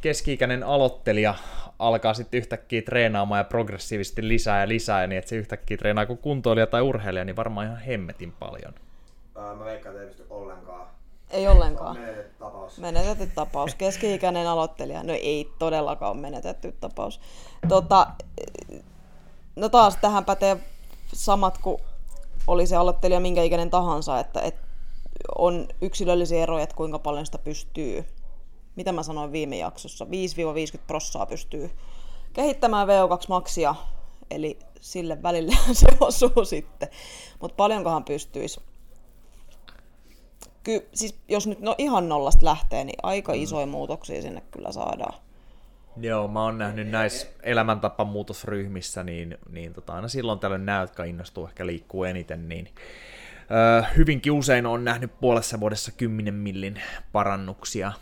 keski-ikäinen 0.00 0.62
aloittelija 0.62 1.34
alkaa 1.78 2.14
sitten 2.14 2.38
yhtäkkiä 2.38 2.82
treenaamaan 2.82 3.38
ja 3.38 3.44
progressiivisesti 3.44 4.28
lisää 4.28 4.60
ja 4.60 4.68
lisää, 4.68 5.06
niin 5.06 5.18
että 5.18 5.28
se 5.28 5.36
yhtäkkiä 5.36 5.76
treenaa 5.76 6.06
kuin 6.06 6.18
kuntoilija 6.18 6.66
tai 6.66 6.82
urheilija, 6.82 7.24
niin 7.24 7.36
varmaan 7.36 7.66
ihan 7.66 7.78
hemmetin 7.78 8.32
paljon. 8.32 8.74
Ää, 9.36 9.54
mä 9.54 9.64
veikkaan, 9.64 9.94
että 9.94 10.02
ei 10.02 10.08
pysty 10.08 10.26
ollenkaan. 10.30 10.86
Ei 11.30 11.48
ollenkaan. 11.48 11.98
Menetetty 11.98 12.34
tapaus. 12.38 12.78
Menetetty 12.78 13.26
tapaus. 13.34 13.74
Keski-ikäinen 13.74 14.46
aloittelija. 14.46 15.02
No 15.02 15.12
ei 15.12 15.50
todellakaan 15.58 16.12
ole 16.12 16.20
menetetty 16.20 16.74
tapaus. 16.80 17.20
Tota, 17.68 18.06
no 19.56 19.68
taas 19.68 19.96
tähän 19.96 20.24
pätee 20.24 20.56
samat 21.12 21.58
kuin 21.58 21.80
oli 22.48 22.66
se 22.66 22.76
aloittelija 22.76 23.20
minkä 23.20 23.42
ikäinen 23.42 23.70
tahansa, 23.70 24.20
että, 24.20 24.40
että 24.40 24.60
on 25.38 25.68
yksilöllisiä 25.80 26.42
eroja, 26.42 26.62
että 26.62 26.76
kuinka 26.76 26.98
paljon 26.98 27.26
sitä 27.26 27.38
pystyy, 27.38 28.04
mitä 28.76 28.92
mä 28.92 29.02
sanoin 29.02 29.32
viime 29.32 29.56
jaksossa, 29.56 30.04
5-50 30.04 30.08
prossaa 30.86 31.26
pystyy 31.26 31.70
kehittämään 32.32 32.88
VO2-maksia, 32.88 33.74
eli 34.30 34.58
sille 34.80 35.22
välille 35.22 35.56
se 35.72 35.86
osuu 36.00 36.44
sitten. 36.44 36.88
Mutta 37.40 37.54
paljonkohan 37.56 38.04
pystyisi? 38.04 38.60
Ky- 40.62 40.88
siis 40.94 41.14
jos 41.28 41.46
nyt 41.46 41.60
no 41.60 41.74
ihan 41.78 42.08
nollasta 42.08 42.46
lähtee, 42.46 42.84
niin 42.84 42.98
aika 43.02 43.32
mm. 43.32 43.42
isoja 43.42 43.66
muutoksia 43.66 44.22
sinne 44.22 44.40
kyllä 44.40 44.72
saadaan. 44.72 45.14
Joo, 46.00 46.28
mä 46.28 46.42
oon 46.42 46.58
nähnyt 46.58 46.88
näissä 46.88 47.26
elämäntapamuutosryhmissä, 47.42 49.04
niin, 49.04 49.38
niin 49.50 49.74
tota, 49.74 49.94
aina 49.94 50.08
silloin 50.08 50.38
tällöin 50.38 50.66
nämä, 50.66 50.80
jotka 50.80 51.04
innostuu 51.04 51.46
ehkä 51.46 51.66
liikkuu 51.66 52.04
eniten, 52.04 52.48
niin 52.48 52.68
öö, 53.50 53.82
hyvinkin 53.96 54.32
usein 54.32 54.66
on 54.66 54.84
nähnyt 54.84 55.20
puolessa 55.20 55.60
vuodessa 55.60 55.92
10 55.92 56.34
millin 56.34 56.82
parannuksia. 57.12 57.92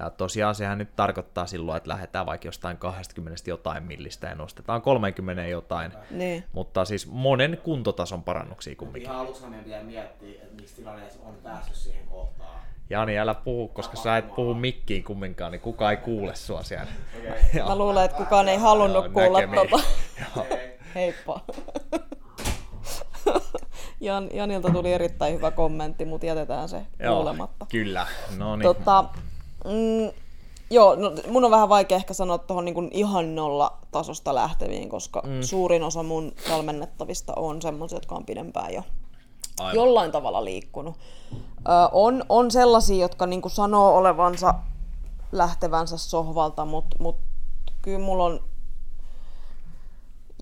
Ja 0.00 0.10
tosiaan 0.10 0.54
sehän 0.54 0.78
nyt 0.78 0.96
tarkoittaa 0.96 1.46
silloin, 1.46 1.76
että 1.76 1.88
lähdetään 1.88 2.26
vaikka 2.26 2.48
jostain 2.48 2.76
20 2.76 3.42
jotain 3.46 3.82
millistä 3.82 4.26
ja 4.26 4.34
nostetaan 4.34 4.82
30 4.82 5.46
jotain. 5.46 5.92
Niin. 6.10 6.44
Mutta 6.52 6.84
siis 6.84 7.06
monen 7.10 7.58
kuntotason 7.62 8.22
parannuksia 8.22 8.76
kumminkin. 8.76 9.02
Ihan 9.02 9.16
aluksi 9.16 9.46
meidän 9.46 9.64
pitää 9.64 9.82
miettiä, 9.82 10.42
että 10.42 10.56
miksi 10.56 10.74
tilanne 10.74 11.08
on 11.22 11.34
päässyt 11.42 11.76
siihen 11.76 12.06
kohtaan. 12.06 12.60
Jani, 12.90 13.18
älä 13.18 13.34
puhu, 13.34 13.68
koska 13.68 13.96
sä 13.96 14.16
et 14.16 14.34
puhu 14.34 14.54
mikkiin 14.54 15.04
kumminkaan, 15.04 15.52
niin 15.52 15.60
kuka 15.60 15.90
ei 15.90 15.96
kuule 15.96 16.36
sua 16.36 16.62
siellä. 16.62 16.90
Okay. 17.18 17.62
Mä 17.68 17.78
luulen, 17.78 18.04
että 18.04 18.16
kukaan 18.16 18.48
ei 18.48 18.56
halunnut 18.56 19.04
Joo, 19.04 19.12
kuulla 19.12 19.40
näkemiin. 19.40 19.68
tota. 19.70 19.84
Heippa. 20.94 21.40
Jan, 24.00 24.28
Janilta 24.32 24.70
tuli 24.70 24.92
erittäin 24.92 25.34
hyvä 25.34 25.50
kommentti, 25.50 26.04
mutta 26.04 26.26
jätetään 26.26 26.68
se 26.68 26.82
Joo, 26.98 27.14
kuulematta. 27.14 27.66
kyllä. 27.68 28.06
No 28.38 28.56
niin. 28.56 28.62
Tota, 28.62 29.04
mm, 29.64 30.10
joo, 30.70 30.94
no, 30.94 31.12
mun 31.28 31.44
on 31.44 31.50
vähän 31.50 31.68
vaikea 31.68 31.96
ehkä 31.96 32.14
sanoa 32.14 32.38
tuohon 32.38 32.64
niin 32.64 32.90
ihan 32.92 33.34
nolla 33.34 33.78
tasosta 33.90 34.34
lähteviin, 34.34 34.88
koska 34.88 35.22
mm. 35.26 35.42
suurin 35.42 35.82
osa 35.82 36.02
mun 36.02 36.32
valmennettavista 36.50 37.32
on 37.36 37.62
semmoisia, 37.62 37.96
jotka 37.96 38.14
on 38.14 38.26
pidempään 38.26 38.74
jo 38.74 38.82
Aivan. 39.60 39.74
jollain 39.74 40.12
tavalla 40.12 40.44
liikkunut. 40.44 40.96
Ö, 41.32 41.70
on, 41.92 42.24
on 42.28 42.50
sellaisia, 42.50 42.96
jotka 42.96 43.26
niin 43.26 43.42
sanoo 43.46 43.96
olevansa 43.96 44.54
lähtevänsä 45.32 45.96
sohvalta, 45.98 46.64
mutta 46.64 46.96
mut, 47.00 47.16
kyllä 47.82 47.98
mulla 47.98 48.24
on 48.24 48.40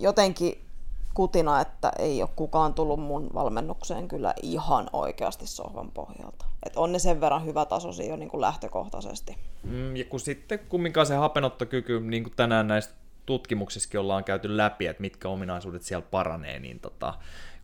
jotenkin 0.01 0.69
kutina, 1.15 1.61
että 1.61 1.93
ei 1.99 2.23
ole 2.23 2.31
kukaan 2.37 2.75
tullut 2.75 3.01
mun 3.01 3.31
valmennukseen 3.35 4.09
kyllä 4.09 4.35
ihan 4.43 4.91
oikeasti 4.93 5.47
sohvan 5.47 5.91
pohjalta. 5.91 6.45
Et 6.63 6.77
on 6.77 6.93
ne 6.93 6.99
sen 6.99 7.21
verran 7.21 7.45
hyvä 7.45 7.65
tasoisia 7.65 8.07
jo 8.07 8.17
niin 8.17 8.29
kuin 8.31 8.41
lähtökohtaisesti. 8.41 9.37
Mm, 9.63 9.97
ja 9.97 10.05
kun 10.05 10.21
sitten 10.21 10.59
kumminkaan 10.59 11.07
se 11.07 11.15
hapenottokyky, 11.15 12.01
niin 12.01 12.23
kuin 12.23 12.33
tänään 12.37 12.69
näistä 12.69 12.95
tutkimuksissakin 13.27 14.01
ollaan 14.01 14.25
käyty 14.25 14.57
läpi, 14.57 14.87
että 14.87 15.01
mitkä 15.01 15.29
ominaisuudet 15.29 15.83
siellä 15.83 16.07
paranee, 16.11 16.59
niin 16.59 16.81
tota, 16.81 17.15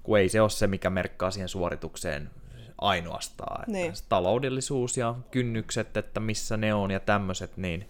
kun 0.04 0.18
ei 0.18 0.28
se 0.28 0.40
ole 0.40 0.50
se, 0.50 0.66
mikä 0.66 0.90
merkkaa 0.90 1.30
siihen 1.30 1.48
suoritukseen 1.48 2.30
ainoastaan. 2.78 3.60
Että 3.60 3.72
Niin. 3.72 3.92
taloudellisuus 4.08 4.96
ja 4.96 5.14
kynnykset, 5.30 5.96
että 5.96 6.20
missä 6.20 6.56
ne 6.56 6.74
on 6.74 6.90
ja 6.90 7.00
tämmöiset, 7.00 7.56
niin, 7.56 7.88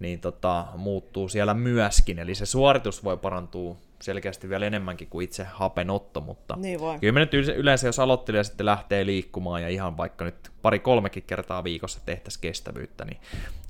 niin 0.00 0.20
tota, 0.20 0.66
muuttuu 0.76 1.28
siellä 1.28 1.54
myöskin. 1.54 2.18
Eli 2.18 2.34
se 2.34 2.46
suoritus 2.46 3.04
voi 3.04 3.16
parantua 3.16 3.76
selkeästi 4.00 4.48
vielä 4.48 4.66
enemmänkin 4.66 5.08
kuin 5.08 5.24
itse 5.24 5.44
hapenotto, 5.44 6.20
mutta 6.20 6.56
Niin 6.56 6.80
voi. 6.80 6.98
kyllä 6.98 7.12
me 7.12 7.20
nyt 7.20 7.34
yle- 7.34 7.54
yleensä, 7.54 7.88
jos 7.88 7.98
aloittelija 7.98 8.44
sitten 8.44 8.66
lähtee 8.66 9.06
liikkumaan 9.06 9.62
ja 9.62 9.68
ihan 9.68 9.96
vaikka 9.96 10.24
nyt 10.24 10.50
pari-kolmekin 10.62 11.22
kertaa 11.26 11.64
viikossa 11.64 12.00
tehtäisiin 12.06 12.40
kestävyyttä, 12.40 13.04
niin 13.04 13.20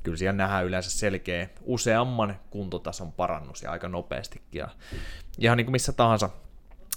kyllä 0.03 0.16
siellä 0.18 0.37
nähdään 0.37 0.64
yleensä 0.64 0.91
selkeä 0.91 1.49
useamman 1.62 2.37
kuntotason 2.51 3.12
parannus 3.12 3.62
ja 3.62 3.70
aika 3.70 3.89
nopeastikin. 3.89 4.59
Ja 4.59 4.68
ihan 5.39 5.57
niin 5.57 5.66
kuin 5.66 5.72
missä 5.72 5.93
tahansa 5.93 6.30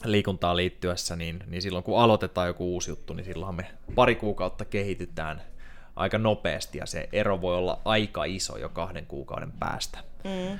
liikuntaan 0.03 0.57
liittyessä, 0.57 1.15
niin, 1.15 1.43
niin 1.47 1.61
silloin 1.61 1.83
kun 1.83 1.99
aloitetaan 1.99 2.47
joku 2.47 2.73
uusi 2.73 2.91
juttu, 2.91 3.13
niin 3.13 3.25
silloinhan 3.25 3.55
me 3.55 3.67
pari 3.95 4.15
kuukautta 4.15 4.65
kehitytään 4.65 5.41
aika 5.95 6.17
nopeasti 6.17 6.77
ja 6.77 6.85
se 6.85 7.09
ero 7.11 7.41
voi 7.41 7.55
olla 7.55 7.81
aika 7.85 8.23
iso 8.25 8.57
jo 8.57 8.69
kahden 8.69 9.05
kuukauden 9.05 9.51
päästä. 9.51 9.99
Mm. 10.23 10.59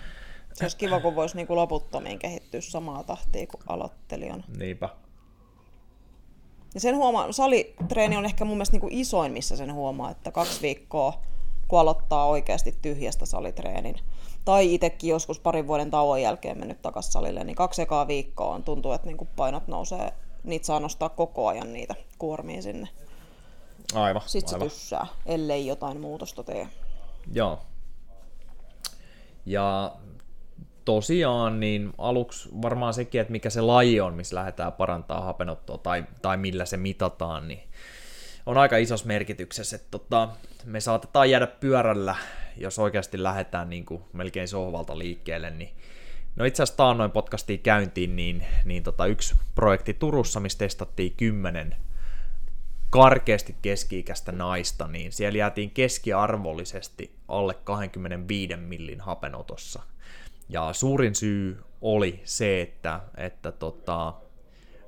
Se 0.54 0.64
olisi 0.64 0.78
kiva, 0.78 1.00
kun 1.00 1.16
voisi 1.16 1.36
niin 1.36 1.48
kuin 1.48 1.58
loputtomiin 1.58 2.20
kehittyä 2.20 2.62
samaa 2.62 3.04
tahtia 3.04 3.48
kuin 3.48 3.62
aloittelijana. 3.68 4.44
Niinpä. 4.58 4.90
Ja 6.74 6.80
sen 6.80 6.96
huomaa, 6.96 7.32
salitreeni 7.32 8.18
on 8.18 8.26
ehkä 8.26 8.46
mun 8.46 8.58
mielestä 8.58 8.74
niin 8.74 8.82
kuin 8.82 8.94
isoin, 8.94 9.32
missä 9.32 9.56
sen 9.56 9.74
huomaa, 9.74 10.12
että 10.12 10.32
kaksi 10.32 10.62
viikkoa, 10.62 11.22
kun 11.68 11.80
aloittaa 11.80 12.26
oikeasti 12.26 12.76
tyhjästä 12.82 13.26
salitreenin, 13.26 13.96
tai 14.46 14.74
itsekin 14.74 15.10
joskus 15.10 15.40
parin 15.40 15.68
vuoden 15.68 15.92
tauon 15.92 16.22
jälkeen 16.22 16.60
mennyt 16.60 16.82
takaisin 16.82 17.12
salille, 17.12 17.44
niin 17.44 17.56
kaksi 17.56 17.82
ekaa 17.82 18.08
viikkoa 18.08 18.54
on, 18.54 18.64
tuntuu, 18.64 18.92
että 18.92 19.08
niin 19.08 19.30
painot 19.36 19.68
nousee, 19.68 20.14
niitä 20.44 20.66
saa 20.66 20.80
nostaa 20.80 21.10
koko 21.10 21.48
ajan 21.48 21.74
niitä 21.74 21.96
kuormia 22.18 22.62
sinne. 22.62 22.88
Aivan. 23.94 24.22
Sitten 24.26 24.50
se 24.50 24.56
aivan. 24.56 24.70
tyssää, 24.70 25.08
ellei 25.26 25.68
jotain 25.68 26.02
muutosta 26.02 26.44
tee. 26.44 26.68
Joo. 27.34 27.60
Ja 29.46 29.96
tosiaan, 30.86 31.60
niin 31.60 31.94
aluksi 31.98 32.50
varmaan 32.62 32.94
sekin, 32.94 33.22
että 33.22 33.32
mikä 33.32 33.50
se 33.50 33.62
laji 33.62 34.02
on, 34.02 34.14
missä 34.14 34.36
lähdetään 34.36 34.74
parantaa 34.74 35.22
hapenottoa 35.22 35.78
tai, 35.78 36.04
tai 36.22 36.38
millä 36.38 36.66
se 36.66 36.78
mitataan, 36.78 37.48
niin 37.48 37.64
on 38.48 38.58
aika 38.58 38.78
isossa 38.78 39.08
merkityksessä, 39.08 39.76
että 39.76 39.88
tota, 39.92 40.30
me 40.66 40.80
saatetaan 40.80 41.30
jäädä 41.30 41.48
pyörällä, 41.48 42.16
jos 42.58 42.80
oikeasti 42.80 43.24
lähdetään 43.24 43.70
niin 43.70 43.86
kuin 43.86 44.04
melkein 44.14 44.48
sohvalta 44.48 44.98
liikkeelle, 44.98 45.50
niin 45.50 45.70
No 46.36 46.46
itse 46.46 46.64
asiassa 46.64 46.78
taannoin 46.78 47.12
podcastiin 47.12 47.60
käyntiin, 47.60 48.16
niin, 48.16 48.46
niin 48.66 48.84
tota 48.84 49.06
yksi 49.06 49.36
projekti 49.56 49.94
Turussa, 49.94 50.40
missä 50.40 50.58
testattiin 50.58 51.14
kymmenen 51.18 51.76
karkeasti 52.90 53.56
keski-ikäistä 53.62 54.32
naista, 54.32 54.88
niin 54.88 55.12
siellä 55.12 55.38
jäätiin 55.38 55.72
keskiarvollisesti 55.72 57.16
alle 57.28 57.54
25 57.54 58.56
millin 58.56 59.02
hapenotossa. 59.02 59.84
Ja 60.50 60.74
suurin 60.74 61.16
syy 61.16 61.64
oli 61.82 62.22
se, 62.24 62.62
että, 62.62 63.00
että 63.18 63.52
tota, 63.52 64.14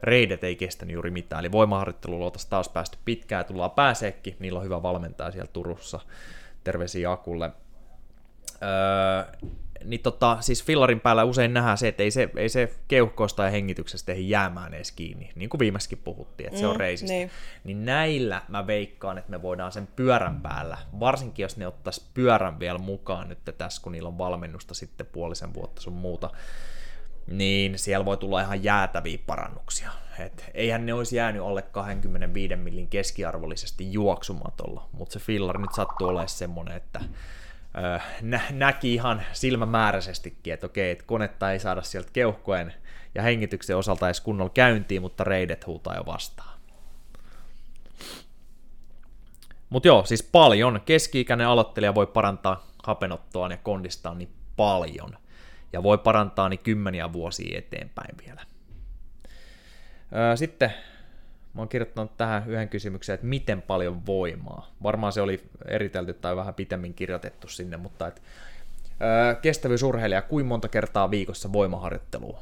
reidet 0.04 0.44
ei 0.44 0.56
kestänyt 0.56 0.94
juuri 0.94 1.12
mitään. 1.12 1.40
Eli 1.40 1.52
voimaharjoittelulla 1.52 2.26
oltaisiin 2.26 2.50
taas 2.50 2.70
päästy 2.70 2.98
pitkään, 3.06 3.46
tullaan 3.46 3.72
pääseekin, 3.72 4.36
niillä 4.40 4.60
on 4.60 4.66
hyvä 4.66 4.82
valmentaja 4.84 5.32
siellä 5.32 5.50
Turussa. 5.54 6.00
Terveisiä 6.64 7.12
Akulle. 7.12 7.52
Öö, 8.64 9.50
niin 9.84 10.00
tota, 10.02 10.38
siis 10.42 10.64
fillarin 10.64 11.00
päällä 11.00 11.24
usein 11.24 11.54
nähdään 11.54 11.78
se, 11.78 11.88
että 11.88 12.04
ei 12.04 12.12
se, 12.12 12.30
ei 12.36 12.50
se 12.50 12.74
keuhkoista 12.88 13.44
ja 13.44 13.50
hengityksestä 13.50 14.12
ehdi 14.12 14.30
jäämään 14.30 14.74
edes 14.74 14.92
kiinni, 14.92 15.32
niin 15.36 15.50
kuin 15.50 15.60
viimeiskin 15.60 15.98
puhuttiin, 15.98 16.48
että 16.48 16.60
se 16.60 16.68
on 16.68 16.76
Mm, 16.76 16.80
reisistä. 16.80 17.14
niin. 17.14 17.32
Niin 17.64 17.86
näillä 17.86 18.42
mä 18.48 18.68
veikkaan, 18.68 19.18
että 19.18 19.32
me 19.32 19.42
voidaan 19.42 19.72
sen 19.72 19.88
pyörän 19.96 20.42
päällä, 20.42 20.78
varsinkin 21.00 21.44
jos 21.44 21.58
ne 21.58 21.68
ottais 21.68 22.10
pyörän 22.14 22.60
vielä 22.60 22.80
mukaan 22.80 23.30
nyt 23.30 23.40
tässä, 23.58 23.82
kun 23.82 23.92
niillä 23.92 24.08
on 24.10 24.18
valmennusta 24.18 24.74
sitten 24.74 25.06
puolisen 25.06 25.54
vuotta 25.54 25.82
sun 25.82 25.94
muuta, 25.94 26.30
niin 27.32 27.80
siellä 27.80 28.06
voi 28.06 28.18
tulla 28.18 28.42
ihan 28.42 28.64
jäätäviä 28.64 29.18
parannuksia. 29.26 29.92
Et 30.20 30.50
eihän 30.54 30.86
ne 30.86 30.94
olisi 30.94 31.16
jäänyt 31.16 31.42
alle 31.42 31.62
25 31.62 32.56
millin 32.56 32.88
keskiarvollisesti 32.88 33.94
juoksumatolla, 33.94 34.90
mutta 34.92 35.14
se 35.14 35.20
fillari 35.20 35.62
nyt 35.62 35.74
sattuu 35.74 36.08
olemaan 36.08 36.30
semmonen, 36.30 36.78
että 36.78 37.00
ö, 37.78 38.00
nä- 38.22 38.42
näki 38.50 38.94
ihan 38.94 39.22
silmämääräisestikin, 39.34 40.54
että 40.54 40.66
okei, 40.66 40.92
että 40.92 41.04
konetta 41.08 41.52
ei 41.52 41.60
saada 41.60 41.82
sieltä 41.82 42.10
keuhkojen 42.14 42.74
ja 43.16 43.22
hengityksen 43.22 43.78
osalta 43.78 44.08
edes 44.08 44.22
kunnolla 44.22 44.52
käyntiin, 44.54 45.02
mutta 45.02 45.24
reidet 45.24 45.68
huutaa 45.68 45.96
jo 45.96 46.06
vastaan. 46.06 46.60
Mutta 49.70 49.88
joo, 49.88 50.06
siis 50.06 50.24
paljon. 50.24 50.82
Keski-ikäinen 50.86 51.48
aloittelija 51.48 51.96
voi 51.96 52.08
parantaa 52.08 52.68
hapenottoaan 52.84 53.52
ja 53.52 53.58
kondistaan 53.58 54.18
niin 54.18 54.34
paljon. 54.56 55.18
Ja 55.74 55.84
voi 55.84 55.98
parantaa 55.98 56.50
niin 56.50 56.60
kymmeniä 56.60 57.14
vuosia 57.14 57.58
eteenpäin 57.58 58.18
vielä. 58.26 58.42
Sitten 60.36 60.74
mä 61.54 61.62
oon 61.62 61.70
kirjoittanut 61.70 62.18
tähän 62.18 62.44
yhden 62.50 62.70
kysymyksen, 62.70 63.14
että 63.14 63.28
miten 63.28 63.62
paljon 63.62 64.06
voimaa. 64.06 64.68
Varmaan 64.84 65.14
se 65.14 65.22
oli 65.22 65.50
eritelty 65.68 66.14
tai 66.14 66.36
vähän 66.36 66.54
pitemmin 66.54 66.94
kirjoitettu 66.94 67.48
sinne, 67.48 67.78
mutta 67.78 68.08
et, 68.08 68.22
kestävyysurheilija, 69.42 70.22
kuinka 70.22 70.48
monta 70.48 70.68
kertaa 70.68 71.12
viikossa 71.12 71.54
voimaharjoittelua? 71.54 72.40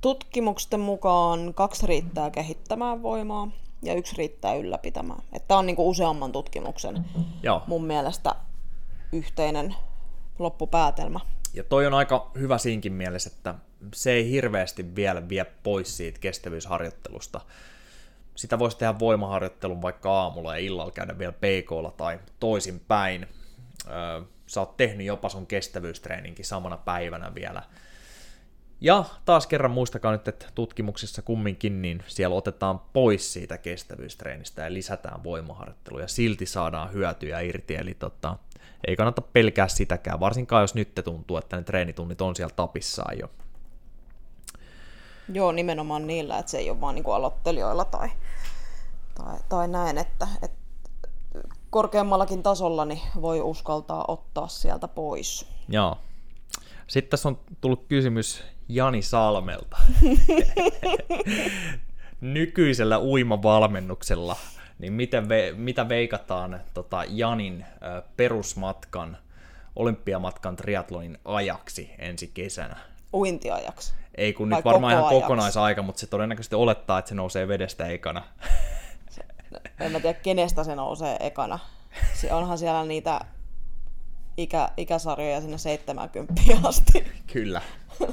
Tutkimusten 0.00 0.80
mukaan 0.80 1.54
kaksi 1.54 1.86
riittää 1.86 2.30
kehittämään 2.30 3.02
voimaa. 3.02 3.48
ja 3.82 3.94
yksi 3.94 4.16
riittää 4.18 4.54
ylläpitämään. 4.54 5.20
Tämä 5.48 5.58
on 5.58 5.66
niinku 5.66 5.88
useamman 5.90 6.32
tutkimuksen 6.32 7.04
Joo. 7.42 7.62
mun 7.66 7.84
mielestä 7.84 8.34
yhteinen 9.12 9.74
loppupäätelmä. 10.38 11.20
Ja 11.54 11.64
toi 11.64 11.86
on 11.86 11.94
aika 11.94 12.30
hyvä 12.38 12.58
siinkin 12.58 12.92
mielessä, 12.92 13.30
että 13.36 13.54
se 13.94 14.12
ei 14.12 14.30
hirveästi 14.30 14.94
vielä 14.94 15.28
vie 15.28 15.46
pois 15.62 15.96
siitä 15.96 16.18
kestävyysharjoittelusta. 16.18 17.40
Sitä 18.34 18.58
voisi 18.58 18.78
tehdä 18.78 18.98
voimaharjoittelun 18.98 19.82
vaikka 19.82 20.12
aamulla 20.12 20.56
ja 20.56 20.64
illalla 20.64 20.90
käydä 20.90 21.18
vielä 21.18 21.32
PKlla 21.32 21.90
tai 21.90 22.20
toisinpäin. 22.40 23.26
Öö, 23.86 24.22
sä 24.46 24.60
oot 24.60 24.76
tehnyt 24.76 25.06
jopa 25.06 25.28
sun 25.28 25.46
kestävyystreeninkin 25.46 26.44
samana 26.44 26.76
päivänä 26.76 27.34
vielä. 27.34 27.62
Ja 28.80 29.04
taas 29.24 29.46
kerran 29.46 29.70
muistakaa 29.70 30.12
nyt, 30.12 30.28
että 30.28 30.46
tutkimuksissa 30.54 31.22
kumminkin 31.22 31.82
niin 31.82 32.02
siellä 32.06 32.36
otetaan 32.36 32.78
pois 32.78 33.32
siitä 33.32 33.58
kestävyystreenistä 33.58 34.62
ja 34.62 34.72
lisätään 34.72 35.24
voimaharjoittelua 35.24 36.00
ja 36.00 36.08
silti 36.08 36.46
saadaan 36.46 36.92
hyötyjä 36.92 37.40
irti. 37.40 37.74
Eli 37.74 37.94
tota, 37.94 38.36
ei 38.86 38.96
kannata 38.96 39.22
pelkää 39.22 39.68
sitäkään, 39.68 40.20
varsinkaan 40.20 40.62
jos 40.62 40.74
nyt 40.74 40.94
tuntuu, 41.04 41.36
että 41.36 41.56
ne 41.56 41.62
treenitunnit 41.62 42.20
on 42.20 42.36
siellä 42.36 42.54
tapissaan 42.56 43.18
jo. 43.18 43.30
Joo, 45.32 45.52
nimenomaan 45.52 46.06
niillä, 46.06 46.38
että 46.38 46.50
se 46.50 46.58
ei 46.58 46.70
ole 46.70 46.80
vaan 46.80 46.94
niinku 46.94 47.10
aloittelijoilla 47.10 47.84
tai, 47.84 48.08
tai, 49.14 49.38
tai 49.48 49.68
näin, 49.68 49.98
että, 49.98 50.28
että 50.42 50.58
korkeammallakin 51.70 52.42
tasolla 52.42 52.84
niin 52.84 53.00
voi 53.20 53.40
uskaltaa 53.40 54.04
ottaa 54.08 54.48
sieltä 54.48 54.88
pois. 54.88 55.46
Joo. 55.68 55.98
Sitten 56.86 57.10
tässä 57.10 57.28
on 57.28 57.38
tullut 57.60 57.84
kysymys 57.88 58.44
Jani 58.68 59.02
Salmelta. 59.02 59.76
Nykyisellä 62.20 63.00
uimavalmennuksella, 63.00 64.36
niin 64.78 64.92
miten 64.92 65.28
ve, 65.28 65.52
mitä 65.56 65.88
veikataan 65.88 66.60
tota 66.74 67.04
Janin 67.08 67.64
ö, 67.82 68.02
perusmatkan, 68.16 69.18
olympiamatkan 69.76 70.56
triatlonin 70.56 71.18
ajaksi 71.24 71.90
ensi 71.98 72.30
kesänä? 72.34 72.76
Uintiajaksi. 73.14 73.94
Ei 74.14 74.32
kun 74.32 74.50
Vai 74.50 74.58
nyt 74.58 74.64
varmaan 74.64 74.92
ihan 74.92 75.04
ajaksi? 75.04 75.20
kokonaisaika, 75.20 75.82
mutta 75.82 76.00
se 76.00 76.06
todennäköisesti 76.06 76.56
olettaa, 76.56 76.98
että 76.98 77.08
se 77.08 77.14
nousee 77.14 77.48
vedestä 77.48 77.86
ekana. 77.86 78.22
En 79.80 79.92
mä 79.92 80.00
tiedä, 80.00 80.18
kenestä 80.22 80.64
se 80.64 80.74
nousee 80.74 81.16
ekana. 81.20 81.58
Se 82.14 82.32
onhan 82.34 82.58
siellä 82.58 82.84
niitä 82.84 83.20
ikä, 84.36 84.68
ikäsarjoja 84.76 85.40
sinne 85.40 85.58
70 85.58 86.42
asti. 86.62 87.06
Kyllä. 87.32 87.62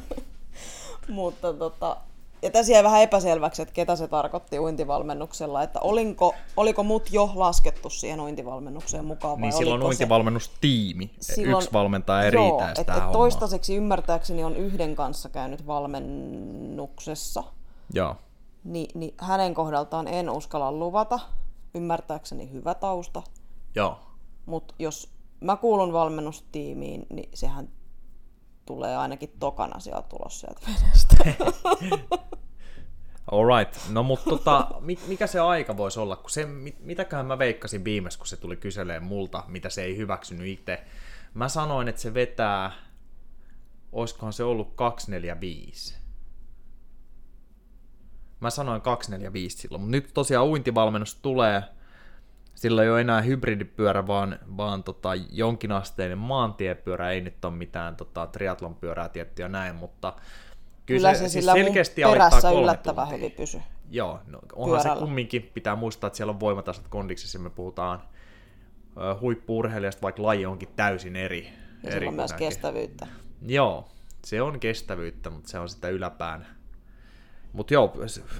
Mutta 1.09 1.53
tota, 1.53 1.97
ja 2.45 2.51
tässä 2.51 2.73
jäi 2.73 2.83
vähän 2.83 3.01
epäselväksi, 3.01 3.61
että 3.61 3.73
ketä 3.73 3.95
se 3.95 4.07
tarkoitti 4.07 4.59
uintivalmennuksella, 4.59 5.63
että 5.63 5.79
olinko, 5.79 6.35
oliko 6.57 6.83
mut 6.83 7.11
jo 7.11 7.31
laskettu 7.35 7.89
siihen 7.89 8.19
uintivalmennukseen 8.21 9.05
mukaan 9.05 9.41
vai 9.41 9.49
Niin 9.49 9.57
silloin 9.57 9.81
oliko 9.81 9.93
se... 9.93 10.03
uintivalmennustiimi. 10.03 11.11
Silloin- 11.19 11.63
Yksi 11.63 11.73
valmentaja 11.73 12.23
ei 12.23 12.31
Joo, 12.33 12.57
riitä 12.59 12.71
et, 12.71 12.79
et 12.79 12.95
hommaa. 12.95 13.11
toistaiseksi 13.11 13.75
ymmärtääkseni 13.75 14.43
on 14.43 14.55
yhden 14.55 14.95
kanssa 14.95 15.29
käynyt 15.29 15.67
valmennuksessa, 15.67 17.43
Joo. 17.93 18.15
niin, 18.63 18.99
niin 18.99 19.13
hänen 19.17 19.53
kohdaltaan 19.53 20.07
en 20.07 20.29
uskalla 20.29 20.71
luvata, 20.71 21.19
ymmärtääkseni 21.73 22.51
hyvä 22.51 22.73
tausta, 22.73 23.23
Joo. 23.75 23.99
mutta 24.45 24.73
jos 24.79 25.09
mä 25.41 25.55
kuulun 25.55 25.93
valmennustiimiin, 25.93 27.05
niin 27.09 27.29
sehän 27.33 27.69
tulee 28.65 28.97
ainakin 28.97 29.33
tokana 29.39 29.79
sieltä 29.79 30.07
tulos 30.09 30.39
sieltä 30.39 30.61
vedestä. 30.67 31.15
Alright, 33.31 33.89
no 33.89 34.03
mutta 34.03 34.29
tota, 34.29 34.67
mi- 34.79 34.99
mikä 35.07 35.27
se 35.27 35.39
aika 35.39 35.77
voisi 35.77 35.99
olla, 35.99 36.15
kun 36.15 36.29
se, 36.29 36.45
mit, 36.45 36.79
mitäköhän 36.79 37.25
mä 37.25 37.39
veikkasin 37.39 37.83
viimeksi, 37.83 38.17
kun 38.17 38.27
se 38.27 38.37
tuli 38.37 38.57
kyseleen 38.57 39.03
multa, 39.03 39.43
mitä 39.47 39.69
se 39.69 39.83
ei 39.83 39.97
hyväksynyt 39.97 40.47
itse. 40.47 40.83
Mä 41.33 41.49
sanoin, 41.49 41.87
että 41.87 42.01
se 42.01 42.13
vetää, 42.13 42.71
oiskohan 43.91 44.33
se 44.33 44.43
ollut 44.43 44.73
245. 44.75 45.95
Mä 48.39 48.49
sanoin 48.49 48.81
245 48.81 49.57
silloin, 49.57 49.81
mutta 49.81 49.91
nyt 49.91 50.09
tosiaan 50.13 50.45
uintivalmennus 50.47 51.15
tulee, 51.15 51.63
sillä 52.55 52.83
ei 52.83 52.89
ole 52.89 53.01
enää 53.01 53.21
hybridipyörä, 53.21 54.07
vaan, 54.07 54.39
vaan 54.57 54.83
tota, 54.83 55.09
jonkinasteinen 55.31 56.17
maantiepyörä, 56.17 57.09
ei 57.09 57.21
nyt 57.21 57.45
ole 57.45 57.53
mitään 57.53 57.95
tota, 57.95 58.27
triatlon 58.27 58.75
pyörää 58.75 59.09
tiettyä 59.09 59.47
näin, 59.47 59.75
mutta 59.75 60.13
Kyllä 60.85 61.13
se, 61.13 61.17
siis 61.19 61.33
sillä 61.33 61.55
mun 61.55 61.63
selkeästi 61.63 62.01
perässä 62.01 62.41
kolme 62.41 62.61
yllättävän 62.61 63.11
hyvin 63.11 63.31
pysy. 63.31 63.61
Joo, 63.91 64.19
no, 64.27 64.39
onhan 64.55 64.79
pyörällä. 64.79 64.99
se 64.99 65.05
kumminkin, 65.05 65.51
pitää 65.53 65.75
muistaa, 65.75 66.07
että 66.07 66.17
siellä 66.17 66.31
on 66.31 66.39
voimatasot 66.39 66.87
kondiksessa, 66.87 67.39
me 67.39 67.49
puhutaan 67.49 68.01
huippu-urheilijasta, 69.21 70.01
vaikka 70.01 70.23
laji 70.23 70.45
onkin 70.45 70.69
täysin 70.75 71.15
eri. 71.15 71.49
Ja 71.83 71.91
eri 71.91 72.07
on 72.07 72.13
myös 72.13 72.33
kestävyyttä. 72.33 73.07
Joo, 73.47 73.87
se 74.25 74.41
on 74.41 74.59
kestävyyttä, 74.59 75.29
mutta 75.29 75.49
se 75.49 75.59
on 75.59 75.69
sitä 75.69 75.89
yläpään. 75.89 76.47
Mutta 77.55 77.73
joo, 77.73 77.93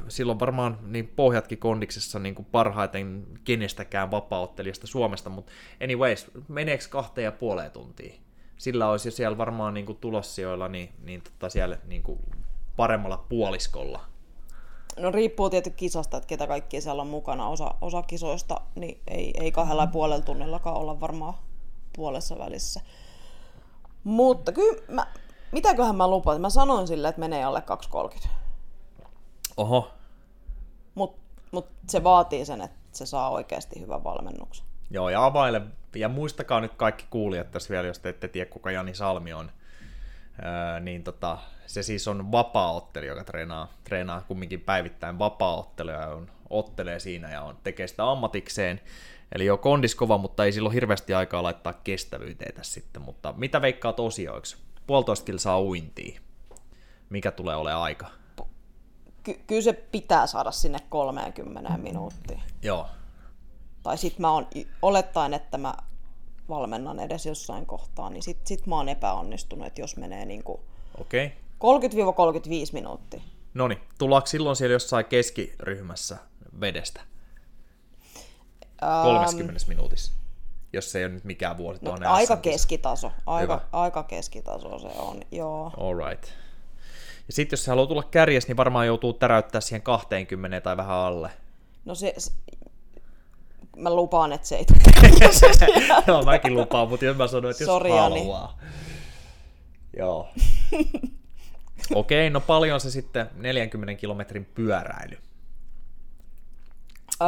silloin 0.08 0.40
varmaan 0.40 0.78
niin 0.82 1.08
pohjatkin 1.08 1.58
kondiksessa 1.58 2.20
niin 2.20 2.36
kuin 2.36 2.48
parhaiten 2.52 3.28
kenestäkään 3.44 4.12
vapauttelijasta 4.12 4.88
Suomesta, 4.88 5.30
mutta 5.30 5.52
anyways, 5.84 6.32
meneekö 6.48 6.84
kahteen 6.90 7.26
ja 7.26 7.32
puoleen 7.32 7.72
tuntiin? 7.72 8.22
Sillä 8.58 8.90
olisi 8.90 9.12
siellä 9.12 9.38
varmaan 9.38 9.74
niin 9.74 9.86
kuin 9.86 9.98
tulossijoilla 9.98 10.68
niin, 10.68 10.90
niin 11.04 11.22
tota 11.22 11.50
siellä 11.50 11.78
niin 11.88 12.04
kuin 12.04 12.20
paremmalla 12.76 13.26
puoliskolla. 13.30 14.02
No 15.00 15.12
riippuu 15.12 15.50
tietysti 15.50 15.78
kisasta, 15.78 16.18
että 16.18 16.28
ketä 16.28 16.48
kaikki 16.48 16.82
siellä 16.82 17.02
on 17.02 17.08
mukana. 17.08 17.50
Osa, 17.50 17.76
osa 17.82 18.02
kisoista 18.02 18.62
niin 18.76 19.02
ei, 19.08 19.34
ei 19.40 19.52
kahdella 19.52 19.84
ja 19.84 19.88
puolella 19.88 20.26
tunnillakaan 20.26 20.78
olla 20.78 21.00
varmaan 21.00 21.34
puolessa 21.96 22.38
välissä. 22.38 22.82
Mutta 24.04 24.52
kyllä, 24.52 24.82
mä, 24.88 25.08
mitäköhän 25.52 25.96
mä 25.96 26.08
lupasin? 26.08 26.42
Mä 26.42 26.50
sanoin 26.50 26.88
sille, 26.88 27.08
että 27.08 27.20
menee 27.20 27.44
alle 27.44 27.64
2.30. 28.24 28.28
Oho, 29.58 29.92
Mutta 30.96 31.22
mut 31.52 31.68
se 31.90 32.04
vaatii 32.04 32.46
sen, 32.46 32.62
että 32.62 32.78
se 32.92 33.06
saa 33.06 33.30
oikeasti 33.30 33.80
hyvän 33.80 34.04
valmennuksen. 34.04 34.66
Joo, 34.92 35.10
ja 35.10 35.26
availe, 35.26 35.62
ja 35.96 36.10
muistakaa 36.10 36.62
nyt 36.62 36.74
kaikki 36.74 37.06
kuulijat 37.10 37.52
tässä 37.52 37.70
vielä, 37.70 37.88
jos 37.88 38.00
te 38.00 38.10
ette 38.10 38.28
tiedä, 38.28 38.50
kuka 38.50 38.72
Jani 38.72 38.96
Salmi 38.96 39.34
on, 39.34 39.52
öö, 40.46 40.80
niin 40.80 41.04
tota, 41.04 41.38
se 41.66 41.84
siis 41.84 42.08
on 42.08 42.32
vapaaottelija, 42.32 43.12
joka 43.12 43.24
treenaa, 43.24 43.74
treenaa 43.84 44.22
kumminkin 44.22 44.62
päivittäin 44.62 45.20
vapaaotteluja 45.20 46.02
ja 46.02 46.08
on, 46.08 46.32
ottelee 46.50 47.00
siinä 47.00 47.32
ja 47.32 47.42
on, 47.42 47.58
tekee 47.64 47.88
sitä 47.88 48.12
ammatikseen. 48.12 48.82
Eli 49.32 49.46
jo 49.46 49.58
kondis 49.58 49.96
kova, 49.96 50.18
mutta 50.18 50.46
ei 50.46 50.52
silloin 50.52 50.74
hirveästi 50.74 51.14
aikaa 51.14 51.44
laittaa 51.44 51.74
kestävyyteen 51.74 52.56
tässä 52.56 52.74
sitten. 52.74 53.02
Mutta 53.02 53.34
mitä 53.38 53.62
veikkaat 53.62 54.00
osioiksi? 54.00 54.58
Puolitoista 54.88 55.26
kilsaa 55.26 55.62
uintia. 55.62 56.20
Mikä 57.10 57.32
tulee 57.32 57.56
olemaan 57.56 57.84
aika? 57.84 58.08
Ky- 59.26 59.40
kyllä 59.48 59.62
se 59.62 59.74
pitää 59.74 60.28
saada 60.28 60.52
sinne 60.52 60.80
30 60.90 61.78
minuuttiin. 61.78 62.42
Joo. 62.62 62.88
Tai 63.84 63.98
sit 63.98 64.20
mä 64.20 64.32
oon, 64.32 64.48
olettaen, 64.82 65.34
että 65.34 65.58
mä 65.58 65.74
valmennan 66.50 67.00
edes 67.00 67.26
jossain 67.26 67.66
kohtaa, 67.66 68.10
niin 68.10 68.24
sit, 68.24 68.48
sit 68.48 68.68
mä 68.68 68.76
oon 68.76 68.90
epäonnistunut, 68.90 69.68
että 69.68 69.82
jos 69.82 69.98
menee 69.98 70.26
niinku. 70.26 70.60
Okay. 71.02 71.30
30-35 71.30 71.30
minuuttia. 72.74 73.22
No 73.54 73.68
niin, 73.68 73.80
tullaanko 73.98 74.28
silloin 74.28 74.56
siellä 74.56 74.74
jossain 74.74 75.06
keskiryhmässä 75.06 76.18
vedestä? 76.60 77.02
30 79.04 79.66
minuutissa, 79.68 80.14
jos 80.74 80.92
se 80.92 81.00
ei 81.00 81.06
ole 81.06 81.14
nyt 81.14 81.24
mikään 81.24 81.58
vuosi 81.58 81.80
No, 81.86 81.96
aika 82.06 82.38
keskitaso. 82.38 83.12
Aika, 83.26 83.56
Hyvä. 83.56 83.68
aika 83.72 84.04
keskitaso 84.04 84.80
se 84.80 84.88
on, 84.88 85.22
joo. 85.32 85.72
Alright. 85.78 86.45
Ja 87.28 87.34
sitten 87.34 87.58
jos 87.58 87.64
se 87.64 87.72
haluaa 87.72 87.88
tulla 87.88 88.04
kärjes, 88.04 88.48
niin 88.48 88.58
varmaan 88.58 88.88
joutuu 88.88 89.14
täräyttää 89.14 89.62
siihen 89.62 89.82
20 89.82 90.62
tai 90.62 90.78
vähän 90.78 90.96
alle. 90.96 91.32
No 91.86 91.96
se, 91.96 92.16
mä 93.78 93.96
lupaan, 93.96 94.32
että 94.32 94.48
se 94.48 94.56
ei 94.56 94.66
tule. 94.66 94.80
Joo, 96.08 96.24
mäkin 96.32 96.54
lupaan, 96.54 96.90
mutta 96.90 97.06
jos 97.06 97.18
mä 97.18 97.28
sanoin, 97.28 97.52
että 97.52 97.64
jos 97.64 97.68
Sori, 97.68 97.90
Jani. 97.90 98.20
haluaa. 98.20 98.58
Joo. 99.98 100.30
Okei, 101.96 102.30
no 102.30 102.42
paljon 102.42 102.80
se 102.80 102.92
sitten 102.92 103.30
40 103.36 104.00
kilometrin 104.02 104.46
pyöräily. 104.46 105.18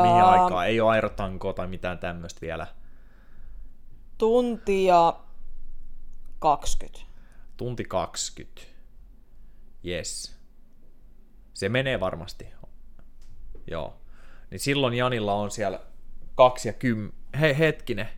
Mihin 0.02 0.16
Ää, 0.16 0.30
aikaa? 0.30 0.66
Ei 0.66 0.82
ole 0.82 0.92
aerotankoa 0.92 1.54
tai 1.54 1.68
mitään 1.68 2.00
tämmöistä 2.00 2.42
vielä. 2.42 2.68
Tunti 4.18 4.86
ja 4.86 5.20
20. 6.40 7.00
Tunti 7.58 7.86
20. 7.86 8.77
Yes. 9.86 10.36
Se 11.54 11.70
menee 11.70 12.00
varmasti. 12.00 12.48
Joo. 13.72 13.94
Niin 14.52 14.60
silloin 14.60 14.94
Janilla 14.94 15.34
on 15.34 15.52
siellä 15.52 15.80
kaksi 16.36 16.70
ja 16.70 16.74
kym... 16.74 17.12
Hei, 17.40 17.58
hetkinen. 17.58 18.10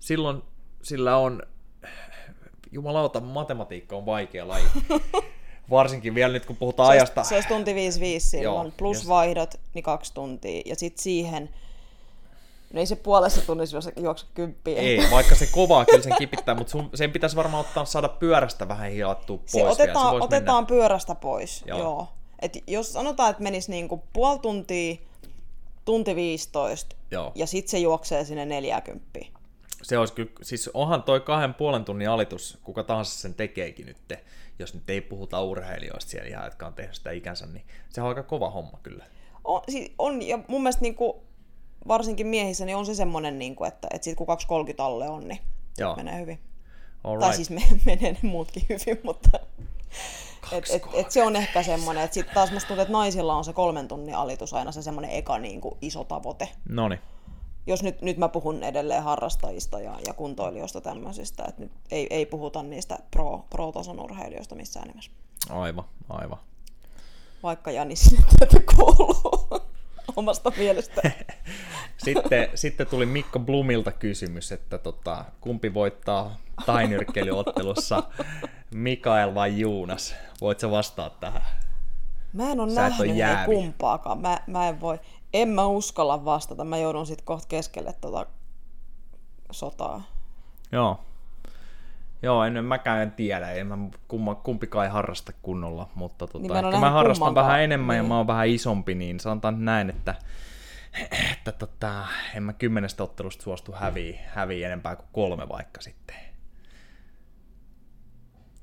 Silloin 0.00 0.42
sillä 0.82 1.16
on... 1.16 1.42
Jumalauta, 2.72 3.20
matematiikka 3.20 3.96
on 3.96 4.06
vaikea 4.06 4.48
laji. 4.48 4.64
Varsinkin 5.70 6.14
vielä 6.14 6.32
nyt, 6.32 6.46
kun 6.46 6.56
puhutaan 6.56 6.86
Se 6.86 6.90
ajasta. 6.92 7.24
se 7.24 7.34
olisi 7.34 7.48
tunti 7.48 7.74
55 7.74 8.26
silloin, 8.30 8.66
Joo, 8.66 8.72
plus 8.76 8.96
jos- 8.96 9.08
vaihdot, 9.08 9.54
niin 9.74 9.82
kaksi 9.82 10.14
tuntia. 10.14 10.62
Ja 10.66 10.76
sitten 10.76 11.02
siihen, 11.02 11.48
no 12.72 12.80
ei 12.80 12.86
se 12.86 12.96
puolessa 12.96 13.40
tunnissa 13.46 13.76
juokse, 13.76 13.92
juokse 13.96 14.26
kymppiä. 14.34 14.80
Ei, 14.80 14.98
vaikka 15.10 15.34
se 15.34 15.46
kovaa 15.46 15.84
kyllä 15.84 16.02
sen 16.02 16.14
kipittää, 16.18 16.54
mutta 16.54 16.70
sun, 16.70 16.90
sen 16.94 17.12
pitäisi 17.12 17.36
varmaan 17.36 17.60
ottaa 17.66 17.84
saada 17.84 18.08
pyörästä 18.08 18.68
vähän 18.68 18.90
hilattua 18.90 19.38
pois 19.38 19.52
Se 19.52 19.58
vielä. 19.58 19.70
otetaan, 19.70 20.12
vois 20.12 20.22
otetaan 20.24 20.64
mennä. 20.64 20.68
pyörästä 20.68 21.14
pois, 21.14 21.64
Joo. 21.66 21.78
joo. 21.78 21.88
joo. 21.88 22.08
Et 22.42 22.58
jos 22.66 22.92
sanotaan, 22.92 23.30
että 23.30 23.42
menisi 23.42 23.70
niinku 23.70 24.02
puoli 24.12 24.38
tuntia, 24.38 24.96
tunti 25.84 26.16
15, 26.16 26.96
Joo. 27.10 27.32
ja 27.34 27.46
sitten 27.46 27.70
se 27.70 27.78
juoksee 27.78 28.24
sinne 28.24 28.44
40. 28.46 29.18
Se 29.82 29.98
olisi 29.98 30.14
kyllä, 30.14 30.30
siis 30.42 30.70
onhan 30.74 31.02
toi 31.02 31.20
kahden 31.20 31.54
puolen 31.54 31.84
tunnin 31.84 32.08
alitus, 32.10 32.58
kuka 32.64 32.82
tahansa 32.82 33.18
sen 33.20 33.34
tekeekin 33.34 33.86
nyt, 33.86 33.96
jos 34.58 34.74
nyt 34.74 34.90
ei 34.90 35.00
puhuta 35.00 35.42
urheilijoista 35.42 36.10
siellä 36.10 36.28
ihan, 36.28 36.44
jotka 36.44 36.66
on 36.66 36.74
tehnyt 36.74 36.94
sitä 36.94 37.10
ikänsä, 37.10 37.46
niin 37.46 37.64
se 37.90 38.02
on 38.02 38.08
aika 38.08 38.22
kova 38.22 38.50
homma 38.50 38.78
kyllä. 38.82 39.04
On, 39.44 39.62
siis 39.68 39.92
on 39.98 40.22
ja 40.22 40.38
mun 40.48 40.62
mielestä 40.62 40.82
niinku, 40.82 41.25
varsinkin 41.88 42.26
miehissä 42.26 42.64
niin 42.64 42.76
on 42.76 42.86
se 42.86 42.94
semmoinen, 42.94 43.38
niinku, 43.38 43.64
että, 43.64 43.88
että 43.92 44.04
sit 44.04 44.16
kun 44.16 44.26
230 44.26 44.84
alle 44.84 45.08
on, 45.08 45.28
niin 45.28 45.40
Joo. 45.78 45.96
menee 45.96 46.20
hyvin. 46.20 46.40
All 47.04 47.20
Tai 47.20 47.28
right. 47.28 47.36
siis 47.36 47.50
me, 47.50 47.62
menee 47.96 48.12
ne 48.12 48.28
muutkin 48.28 48.62
hyvin, 48.68 49.00
mutta 49.04 49.38
et, 50.52 50.64
et, 50.70 50.82
et 50.94 51.10
se 51.10 51.22
on 51.22 51.36
ehkä 51.36 51.62
semmoinen, 51.62 52.04
että 52.04 52.14
sitten 52.14 52.34
taas 52.34 52.52
musta 52.52 52.68
tuntuu, 52.68 52.82
että 52.82 52.92
naisilla 52.92 53.34
on 53.34 53.44
se 53.44 53.52
kolmen 53.52 53.88
tunnin 53.88 54.14
alitus 54.14 54.54
aina 54.54 54.72
se 54.72 54.82
semmoinen 54.82 55.10
eka 55.10 55.38
niinku, 55.38 55.78
iso 55.80 56.04
tavoite. 56.04 56.48
Noniin. 56.68 57.00
Jos 57.66 57.82
nyt, 57.82 58.02
nyt 58.02 58.16
mä 58.16 58.28
puhun 58.28 58.62
edelleen 58.62 59.02
harrastajista 59.02 59.80
ja, 59.80 59.98
ja 60.06 60.14
kuntoilijoista 60.14 60.80
tämmöisistä, 60.80 61.44
että 61.48 61.62
nyt 61.62 61.72
ei, 61.90 62.06
ei 62.10 62.26
puhuta 62.26 62.62
niistä 62.62 62.98
pro, 63.10 63.44
pro-tason 63.50 64.00
urheilijoista 64.00 64.54
missään 64.54 64.88
nimessä. 64.88 65.10
Aivan, 65.50 65.84
aivan. 66.08 66.38
Vaikka 67.42 67.70
Jani 67.70 67.96
sinne 67.96 68.24
työtä 68.38 68.72
kuuluu 68.74 69.48
omasta 70.16 70.52
mielestä. 70.56 71.02
Sitten, 72.14 72.48
sitten 72.54 72.86
tuli 72.86 73.06
Mikko 73.06 73.38
Blumilta 73.38 73.92
kysymys, 73.92 74.52
että 74.52 74.78
tota, 74.78 75.24
kumpi 75.40 75.74
voittaa 75.74 76.36
tainyrkkeilyottelussa, 76.66 78.02
Mikael 78.74 79.34
vai 79.34 79.58
Juunas? 79.60 80.14
Voit 80.40 80.60
sä 80.60 80.70
vastaa 80.70 81.10
tähän? 81.10 81.42
Mä 82.32 82.50
en 82.52 82.60
ole 82.60 82.70
Sä 82.70 82.80
nähnyt 82.88 83.16
jäävi. 83.16 83.54
kumpaakaan. 83.54 84.18
Mä, 84.20 84.38
mä 84.46 84.68
en 84.68 84.80
voi, 84.80 84.98
en 85.34 85.48
mä 85.48 85.66
uskalla 85.66 86.24
vastata. 86.24 86.64
Mä 86.64 86.78
joudun 86.78 87.06
sit 87.06 87.22
kohta 87.22 87.48
keskelle 87.48 87.92
tota 88.00 88.26
sotaa. 89.50 90.02
Joo. 90.72 91.00
Joo, 92.22 92.44
en, 92.44 92.64
mäkään 92.64 93.02
en 93.02 93.12
tiedä, 93.12 93.50
en 93.50 93.66
mä 93.66 93.78
kumma, 94.08 94.34
kumpikaan 94.34 94.84
ei 94.86 94.90
harrasta 94.92 95.32
kunnolla, 95.42 95.88
mutta 95.94 96.26
tota, 96.26 96.38
Niin 96.38 96.52
mä 96.52 96.58
en 96.58 96.80
mä 96.80 96.90
harrastan 96.90 97.20
kummankaan. 97.26 97.46
vähän 97.46 97.62
enemmän 97.62 97.96
ja 97.96 98.02
Niin. 98.02 98.08
mä 98.08 98.16
oon 98.16 98.26
vähän 98.26 98.48
isompi, 98.48 98.94
niin 98.94 99.20
sanotaan 99.20 99.64
näin, 99.64 99.90
että, 99.90 100.14
että 101.32 101.52
tota, 101.52 102.06
en 102.34 102.42
mä 102.42 102.52
kymmenestä 102.52 103.02
ottelusta 103.02 103.42
suostu 103.42 103.72
häviä, 103.72 104.20
häviä 104.26 104.66
enempää 104.66 104.96
kuin 104.96 105.08
kolme 105.12 105.48
vaikka 105.48 105.80
sitten. 105.80 106.16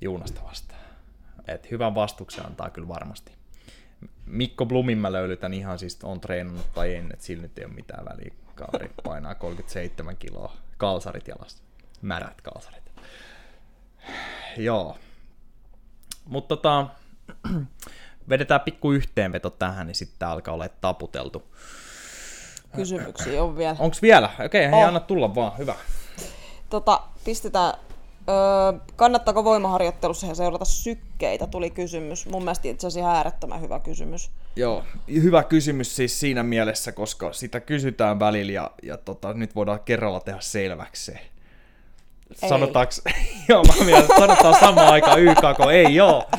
Juunasta 0.01 0.41
vastaan. 0.43 0.81
Et 1.47 1.71
hyvän 1.71 1.95
vastuksen 1.95 2.45
antaa 2.45 2.69
kyllä 2.69 2.88
varmasti. 2.88 3.31
Mikko 4.25 4.65
Blumin 4.65 4.97
mä 4.97 5.11
löylytän 5.11 5.53
ihan 5.53 5.79
siis, 5.79 5.99
on 6.03 6.21
treenannut 6.21 6.73
tai 6.73 6.95
en, 6.95 7.09
että 7.13 7.25
sillä 7.25 7.41
nyt 7.41 7.59
ei 7.59 7.65
ole 7.65 7.73
mitään 7.73 8.05
väliä. 8.05 8.34
Kaveri 8.55 8.91
painaa 9.03 9.36
37 9.36 10.17
kiloa, 10.17 10.57
kalsarit 10.77 11.27
jalassa, 11.27 11.63
märät 12.01 12.41
kalsarit. 12.41 12.91
Joo. 14.57 14.97
Mutta 16.25 16.55
tota, 16.55 16.88
vedetään 18.29 18.61
pikku 18.61 18.91
yhteenveto 18.91 19.49
tähän, 19.49 19.88
niin 19.88 19.95
sitten 19.95 20.27
alkaa 20.27 20.53
olla 20.53 20.69
taputeltu. 20.69 21.55
Kysymyksiä 22.76 23.43
on 23.43 23.57
vielä. 23.57 23.76
Onks 23.80 24.01
vielä? 24.01 24.30
Okei, 24.45 24.71
hei, 24.71 24.82
On. 24.82 24.88
anna 24.88 24.99
tulla 24.99 25.36
vaan, 25.36 25.57
hyvä. 25.57 25.76
Tota, 26.69 27.01
pistetään, 27.26 27.74
öö, 28.30 28.80
kannattaako 28.95 29.43
voimaharjoittelussa 29.43 30.36
seurata 30.36 30.65
sykkeitä, 30.65 31.47
tuli 31.47 31.69
kysymys. 31.69 32.26
Mun 32.26 32.43
mielestä 32.43 32.67
itse 32.67 32.88
asiassa 32.88 32.99
ihan 32.99 33.15
äärettömän 33.15 33.61
hyvä 33.61 33.80
kysymys. 33.80 34.32
Joo, 34.55 34.84
hyvä 35.07 35.43
kysymys 35.43 35.95
siis 35.95 36.19
siinä 36.19 36.43
mielessä, 36.43 36.91
koska 36.91 37.34
sitä 37.34 37.59
kysytään 37.59 38.19
välillä 38.19 38.51
ja, 38.51 38.71
ja 38.84 38.97
tota, 38.97 39.34
nyt 39.34 39.55
voidaan 39.55 39.80
kerralla 39.80 40.19
tehdä 40.19 40.41
selväksi 40.41 41.05
se. 41.05 41.19
Ei. 42.43 42.49
Sanotaanko, 42.49 42.93
joo 43.49 43.63
mä 43.63 43.86
mietin, 43.86 44.01
että 44.03 44.17
sanotaan 44.17 44.59
samaan 44.59 44.88
aikaan 44.88 45.19
YKK, 45.21 45.71
ei 45.71 45.95
joo. 45.95 46.30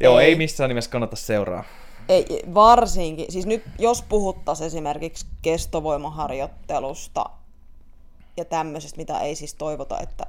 Joo, 0.00 0.18
ei. 0.18 0.24
Ei. 0.24 0.30
ei 0.30 0.38
missään 0.38 0.68
nimessä 0.68 0.90
kannata 0.90 1.16
seuraa. 1.16 1.64
Ei, 2.08 2.42
varsinkin, 2.54 3.32
siis 3.32 3.46
nyt 3.46 3.62
jos 3.78 4.02
puhuttaisiin 4.02 4.66
esimerkiksi 4.66 5.26
kestovoimaharjoittelusta 5.42 7.24
ja 8.36 8.44
tämmöisestä, 8.44 8.96
mitä 8.96 9.20
ei 9.20 9.34
siis 9.34 9.54
toivota, 9.54 10.00
että 10.00 10.26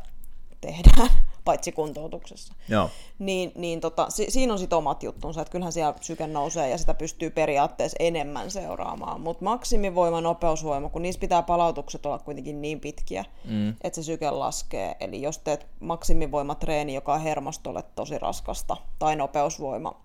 tehdään, 0.62 1.10
paitsi 1.46 1.72
kuntoutuksessa, 1.72 2.54
Joo. 2.70 2.90
niin, 3.20 3.52
niin 3.56 3.82
tota, 3.82 4.10
si, 4.10 4.32
siinä 4.32 4.54
on 4.54 4.60
sitten 4.60 4.78
omat 4.78 5.04
juttunsa, 5.04 5.42
että 5.42 5.52
kyllähän 5.52 5.74
siellä 5.74 5.94
syke 6.02 6.28
nousee 6.28 6.70
ja 6.70 6.78
sitä 6.78 6.94
pystyy 6.94 7.30
periaatteessa 7.30 7.98
enemmän 8.00 8.52
seuraamaan, 8.52 9.22
mutta 9.22 9.44
maksimivoima, 9.44 10.22
nopeusvoima, 10.22 10.90
kun 10.90 11.02
niissä 11.02 11.20
pitää 11.20 11.44
palautukset 11.44 12.06
olla 12.06 12.20
kuitenkin 12.20 12.62
niin 12.62 12.80
pitkiä, 12.80 13.26
mm. 13.46 13.70
että 13.70 13.96
se 13.96 14.04
syke 14.04 14.32
laskee, 14.32 14.96
eli 15.00 15.22
jos 15.22 15.38
teet 15.38 15.68
maksimivoimatreeni, 15.80 16.96
joka 16.96 17.14
on 17.14 17.22
hermostolle 17.22 17.84
tosi 17.96 18.18
raskasta, 18.18 18.78
tai 19.00 19.16
nopeusvoima, 19.16 20.02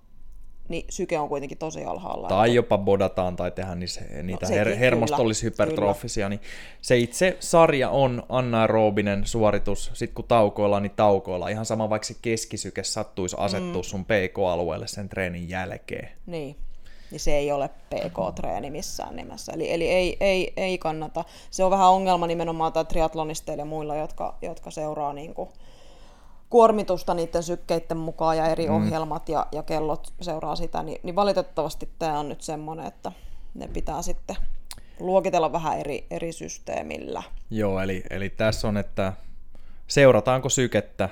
niin 0.69 0.85
syke 0.91 1.19
on 1.19 1.29
kuitenkin 1.29 1.59
tosi 1.59 1.85
alhaalla. 1.85 2.29
Tai 2.29 2.55
jopa 2.55 2.79
bodataan 2.79 3.37
tai 3.37 3.51
tehdään 3.51 3.81
niissä, 3.81 4.01
niitä 4.23 4.47
sekin, 4.47 4.63
her- 4.63 4.77
hermostollishypertrofisia, 4.77 6.29
niin 6.29 6.41
se 6.83 6.99
itse 6.99 7.37
sarja 7.41 7.91
on 7.91 8.23
anaerobinen 8.29 9.27
suoritus, 9.27 9.91
sit 9.95 10.13
kun 10.13 10.25
taukoillaan, 10.25 10.83
niin 10.83 10.93
taukoillaan. 10.97 11.53
Ihan 11.53 11.67
sama 11.67 11.91
vaikka 11.91 12.07
se 12.07 12.15
keskisyke 12.23 12.85
sattuisi 12.85 13.37
asettua 13.39 13.83
mm. 13.83 13.87
sun 13.87 14.05
PK-alueelle 14.05 14.87
sen 14.87 15.09
treenin 15.09 15.49
jälkeen. 15.49 16.09
Niin. 16.27 16.57
Niin 17.11 17.21
se 17.21 17.37
ei 17.37 17.53
ole 17.53 17.69
PK-treeni 17.69 18.71
missään 18.71 19.17
nimessä. 19.17 19.53
Eli, 19.53 19.73
eli 19.73 19.89
ei, 19.89 20.17
ei, 20.21 20.53
ei 20.57 20.79
kannata. 20.79 21.25
Se 21.51 21.65
on 21.65 21.71
vähän 21.71 21.91
ongelma 21.91 22.27
nimenomaan 22.27 22.73
tai 22.73 22.85
triatlonisteille 22.85 23.61
ja 23.61 23.65
muilla, 23.65 23.97
jotka, 23.97 24.35
jotka 24.43 24.71
seuraa 24.71 25.13
niin 25.13 25.35
kuin 25.35 25.49
kuormitusta 26.51 27.15
niiden 27.15 27.43
sykkeiden 27.43 27.97
mukaan 27.97 28.37
ja 28.37 28.47
eri 28.47 28.69
mm. 28.69 28.75
ohjelmat 28.75 29.29
ja, 29.29 29.47
ja 29.53 29.63
kellot 29.63 30.13
seuraa 30.21 30.57
sitä, 30.57 30.83
niin, 30.83 31.01
niin 31.03 31.17
valitettavasti 31.17 31.89
tämä 31.99 32.19
on 32.19 32.29
nyt 32.29 32.41
semmoinen, 32.41 32.87
että 32.87 33.13
ne 33.55 33.69
pitää 33.69 34.03
sitten 34.03 34.37
luokitella 35.01 35.53
vähän 35.53 35.79
eri, 35.79 36.07
eri 36.11 36.33
systeemillä. 36.33 37.23
Joo, 37.51 37.81
eli, 37.81 38.03
eli 38.11 38.29
tässä 38.29 38.69
on, 38.69 38.77
että 38.77 39.13
seurataanko 39.87 40.49
sykettä 40.49 41.09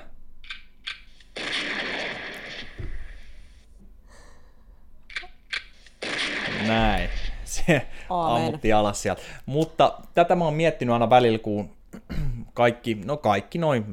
Näin. 6.66 7.10
Se 7.44 7.86
Aamen. 8.10 8.46
ammutti 8.46 8.72
alas 8.72 9.02
sieltä. 9.02 9.22
Mutta 9.46 9.98
tätä 10.14 10.34
mä 10.34 10.44
oon 10.44 10.54
miettinyt 10.54 10.92
aina 10.92 11.10
välillä, 11.10 11.38
kun 11.38 11.70
kaikki, 12.54 12.94
no 13.04 13.16
kaikki 13.16 13.58
noin 13.58 13.84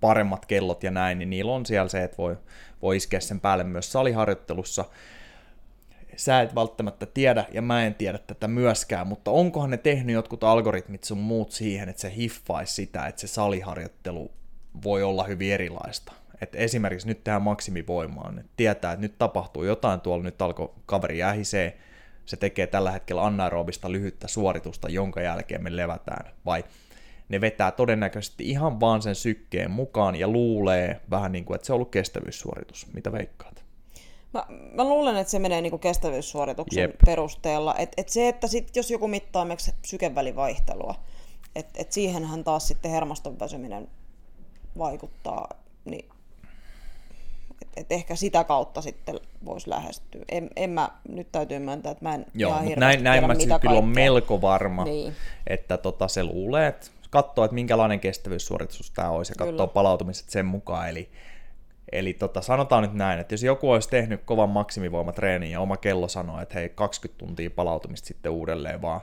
paremmat 0.00 0.46
kellot 0.46 0.82
ja 0.82 0.90
näin, 0.90 1.18
niin 1.18 1.30
niillä 1.30 1.52
on 1.52 1.66
siellä 1.66 1.88
se, 1.88 2.04
että 2.04 2.16
voi, 2.18 2.36
voi 2.82 2.96
iskeä 2.96 3.20
sen 3.20 3.40
päälle 3.40 3.64
myös 3.64 3.92
saliharjoittelussa. 3.92 4.84
Sä 6.16 6.40
et 6.40 6.54
välttämättä 6.54 7.06
tiedä, 7.06 7.44
ja 7.52 7.62
mä 7.62 7.84
en 7.84 7.94
tiedä 7.94 8.18
tätä 8.18 8.48
myöskään, 8.48 9.06
mutta 9.06 9.30
onkohan 9.30 9.70
ne 9.70 9.76
tehnyt 9.76 10.14
jotkut 10.14 10.44
algoritmit 10.44 11.04
sun 11.04 11.18
muut 11.18 11.52
siihen, 11.52 11.88
että 11.88 12.02
se 12.02 12.12
hiffaisi 12.16 12.74
sitä, 12.74 13.06
että 13.06 13.20
se 13.20 13.26
saliharjoittelu 13.26 14.30
voi 14.84 15.02
olla 15.02 15.24
hyvin 15.24 15.52
erilaista. 15.52 16.12
Et 16.40 16.54
esimerkiksi 16.54 17.08
nyt 17.08 17.24
tehdään 17.24 17.42
maksimivoimaan, 17.42 18.38
että 18.38 18.52
tietää, 18.56 18.92
että 18.92 19.00
nyt 19.00 19.18
tapahtuu 19.18 19.64
jotain 19.64 20.00
tuolla, 20.00 20.24
nyt 20.24 20.42
alkoi 20.42 20.72
kaveri 20.86 21.18
jähisee, 21.18 21.78
se 22.26 22.36
tekee 22.36 22.66
tällä 22.66 22.90
hetkellä 22.90 23.26
anaerobista 23.26 23.92
lyhyttä 23.92 24.28
suoritusta, 24.28 24.88
jonka 24.88 25.20
jälkeen 25.20 25.62
me 25.62 25.76
levätään, 25.76 26.32
vai 26.46 26.64
ne 27.30 27.40
vetää 27.40 27.70
todennäköisesti 27.70 28.50
ihan 28.50 28.80
vaan 28.80 29.02
sen 29.02 29.14
sykkeen 29.14 29.70
mukaan 29.70 30.16
ja 30.16 30.28
luulee 30.28 31.00
vähän 31.10 31.32
niin 31.32 31.44
kuin, 31.44 31.54
että 31.54 31.66
se 31.66 31.72
on 31.72 31.74
ollut 31.74 31.90
kestävyyssuoritus. 31.90 32.86
Mitä 32.92 33.12
veikkaat? 33.12 33.64
Mä, 34.34 34.46
mä 34.72 34.84
luulen, 34.84 35.16
että 35.16 35.30
se 35.30 35.38
menee 35.38 35.60
niinku 35.60 35.78
kestävyyssuorituksen 35.78 36.80
Jep. 36.80 36.98
Perusteella. 37.06 37.74
Et, 37.74 37.92
et 37.96 38.08
se, 38.08 38.28
että 38.28 38.46
sit, 38.46 38.76
jos 38.76 38.90
joku 38.90 39.08
mittaa 39.08 39.42
esimerkiksi 39.42 39.72
sykevälivaihtelua, 39.86 40.94
että 41.56 41.72
et 41.82 41.92
siihenhän 41.92 42.44
taas 42.44 42.68
sitten 42.68 42.90
hermoston 42.90 43.38
väsyminen 43.40 43.88
vaikuttaa, 44.78 45.48
niin 45.84 46.08
et, 47.62 47.68
et 47.76 47.92
ehkä 47.92 48.16
sitä 48.16 48.44
kautta 48.44 48.82
sitten 48.82 49.20
voisi 49.44 49.70
lähestyä. 49.70 50.24
En, 50.28 50.50
en 50.56 50.70
mä, 50.70 50.90
nyt 51.08 51.32
täytyy 51.32 51.58
myöntää, 51.58 51.92
että 51.92 52.04
mä 52.04 52.14
en 52.14 52.26
Joo, 52.34 52.50
ihan 52.50 52.64
näin, 52.64 53.04
näin 53.04 53.20
tiedä, 53.20 53.26
mä 53.26 53.34
mitä 53.34 53.58
kyllä 53.58 53.78
on 53.78 53.88
melko 53.88 54.40
varma, 54.40 54.84
Niin. 54.84 55.12
että 55.46 55.76
tota, 55.78 56.08
se 56.08 56.24
luulee, 56.24 56.66
että 56.66 56.86
katsoo, 57.10 57.44
että 57.44 57.54
minkälainen 57.54 58.00
kestävyyssuoritus 58.00 58.90
tämä 58.90 59.10
olisi 59.10 59.32
ja 59.32 59.36
katsoo 59.36 59.52
Kyllä. 59.52 59.66
palautumiset 59.66 60.28
sen 60.28 60.46
mukaan. 60.46 60.88
Eli, 60.88 61.10
Eli 61.92 62.12
tota, 62.12 62.40
sanotaan 62.40 62.82
nyt 62.82 62.94
näin, 62.94 63.18
että 63.20 63.34
jos 63.34 63.42
joku 63.42 63.70
olisi 63.70 63.88
tehnyt 63.88 64.22
kovan 64.24 64.50
maksimivoimatreenin 64.50 65.50
ja 65.50 65.60
oma 65.60 65.76
kello 65.76 66.08
sanoo, 66.08 66.40
että 66.40 66.54
hei 66.54 66.68
20 66.68 67.18
tuntia 67.18 67.50
palautumista 67.50 68.06
sitten 68.06 68.32
uudelleen 68.32 68.82
vaan, 68.82 69.00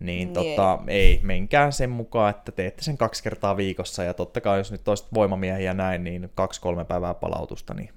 niin, 0.00 0.06
Niin 0.06 0.32
tota, 0.32 0.78
ei, 0.86 1.20
menkää 1.22 1.70
sen 1.70 1.90
mukaan, 1.90 2.30
että 2.30 2.52
teette 2.52 2.82
sen 2.82 2.98
kaksi 2.98 3.22
kertaa 3.22 3.56
viikossa, 3.56 4.04
ja 4.04 4.14
totta 4.14 4.40
kai 4.40 4.58
jos 4.58 4.72
nyt 4.72 4.88
olisitte 4.88 5.14
voimamiehiä 5.14 5.74
näin, 5.74 6.04
niin 6.04 6.30
kaksi-kolme 6.34 6.84
päivää 6.84 7.14
palautusta, 7.14 7.74
niin 7.74 7.90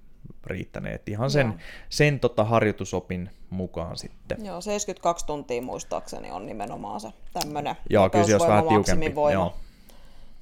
riittäneet 0.45 1.09
ihan 1.09 1.31
sen, 1.31 1.47
Joo. 1.47 1.55
sen 1.89 2.19
tota 2.19 2.43
harjoitusopin 2.43 3.29
mukaan 3.49 3.97
sitten. 3.97 4.45
Joo, 4.45 4.61
72 4.61 5.25
tuntia 5.25 5.61
muistaakseni 5.61 6.31
on 6.31 6.45
nimenomaan 6.45 6.99
se 6.99 7.09
tämmöinen 7.33 7.75
Joo, 7.89 8.09
kyllä 8.09 8.25
olisi 8.25 8.47
vähän 8.47 8.67
tiukempi. 8.67 9.13
Joo. 9.33 9.53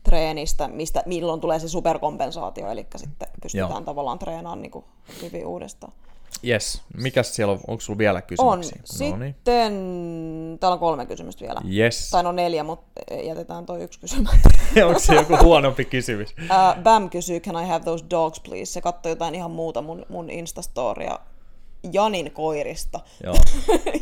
treenistä, 0.04 0.68
mistä, 0.68 1.04
milloin 1.06 1.41
tulee 1.41 1.60
se 1.60 1.70
superkompensaatio, 1.70 2.68
eli 2.68 2.88
sitten 2.95 3.28
pystytään 3.41 3.72
Joo. 3.72 3.82
tavallaan 3.82 4.20
treenaamaan 4.20 4.62
niin 4.62 4.72
kuin 4.72 4.86
hyvin 5.22 5.45
uudestaan. 5.45 5.93
Yes. 6.47 6.81
Mikäs 6.97 7.36
siellä 7.36 7.53
on? 7.53 7.59
Onko 7.67 7.81
sulla 7.81 7.97
vielä 7.97 8.21
On. 8.38 8.59
kysymyksiä? 8.59 9.09
No 9.11 9.17
niin. 9.17 9.34
Sitten, 9.34 10.57
täällä 10.59 10.73
on 10.73 10.79
kolme 10.79 11.05
kysymystä 11.05 11.45
vielä. 11.45 11.61
Yes. 11.77 12.09
Tai 12.09 12.23
no 12.23 12.31
neljä, 12.31 12.63
mutta 12.63 13.01
jätetään 13.23 13.65
toi 13.65 13.84
yksi 13.84 13.99
kysymättä. 13.99 14.49
Onko 14.88 14.99
se 14.99 15.15
joku 15.15 15.38
huonompi 15.43 15.86
kysymys? 15.86 16.29
Uh, 16.41 16.84
Bam 16.84 17.09
kysyy, 17.09 17.39
can 17.39 17.63
I 17.63 17.67
have 17.67 17.84
those 17.84 18.05
dogs 18.09 18.39
please? 18.39 18.65
Se 18.65 18.81
katsoi 18.81 19.11
jotain 19.11 19.36
ihan 19.36 19.51
muuta 19.51 19.81
mun, 19.81 20.05
mun 20.09 20.29
Instastoria 20.29 21.19
Janin 21.93 22.31
koirista. 22.31 22.99
Joo. 23.23 23.36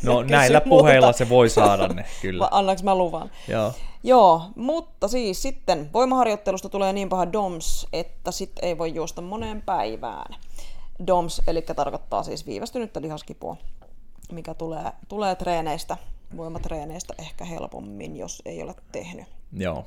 No 0.04 0.24
näillä 0.30 0.62
muuta. 0.66 0.82
puheilla 0.82 1.14
se 1.14 1.30
voi 1.30 1.50
saada 1.50 1.88
ne, 1.88 2.06
kyllä. 2.22 2.48
Annaks 2.52 2.84
mä 2.84 2.96
luvan? 2.96 3.32
Joo. 3.48 3.74
Joo, 4.04 4.42
mutta 4.56 5.08
siis 5.08 5.42
sitten 5.42 5.90
voimaharjoittelusta 5.94 6.70
tulee 6.70 6.94
niin 6.94 7.10
paha 7.10 7.34
DOMS, 7.34 7.88
että 7.94 8.32
sit 8.32 8.52
ei 8.62 8.78
voi 8.78 8.94
juosta 8.96 9.22
moneen 9.22 9.62
päivään. 9.62 10.36
DOMS, 11.08 11.42
eli 11.48 11.62
tarkoittaa 11.62 12.24
siis 12.24 12.46
viivästynyttä 12.46 13.02
lihaskipua, 13.02 13.58
mikä 14.32 14.54
tulee, 14.54 14.92
tulee 15.08 15.36
treeneistä, 15.36 15.98
voimatreeneistä 16.38 17.14
ehkä 17.20 17.46
helpommin, 17.46 18.16
jos 18.18 18.42
ei 18.46 18.64
ole 18.64 18.76
tehnyt. 18.92 19.26
Joo. 19.54 19.86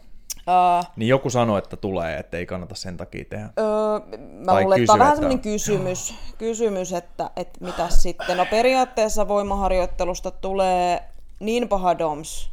Uh, 0.48 0.84
Niin 0.96 1.08
joku 1.08 1.30
sanoi, 1.30 1.58
että 1.58 1.76
tulee, 1.76 2.18
että 2.18 2.36
ei 2.36 2.46
kannata 2.46 2.74
sen 2.74 2.96
takia 2.96 3.24
tehdä. 3.30 3.48
Öö, 3.58 4.18
mä 4.28 4.52
Tai 4.52 4.62
luulen, 4.62 4.76
että 4.76 4.76
kysy, 4.76 4.86
tämä 4.86 4.92
on 4.94 4.98
vähän 4.98 5.12
että- 5.12 5.16
semmoinen 5.20 5.40
kysymys, 5.42 6.14
kysymys 6.38 6.92
että, 6.92 7.30
että 7.36 7.64
mitä 7.64 7.88
sitten. 7.88 8.36
No 8.36 8.46
periaatteessa 8.50 9.28
voimaharjoittelusta 9.28 10.30
tulee 10.30 11.02
niin 11.40 11.68
paha 11.68 11.98
DOMS, 11.98 12.50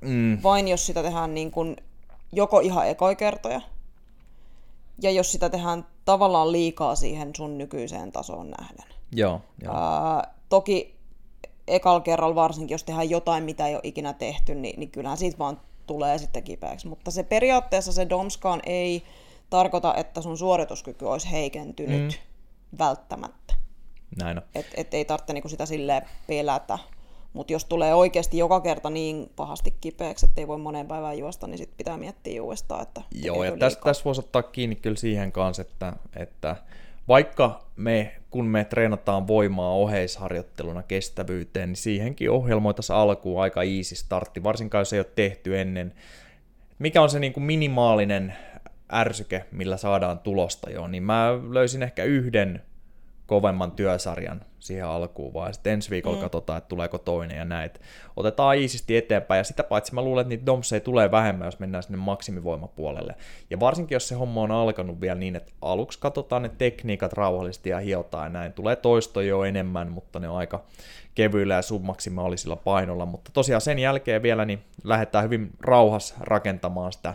Mm, 0.00 0.38
vain 0.42 0.68
jos 0.68 0.86
sitä 0.86 1.02
tehdään 1.02 1.34
niin 1.34 1.50
kuin 1.50 1.76
joko 2.32 2.60
ihan 2.60 2.88
ekoikertoja, 2.88 3.60
ja 5.02 5.10
jos 5.10 5.32
sitä 5.32 5.50
tehdään 5.50 5.86
tavallaan 6.04 6.52
liikaa 6.52 6.94
siihen 6.94 7.30
sun 7.36 7.58
nykyiseen 7.58 8.12
tasoon 8.12 8.50
nähden. 8.58 8.86
joo, 9.12 9.40
joo. 9.62 9.74
Ää, 9.74 10.34
toki 10.48 10.94
ekalla 11.68 12.00
kerralla 12.00 12.34
varsinkin, 12.34 12.74
jos 12.74 12.84
tehdään 12.84 13.10
jotain, 13.10 13.44
mitä 13.44 13.66
ei 13.66 13.74
ole 13.74 13.80
ikinä 13.84 14.12
tehty, 14.12 14.54
niin, 14.54 14.80
niin 14.80 14.90
kyllähän 14.90 15.18
siitä 15.18 15.38
vaan 15.38 15.60
tulee 15.86 16.18
sitten 16.18 16.42
kipeäksi. 16.42 16.88
Mutta 16.88 17.10
se 17.10 17.22
periaatteessa 17.22 17.92
se 17.92 18.08
DOMSkaan 18.08 18.60
ei 18.66 19.02
tarkoita, 19.50 19.94
että 19.94 20.20
sun 20.20 20.38
suorituskyky 20.38 21.04
olisi 21.04 21.30
heikentynyt 21.30 22.12
mm. 22.12 22.78
välttämättä. 22.78 23.54
Näin 24.22 24.38
on. 24.38 24.44
Et, 24.54 24.66
et 24.74 24.94
ei 24.94 25.04
tarvitse 25.04 25.32
niinku 25.32 25.48
sitä 25.48 25.66
silleen 25.66 26.02
pelätä. 26.26 26.78
Mutta 27.34 27.52
jos 27.52 27.64
tulee 27.64 27.94
oikeasti 27.94 28.38
joka 28.38 28.60
kerta 28.60 28.90
niin 28.90 29.30
pahasti 29.36 29.74
kipeäksi, 29.80 30.26
että 30.26 30.40
ei 30.40 30.48
voi 30.48 30.58
moneen 30.58 30.86
päivään 30.86 31.18
juosta, 31.18 31.46
niin 31.46 31.58
sitten 31.58 31.76
pitää 31.76 31.96
miettiä 31.96 32.42
uudestaan, 32.42 32.82
että 32.82 33.02
Joo, 33.22 33.44
ja 33.44 33.56
tässä, 33.56 33.80
tässä 33.84 34.04
voisi 34.04 34.20
ottaa 34.20 34.42
kiinni 34.42 34.76
kyllä 34.76 34.96
siihen 34.96 35.32
kanssa, 35.32 35.62
että, 35.62 35.92
että 36.16 36.56
vaikka 37.08 37.64
me, 37.76 38.12
kun 38.30 38.46
me 38.46 38.64
treenataan 38.64 39.26
voimaa 39.26 39.74
oheisharjoitteluna 39.74 40.82
kestävyyteen, 40.82 41.68
niin 41.68 41.76
siihenkin 41.76 42.30
ohjelmoitaisiin 42.30 42.96
alkuun 42.96 43.42
aika 43.42 43.62
easy 43.62 43.94
startti, 43.94 44.42
varsinkaan 44.42 44.80
jos 44.80 44.92
ei 44.92 45.00
ole 45.00 45.06
tehty 45.16 45.60
ennen. 45.60 45.94
Mikä 46.78 47.02
on 47.02 47.10
se 47.10 47.18
niin 47.18 47.32
kuin 47.32 47.44
minimaalinen 47.44 48.34
ärsyke, 48.92 49.44
millä 49.50 49.76
saadaan 49.76 50.18
tulosta 50.18 50.70
jo, 50.70 50.86
niin 50.86 51.02
mä 51.02 51.28
löysin 51.50 51.82
ehkä 51.82 52.04
yhden 52.04 52.62
kovemman 53.26 53.72
työsarjan 53.72 54.40
siihen 54.58 54.86
alkuun, 54.86 55.34
vaan 55.34 55.54
sitten 55.54 55.72
ensi 55.72 55.90
viikolla 55.90 56.16
mm. 56.16 56.22
katsotaan, 56.22 56.58
että 56.58 56.68
tuleeko 56.68 56.98
toinen 56.98 57.38
ja 57.38 57.44
näin. 57.44 57.66
Et 57.66 57.80
Otetaan 58.16 58.56
iisisti 58.56 58.96
eteenpäin, 58.96 59.38
ja 59.38 59.44
sitä 59.44 59.64
paitsi 59.64 59.94
mä 59.94 60.02
luulen, 60.02 60.22
että 60.22 60.28
niitä 60.28 60.46
domseja 60.46 60.80
tulee 60.80 61.10
vähemmän, 61.10 61.46
jos 61.46 61.58
mennään 61.58 61.82
sinne 61.82 61.98
maksimivoimapuolelle. 61.98 63.14
Ja 63.50 63.60
varsinkin, 63.60 63.96
jos 63.96 64.08
se 64.08 64.14
homma 64.14 64.42
on 64.42 64.50
alkanut 64.50 65.00
vielä 65.00 65.14
niin, 65.14 65.36
että 65.36 65.52
aluksi 65.62 65.98
katsotaan 65.98 66.42
ne 66.42 66.50
tekniikat 66.58 67.12
rauhallisesti 67.12 67.70
ja 67.70 67.78
hiotaan 67.78 68.24
ja 68.24 68.28
näin. 68.28 68.52
Tulee 68.52 68.76
toisto 68.76 69.20
jo 69.20 69.44
enemmän, 69.44 69.92
mutta 69.92 70.20
ne 70.20 70.28
on 70.28 70.36
aika 70.36 70.64
kevyillä 71.14 71.54
ja 71.54 71.62
submaksimaalisilla 71.62 72.56
painolla, 72.56 73.06
mutta 73.06 73.30
tosiaan 73.32 73.60
sen 73.60 73.78
jälkeen 73.78 74.22
vielä 74.22 74.44
niin 74.44 74.62
lähdetään 74.84 75.24
hyvin 75.24 75.50
rauhas 75.60 76.14
rakentamaan 76.20 76.92
sitä 76.92 77.14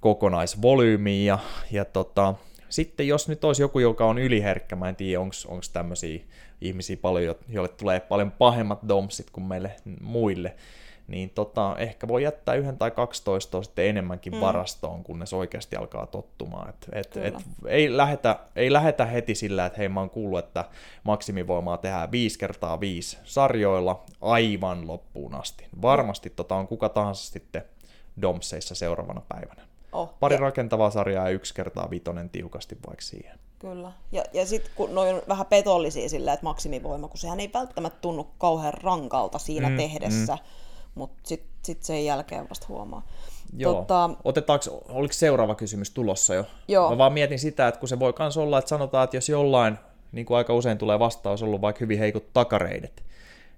kokonaisvolyymiä 0.00 1.32
ja, 1.32 1.38
ja 1.70 1.84
tota, 1.84 2.34
sitten 2.68 3.08
jos 3.08 3.28
nyt 3.28 3.44
olisi 3.44 3.62
joku, 3.62 3.78
joka 3.78 4.06
on 4.06 4.18
yliherkkä, 4.18 4.76
mä 4.76 4.88
en 4.88 4.96
tiedä, 4.96 5.20
onko 5.20 5.62
tämmöisiä 5.72 6.20
ihmisiä 6.60 6.96
paljon, 6.96 7.24
jo- 7.24 7.38
joille 7.48 7.68
tulee 7.68 8.00
paljon 8.00 8.30
pahemmat 8.30 8.78
domsit 8.88 9.30
kuin 9.30 9.44
meille 9.44 9.76
muille, 10.00 10.54
niin 11.08 11.30
tota, 11.30 11.76
ehkä 11.78 12.08
voi 12.08 12.22
jättää 12.22 12.54
yhden 12.54 12.78
tai 12.78 12.90
12 12.90 13.62
sitten 13.62 13.86
enemmänkin 13.86 14.32
mm. 14.32 14.40
varastoon, 14.40 15.04
kunnes 15.04 15.32
oikeasti 15.32 15.76
alkaa 15.76 16.06
tottumaan. 16.06 16.68
Et, 16.68 16.88
et, 16.92 17.10
Kyllä. 17.10 17.26
et, 17.26 17.34
ei, 17.66 17.96
lähetä, 17.96 18.38
ei 18.56 18.72
lähetä 18.72 19.06
heti 19.06 19.34
sillä, 19.34 19.66
että 19.66 19.78
hei 19.78 19.88
mä 19.88 20.00
oon 20.00 20.10
kuullut, 20.10 20.38
että 20.38 20.64
maksimivoimaa 21.04 21.76
tehdään 21.76 22.10
5 22.10 22.38
kertaa 22.38 22.80
5 22.80 23.18
sarjoilla 23.24 24.04
aivan 24.20 24.86
loppuun 24.86 25.34
asti. 25.34 25.66
Varmasti 25.82 26.30
tota 26.30 26.54
on 26.54 26.68
kuka 26.68 26.88
tahansa 26.88 27.32
sitten 27.32 27.62
domseissa 28.22 28.74
seuraavana 28.74 29.22
päivänä. 29.28 29.67
Oh, 29.92 30.14
Pari 30.20 30.34
ja, 30.34 30.40
rakentavaa 30.40 30.90
sarjaa 30.90 31.28
ja 31.28 31.34
yksi 31.34 31.54
kertaa 31.54 31.90
vitonen 31.90 32.30
tiukasti 32.30 32.78
vaikka 32.86 33.02
siihen. 33.02 33.38
Kyllä. 33.58 33.92
Ja, 34.12 34.24
ja 34.32 34.46
sitten 34.46 34.72
kun 34.74 34.94
noin 34.94 35.14
on 35.14 35.22
vähän 35.28 35.46
petollisia 35.46 36.08
sillä, 36.08 36.32
että 36.32 36.44
maksimivoima, 36.44 37.08
kun 37.08 37.18
sehän 37.18 37.40
ei 37.40 37.50
välttämättä 37.54 37.98
tunnu 38.00 38.26
kauhean 38.38 38.74
rankalta 38.74 39.38
siinä 39.38 39.68
Mm, 39.68 39.72
mm, 39.72 39.76
tehdessä, 39.76 40.34
mm. 40.34 40.40
mutta 40.94 41.18
sitten 41.24 41.50
sit 41.62 41.82
sen 41.82 42.04
jälkeen 42.04 42.48
vasta 42.48 42.66
huomaa. 42.68 43.02
Joo. 43.56 43.74
Tota, 43.74 44.10
Otetaanko, 44.24 44.64
oliko 44.88 45.12
seuraava 45.12 45.54
kysymys 45.54 45.90
tulossa 45.90 46.34
jo? 46.34 46.44
Joo. 46.68 46.90
Mä 46.90 46.98
vaan 46.98 47.12
mietin 47.12 47.38
sitä, 47.38 47.68
että 47.68 47.80
kun 47.80 47.88
se 47.88 47.98
voi 47.98 48.14
myös 48.18 48.36
olla, 48.36 48.58
että 48.58 48.68
sanotaan, 48.68 49.04
että 49.04 49.16
jos 49.16 49.28
jollain, 49.28 49.78
niin 50.12 50.26
kuin 50.26 50.36
aika 50.36 50.54
usein 50.54 50.78
tulee 50.78 50.98
vastaus, 50.98 51.42
ollut 51.42 51.60
vaikka 51.60 51.80
hyvin 51.80 51.98
heikot 51.98 52.32
takareidet, 52.32 53.02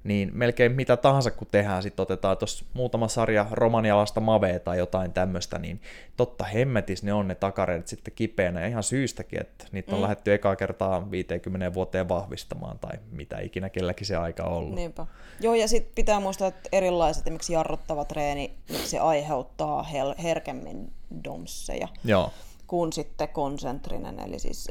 niin 0.04 0.30
melkein 0.34 0.72
mitä 0.72 0.96
tahansa 0.96 1.30
kun 1.30 1.48
tehdään, 1.50 1.82
sitten 1.82 2.02
otetaan 2.02 2.36
tuossa 2.36 2.64
muutama 2.74 3.08
sarja 3.08 3.46
romanialasta 3.50 4.20
mavea 4.20 4.60
tai 4.60 4.78
jotain 4.78 5.12
tämmöistä, 5.12 5.58
niin 5.58 5.80
totta 6.16 6.44
hemmetis 6.44 7.02
ne 7.02 7.12
on 7.12 7.28
ne 7.28 7.34
takareidet 7.34 7.88
sitten 7.88 8.14
kipeänä 8.14 8.60
ja 8.60 8.66
ihan 8.66 8.82
syystäkin, 8.82 9.40
että 9.40 9.64
niitä 9.72 9.92
on 9.92 9.98
mm. 9.98 10.02
lähdetty 10.02 10.32
ekaa 10.32 10.56
kertaa 10.56 11.10
50 11.10 11.74
vuoteen 11.74 12.08
vahvistamaan 12.08 12.78
tai 12.78 12.98
mitä 13.10 13.38
ikinä 13.40 13.70
kelläkin 13.70 14.06
se 14.06 14.16
aika 14.16 14.44
on 14.44 14.52
ollut. 14.52 14.74
Niinpä. 14.74 15.06
Joo, 15.40 15.54
ja 15.54 15.68
sitten 15.68 15.92
pitää 15.94 16.20
muistaa, 16.20 16.48
että 16.48 16.68
erilaiset 16.72 17.22
esimerkiksi 17.22 17.52
jarruttava 17.52 18.04
treeni, 18.04 18.54
niin 18.68 18.88
se 18.88 18.98
aiheuttaa 18.98 19.82
hel- 19.82 20.22
herkemmin 20.22 20.92
domsseja 21.24 21.88
Joo. 22.04 22.30
kuin 22.66 22.92
sitten 22.92 23.28
konsentrinen, 23.28 24.20
eli 24.20 24.38
siis 24.38 24.68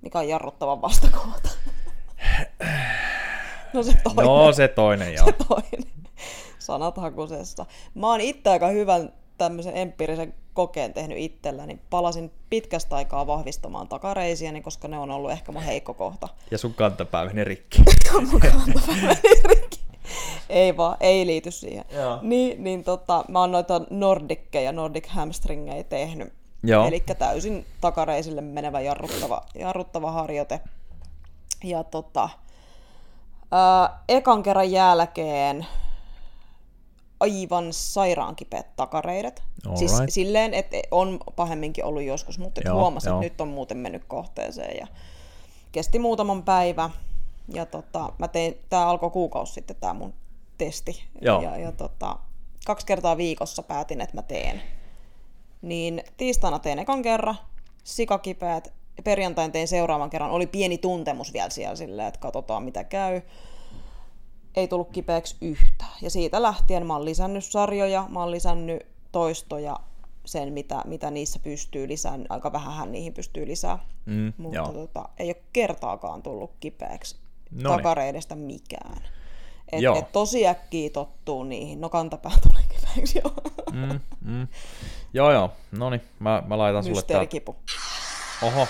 mikä 0.00 0.18
on 0.18 0.28
jarruttava 0.28 0.80
vastakohta. 0.82 1.48
no 3.74 3.82
se 3.82 3.92
toinen. 4.04 4.24
No 4.24 4.52
se 4.56 4.68
toinen, 4.68 5.14
joo. 5.14 5.32
toinen. 5.48 5.90
Sanat 6.58 6.96
hakusessa. 6.96 7.66
Mä 7.94 8.10
oon 8.10 8.20
itse 8.20 8.50
aika 8.50 8.68
hyvän 8.68 9.12
tämmöisen 9.38 9.76
empiirisen 9.76 10.34
kokeen 10.54 10.94
tehnyt 10.94 11.18
itselläni. 11.18 11.78
Palasin 11.90 12.30
pitkästä 12.50 12.96
aikaa 12.96 13.26
vahvistamaan 13.26 13.88
takareisiäni, 13.88 14.60
koska 14.60 14.88
ne 14.88 14.98
on 14.98 15.10
ollut 15.10 15.30
ehkä 15.30 15.52
mun 15.52 15.62
heikko 15.62 15.94
kohta. 15.94 16.28
Ja 16.50 16.58
sun 16.58 16.74
kantapää 16.74 17.24
meni 17.24 17.44
rikki. 17.44 17.82
Mun 18.30 18.40
kantapää 18.40 18.96
meni 19.22 19.40
rikki. 19.44 19.80
ei 20.48 20.76
vaan, 20.76 20.96
ei 21.00 21.26
liity 21.26 21.50
siihen. 21.50 21.84
Joo. 21.90 22.18
Niin, 22.22 22.64
niin 22.64 22.84
tota, 22.84 23.24
mä 23.28 23.40
oon 23.40 23.52
noita 23.52 23.80
nordikkeja, 23.90 24.72
nordic 24.72 25.06
hamstringejä 25.06 25.84
tehnyt. 25.84 26.32
Joo. 26.62 26.86
Eli 26.86 27.02
täysin 27.18 27.66
takareisille 27.80 28.40
menevä 28.40 28.80
jarruttava, 28.80 29.42
jarruttava 29.54 30.10
harjoite. 30.10 30.60
Ja 31.64 31.84
tota, 31.84 32.28
ää, 33.54 33.98
ekan 34.08 34.42
kerran 34.42 34.70
jälkeen 34.70 35.66
aivan 37.20 37.72
sairaan 37.72 38.36
kipeät 38.36 38.76
takareidet. 38.76 39.42
Siis 39.74 39.92
Alright. 39.92 40.12
silleen, 40.12 40.54
että 40.54 40.76
on 40.90 41.20
pahemminkin 41.36 41.84
ollut 41.84 42.02
joskus, 42.02 42.38
mutta 42.38 42.60
Joo, 42.64 42.78
huomasin, 42.80 43.10
joo. 43.10 43.18
että 43.18 43.32
nyt 43.32 43.40
on 43.40 43.48
muuten 43.48 43.76
mennyt 43.76 44.04
kohteeseen. 44.04 44.76
Ja 44.80 44.86
kesti 45.72 45.98
muutaman 45.98 46.42
päivä. 46.42 46.90
Ja 47.48 47.66
tota, 47.66 48.12
mä 48.18 48.28
tein, 48.28 48.58
tää 48.68 48.88
alkoi 48.88 49.10
kuukausi 49.10 49.52
sitten 49.52 49.76
tää 49.80 49.94
mun 49.94 50.14
testi. 50.58 51.04
Joo. 51.20 51.42
Ja, 51.42 51.56
ja 51.56 51.72
tota, 51.72 52.16
kaksi 52.66 52.86
kertaa 52.86 53.16
viikossa 53.16 53.62
päätin, 53.62 54.00
että 54.00 54.16
mä 54.16 54.22
teen. 54.22 54.62
Niin 55.62 56.02
tiistaina 56.16 56.58
tein 56.58 56.78
ekan 56.78 57.02
kerran, 57.02 57.38
sikakipeät, 57.84 58.72
perjantain 59.02 59.52
tein 59.52 59.68
seuraavan 59.68 60.10
kerran. 60.10 60.30
Oli 60.30 60.46
pieni 60.46 60.78
tuntemus 60.78 61.32
vielä 61.32 61.50
siellä 61.50 61.76
silleen, 61.76 62.08
että 62.08 62.20
katsotaan 62.20 62.62
mitä 62.62 62.84
käy. 62.84 63.20
Ei 64.56 64.68
tullut 64.68 64.90
kipeäksi 64.90 65.36
yhtä. 65.40 65.84
Ja 66.02 66.10
siitä 66.10 66.42
lähtien 66.42 66.86
mä 66.86 66.92
oon 66.92 67.04
lisännyt 67.04 67.44
sarjoja, 67.44 68.06
mä 68.08 68.20
oon 68.20 68.30
lisännyt 68.30 68.86
toistoja 69.12 69.76
sen, 70.24 70.52
mitä, 70.52 70.82
mitä 70.84 71.10
niissä 71.10 71.38
pystyy 71.38 71.88
lisäämään. 71.88 72.26
Aika 72.28 72.52
vähän 72.52 72.92
niihin 72.92 73.14
pystyy 73.14 73.46
lisää. 73.46 73.78
Mm, 74.06 74.32
Mutta 74.38 74.56
joo. 74.56 74.72
tota, 74.72 75.08
ei 75.18 75.26
ole 75.28 75.42
kertaakaan 75.52 76.22
tullut 76.22 76.50
kipeäksi 76.60 77.16
Noniin. 77.50 77.76
takareidestä 77.76 78.34
mikään. 78.36 79.02
Et, 79.72 79.80
Joo. 79.80 79.98
et 79.98 80.12
tosi 80.12 80.46
äkkiä 80.46 80.90
tottuu 80.90 81.44
niihin. 81.44 81.80
No 81.80 81.88
kantapää 81.88 82.32
tulee 82.48 82.62
kipeäksi 82.74 83.20
jo. 83.24 83.34
Mm, 83.72 84.00
mm. 84.20 84.48
Joo, 85.14 85.32
joo. 85.32 85.50
No 85.72 85.90
niin, 85.90 86.02
mä, 86.18 86.42
mä 86.46 86.58
laitan 86.58 86.84
sulle 86.84 87.02
tää. 87.02 87.26
Oho. 88.42 88.68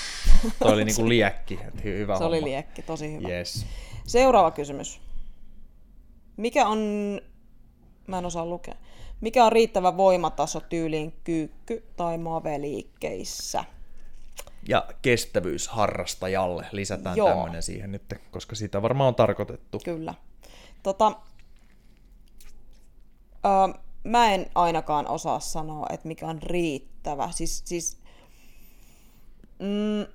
Toi 0.58 0.72
oli 0.72 0.84
niinku 0.84 1.08
liekki. 1.08 1.58
Hyvä 1.84 2.18
Se 2.18 2.24
oli 2.24 2.36
homma. 2.36 2.48
liekki, 2.48 2.82
tosi 2.82 3.12
hyvä. 3.16 3.28
Yes. 3.28 3.66
Seuraava 4.06 4.50
kysymys. 4.50 5.00
Mikä 6.36 6.66
on, 6.66 6.78
mä 8.06 8.18
en 8.18 8.26
osaa 8.26 8.46
lukea, 8.46 8.74
mikä 9.20 9.44
on 9.44 9.52
riittävä 9.52 9.96
voimataso 9.96 10.60
tyyliin 10.60 11.12
kyykky- 11.24 11.84
tai 11.96 12.18
mave-liikkeissä? 12.18 13.64
Ja 14.68 14.86
kestävyys 15.02 15.68
harrastajalle. 15.68 16.66
Lisätään 16.72 17.16
Joo. 17.16 17.28
tämmönen 17.28 17.62
siihen 17.62 17.92
nyt, 17.92 18.14
koska 18.30 18.54
sitä 18.56 18.82
varmaan 18.82 19.08
on 19.08 19.14
tarkoitettu. 19.14 19.80
Kyllä. 19.84 20.14
Tota, 20.82 21.12
ö, 23.44 23.78
mä 24.04 24.32
en 24.34 24.46
ainakaan 24.54 25.08
osaa 25.08 25.40
sanoa, 25.40 25.86
että 25.90 26.08
mikä 26.08 26.26
on 26.26 26.42
riittävä. 26.42 27.30
Siis, 27.30 27.62
siis 27.64 28.00
mm, 29.58 30.06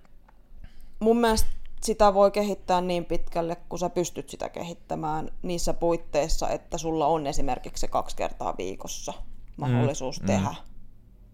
mun 1.00 1.18
mielestä 1.18 1.50
sitä 1.82 2.14
voi 2.14 2.32
kehittää 2.32 2.82
niin 2.82 3.06
pitkälle, 3.06 3.56
kun 3.56 3.80
sä 3.80 3.89
pystyt 3.89 4.30
sitä 4.30 4.50
kehittämään 4.50 5.30
niissä 5.41 5.74
puitteissa, 5.74 6.50
että 6.50 6.78
sulla 6.78 7.08
on 7.08 7.28
esimerkiksi 7.28 7.82
se 7.82 7.88
kaksi 7.88 8.16
kertaa 8.16 8.58
viikossa 8.58 9.14
mahdollisuus 9.58 10.22
mm, 10.22 10.28
tehdä. 10.28 10.50
Mm. 10.50 10.74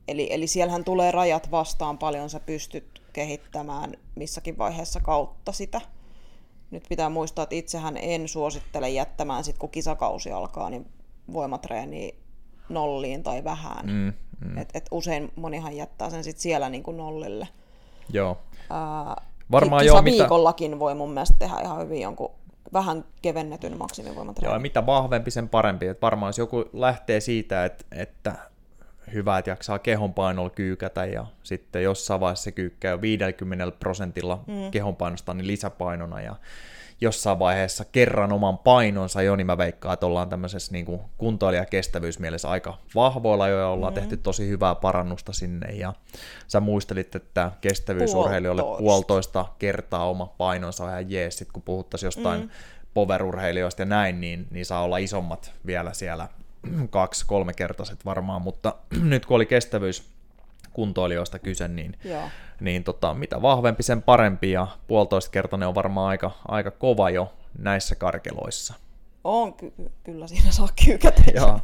Eli, 0.08 0.28
eli 0.32 0.48
siellähän 0.48 0.84
tulee 0.84 1.12
rajat 1.12 1.52
vastaan 1.52 1.98
paljon, 1.98 2.30
sä 2.30 2.40
pystyt 2.40 3.02
kehittämään 3.14 3.94
missäkin 4.16 4.58
vaiheessa 4.58 5.00
kautta 5.00 5.52
sitä. 5.52 5.82
Nyt 6.72 6.84
pitää 6.90 7.10
muistaa, 7.10 7.44
että 7.44 7.56
itsehän 7.56 7.98
en 7.98 8.28
suosittele 8.28 8.90
jättämään 8.90 9.44
sit 9.44 9.58
kun 9.58 9.70
kisakausi 9.70 10.32
alkaa, 10.32 10.70
niin 10.70 10.86
voimatreeniä 11.34 12.12
nolliin 12.70 13.24
tai 13.24 13.44
vähän. 13.44 13.86
Mm, 13.86 14.14
mm. 14.48 14.58
Et, 14.58 14.70
et 14.74 14.86
usein 14.92 15.32
monihan 15.36 15.76
jättää 15.76 16.10
sen 16.10 16.24
sit 16.24 16.38
siellä 16.38 16.70
niin 16.70 16.84
kuin 16.84 16.98
nollille. 16.98 17.48
Joo. 18.14 18.38
Ää, 18.70 19.16
Varmaan 19.52 19.86
joo, 19.86 20.02
mitä- 20.02 20.30
voi 20.80 20.96
mun 20.96 21.12
mielestä 21.12 21.36
tehdä 21.40 21.56
ihan 21.62 21.80
hyvin 21.82 22.02
jonkun 22.02 22.32
vähän 22.74 23.06
kevennetyn 23.22 23.72
Joo, 23.72 23.78
maksimivoimatreenin. 23.80 24.56
ja 24.56 24.60
mitä 24.60 24.86
vahvempi, 24.86 25.32
sen 25.32 25.50
parempi. 25.50 25.88
Et 25.88 26.02
varmaan 26.02 26.30
jos 26.30 26.38
joku 26.38 26.66
lähtee 26.74 27.20
siitä, 27.20 27.66
että, 27.66 27.86
että 27.92 28.36
hyvä, 29.14 29.38
että 29.38 29.52
jaksaa 29.52 29.80
kehonpainolla 29.80 30.50
kyykätä 30.50 31.06
ja 31.06 31.26
sitten 31.44 31.84
jossain 31.84 32.20
vaiheessa 32.20 32.44
se 32.44 32.52
kyykkää 32.52 32.92
jo 32.92 33.02
50 33.02 33.72
prosentilla 33.80 34.44
mm. 34.48 34.72
kehonpainosta 34.72 35.34
niin 35.34 35.48
lisäpainona 35.48 36.22
ja 36.22 36.36
jossain 37.02 37.40
vaiheessa 37.40 37.86
kerran 37.86 38.32
oman 38.32 38.58
painonsa 38.58 39.22
jo, 39.22 39.36
niin 39.36 39.48
mä 39.48 39.58
veikkaan, 39.58 39.94
että 39.94 40.06
ollaan 40.06 40.30
tämmöisessä 40.30 40.72
niin 40.72 40.86
kuin 40.86 41.02
kuntoilija 41.18 41.66
kestävyysmielessä 41.66 42.50
aika 42.50 42.78
vahvoilla 42.96 43.48
jo 43.48 43.60
ja 43.60 43.68
ollaan 43.68 43.94
mm. 43.94 43.96
tehty 43.96 44.18
tosi 44.18 44.48
hyvää 44.48 44.76
parannusta 44.76 45.34
sinne 45.34 45.72
ja 45.72 45.94
sä 46.48 46.60
muistelit, 46.60 47.16
että 47.16 47.52
kestävyysurheilijoille 47.62 48.62
Puolitoista. 48.62 48.84
puolitoista 48.84 49.46
kertaa 49.60 50.10
oma 50.10 50.26
painonsa 50.38 50.84
on 50.84 50.90
ihan 50.90 51.12
jees, 51.12 51.38
sit 51.38 51.52
kun 51.52 51.64
puhuttaisiin 51.64 52.08
jostain 52.08 52.42
mm. 52.42 52.50
powerurheilijoista 52.94 53.82
ja 53.82 53.86
näin, 53.86 54.22
niin, 54.22 54.48
niin 54.52 54.66
saa 54.66 54.84
olla 54.84 54.98
isommat 54.98 55.54
vielä 55.66 55.94
siellä 55.94 56.28
kaksi, 56.90 57.26
kolme 57.26 57.54
kertaiset 57.54 58.06
varmaan, 58.06 58.42
mutta 58.42 58.76
nyt 59.02 59.26
kun 59.26 59.36
oli 59.36 59.46
kestävyys 59.46 60.19
kuntoilijoista 60.80 61.40
kyse, 61.40 61.68
niin, 61.68 61.98
Joo. 62.04 62.24
niin 62.60 62.84
tota, 62.84 63.14
mitä 63.14 63.42
vahvempi 63.42 63.84
sen 63.84 64.02
parempi 64.02 64.52
ja 64.52 64.68
puolitoista 64.88 65.32
kertainen 65.32 65.68
on 65.68 65.76
varmaan 65.76 66.10
aika, 66.10 66.32
aika 66.48 66.72
kova 66.72 67.10
jo 67.10 67.34
näissä 67.58 67.96
karkeloissa. 67.96 68.74
On, 69.24 69.54
ky- 69.54 69.74
kyllä 70.04 70.28
siinä 70.28 70.52
saa 70.52 70.68
kyykätä. 70.86 71.22
Joo. 71.36 71.60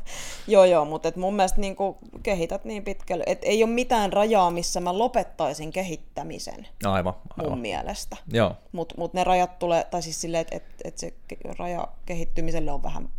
joo, 0.48 0.66
joo, 0.66 0.86
mutta 0.86 1.08
et 1.10 1.16
mun 1.16 1.36
mielestä 1.36 1.62
niin 1.62 1.76
kehität 2.24 2.66
niin 2.66 2.84
pitkälle, 2.84 3.24
että 3.28 3.48
ei 3.48 3.64
ole 3.64 3.72
mitään 3.72 4.14
rajaa, 4.14 4.52
missä 4.52 4.80
mä 4.80 4.98
lopettaisin 4.98 5.72
kehittämisen 5.72 6.68
Aivan, 6.86 7.14
mun 7.38 7.46
aivan. 7.46 7.60
mielestä. 7.60 8.18
Joo, 8.32 8.56
Mutta 8.72 8.96
mut 8.98 9.14
ne 9.14 9.24
rajat 9.24 9.60
tulee, 9.60 9.84
tai 9.84 10.02
siis 10.02 10.22
silleen, 10.22 10.42
että 10.42 10.56
et, 10.56 10.66
et 10.84 10.98
se 10.98 11.14
raja 11.60 11.88
kehittymiselle 12.06 12.72
on 12.72 12.84
vähän 12.84 13.10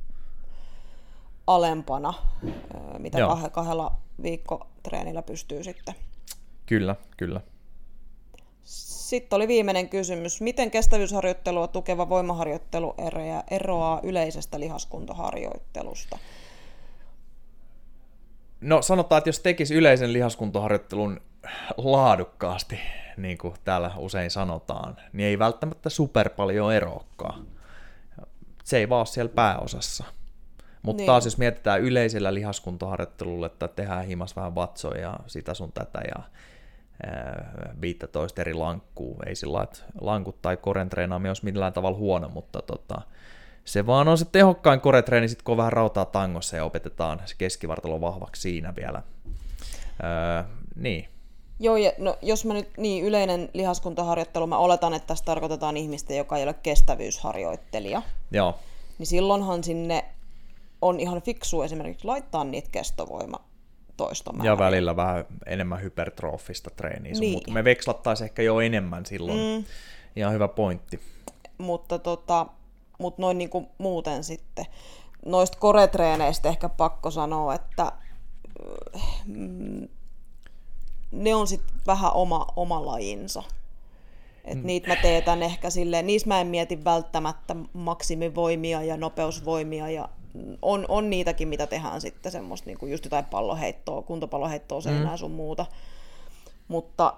alempana, 1.47 2.15
mitä 2.99 3.19
Joo. 3.19 3.35
kah- 3.35 3.51
kahdella 3.51 3.93
viikkotreenillä 4.23 5.23
pystyy 5.23 5.65
sitten. 5.65 5.95
kyllä, 6.67 6.97
kyllä. 7.17 7.41
Sitten 8.65 9.37
oli 9.37 9.49
viimeinen 9.49 9.89
kysymys. 9.89 10.41
Miten 10.41 10.71
kestävyysharjoittelua 10.71 11.69
tukeva 11.69 12.09
voimaharjoittelu 12.09 12.95
eroaa- 13.51 14.01
yleisestä 14.03 14.61
lihaskuntoharjoittelusta? 14.61 16.19
No 18.61 18.83
sanotaan, 18.83 19.19
että 19.19 19.29
jos 19.29 19.41
tekisi 19.41 19.75
yleisen 19.75 20.13
lihaskuntoharjoittelun 20.13 21.21
laadukkaasti, 21.77 22.79
niin 23.17 23.39
kuin 23.39 23.55
täällä 23.65 23.91
usein 23.97 24.31
sanotaan, 24.31 24.97
niin 25.13 25.27
ei 25.27 25.39
välttämättä 25.39 25.91
super 25.91 26.31
paljon 26.31 26.75
eroakaan. 26.75 27.47
Se 28.65 28.79
ei 28.79 28.89
vaan 28.89 28.99
ole 28.99 29.07
siellä 29.07 29.33
pääosassa. 29.35 30.05
Mutta 30.87 31.01
Niin. 31.01 31.07
taas 31.07 31.25
jos 31.25 31.39
mietitään 31.39 31.81
yleisellä 31.81 32.35
lihaskuntoharjoittelulla, 32.35 33.47
että 33.47 33.69
tehdään 33.69 34.05
himas 34.05 34.37
vähän 34.37 34.55
vatsoja 34.55 35.01
ja 35.01 35.19
sitä 35.27 35.55
sun 35.55 35.73
tätä 35.73 36.01
ja 36.09 36.23
ää, 37.07 37.75
15 37.81 38.41
eri 38.41 38.55
lankkuu, 38.55 39.17
ei 39.27 39.35
sillä 39.35 39.63
että 39.63 39.79
lankut 40.01 40.43
tai 40.43 40.57
koren 40.57 40.89
treenaaminen 40.89 41.31
olisi 41.31 41.45
millään 41.45 41.73
tavalla 41.73 41.99
huono, 41.99 42.29
mutta 42.29 42.63
tota, 42.63 43.01
se 43.65 43.87
vaan 43.87 44.09
on 44.09 44.19
se 44.19 44.25
tehokkain 44.25 44.81
koretreeni, 44.81 45.29
sit 45.29 45.43
kun 45.43 45.53
on 45.53 45.57
vähän 45.57 45.73
rautaa 45.73 46.05
tangossa 46.05 46.57
ja 46.57 46.65
opetetaan 46.65 47.23
se 47.25 47.35
keskivartalo 47.39 48.01
vahvaksi 48.01 48.43
siinä 48.43 48.77
vielä. 48.77 49.03
Öö, 50.05 50.43
niin, 50.77 51.09
Joo, 51.61 51.77
ja 51.77 51.93
no, 51.99 52.17
jos 52.23 52.45
mä 52.45 52.55
nyt 52.55 52.69
niin 52.77 53.05
yleinen 53.05 53.49
lihaskuntoharjoittelu, 53.53 54.47
mä 54.47 54.59
oletan, 54.59 54.95
että 54.95 55.07
tässä 55.07 55.25
tarkoitetaan 55.25 55.77
ihmistä, 55.77 56.15
joka 56.15 56.37
ei 56.37 56.43
ole 56.43 56.55
kestävyysharjoittelija, 56.55 58.03
joo, 58.31 58.55
niin 58.99 59.07
silloinhan 59.07 59.65
sinne 59.65 60.05
on 60.83 61.01
ihan 61.01 61.23
fiksu 61.23 61.63
esimerkiksi 61.63 62.07
laittaa 62.07 62.45
niitä 62.45 62.69
kestovoima 62.73 63.45
toistomääriä. 63.97 64.53
ja 64.53 64.59
välillä 64.59 64.97
vähän 64.97 65.25
enemmän 65.47 65.83
hypertrofista 65.83 66.71
treeniä, 66.71 67.15
sun, 67.15 67.21
Niin. 67.21 67.33
mutta 67.33 67.51
me 67.53 67.65
vekslattaisiin 67.65 68.25
ehkä 68.25 68.43
jo 68.43 68.61
enemmän 68.61 69.07
silloin. 69.07 69.39
Mm. 69.39 69.65
Ihan 70.17 70.33
hyvä 70.33 70.49
pointti. 70.49 71.01
mutta 71.59 71.99
tota, 71.99 72.47
mut 72.99 73.19
noin 73.19 73.39
niinku 73.39 73.69
muuten 73.79 74.25
sitten. 74.25 74.67
Noista 75.27 75.59
koretreeneistä 75.59 76.49
ehkä 76.49 76.69
pakko 76.69 77.11
sanoa, 77.11 77.55
että 77.55 77.93
mm, 79.27 79.89
ne 81.13 81.35
on 81.35 81.47
sitten 81.47 81.77
vähän 81.87 82.13
oma, 82.13 82.47
oma 82.57 82.87
lajinsa. 82.87 83.43
Et 84.45 84.63
niitä 84.63 84.89
mä 84.89 84.97
teetän 84.97 85.43
ehkä 85.43 85.71
silleen, 85.71 86.07
niissä 86.07 86.29
mä 86.29 86.41
en 86.41 86.47
mieti 86.47 86.85
välttämättä 86.85 87.57
maksimivoimia 87.73 88.83
ja 88.83 88.97
nopeusvoimia 88.97 89.91
ja 89.91 90.09
on, 90.63 90.85
on 90.89 91.11
niitäkin, 91.11 91.49
mitä 91.49 91.67
tehdään 91.67 92.01
sitten 92.01 92.33
semmoista 92.33 92.67
niinku 92.67 92.87
just 92.87 93.05
jotain 93.05 93.25
palloheittoa, 93.25 94.03
kuntopalloheittoa 94.03 94.81
seinää 94.81 95.13
mm. 95.13 95.19
sun 95.19 95.31
muuta. 95.31 95.67
Mutta 96.69 97.15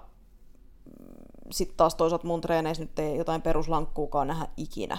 sitten 1.51 1.77
taas 1.77 1.95
toisaalta 1.95 2.27
mun 2.27 2.41
treeneissä 2.41 2.83
nyt 2.83 2.99
ei 2.99 3.17
jotain 3.17 3.41
peruslankkuukaan 3.41 4.27
nähdä 4.27 4.47
ikinä 4.57 4.97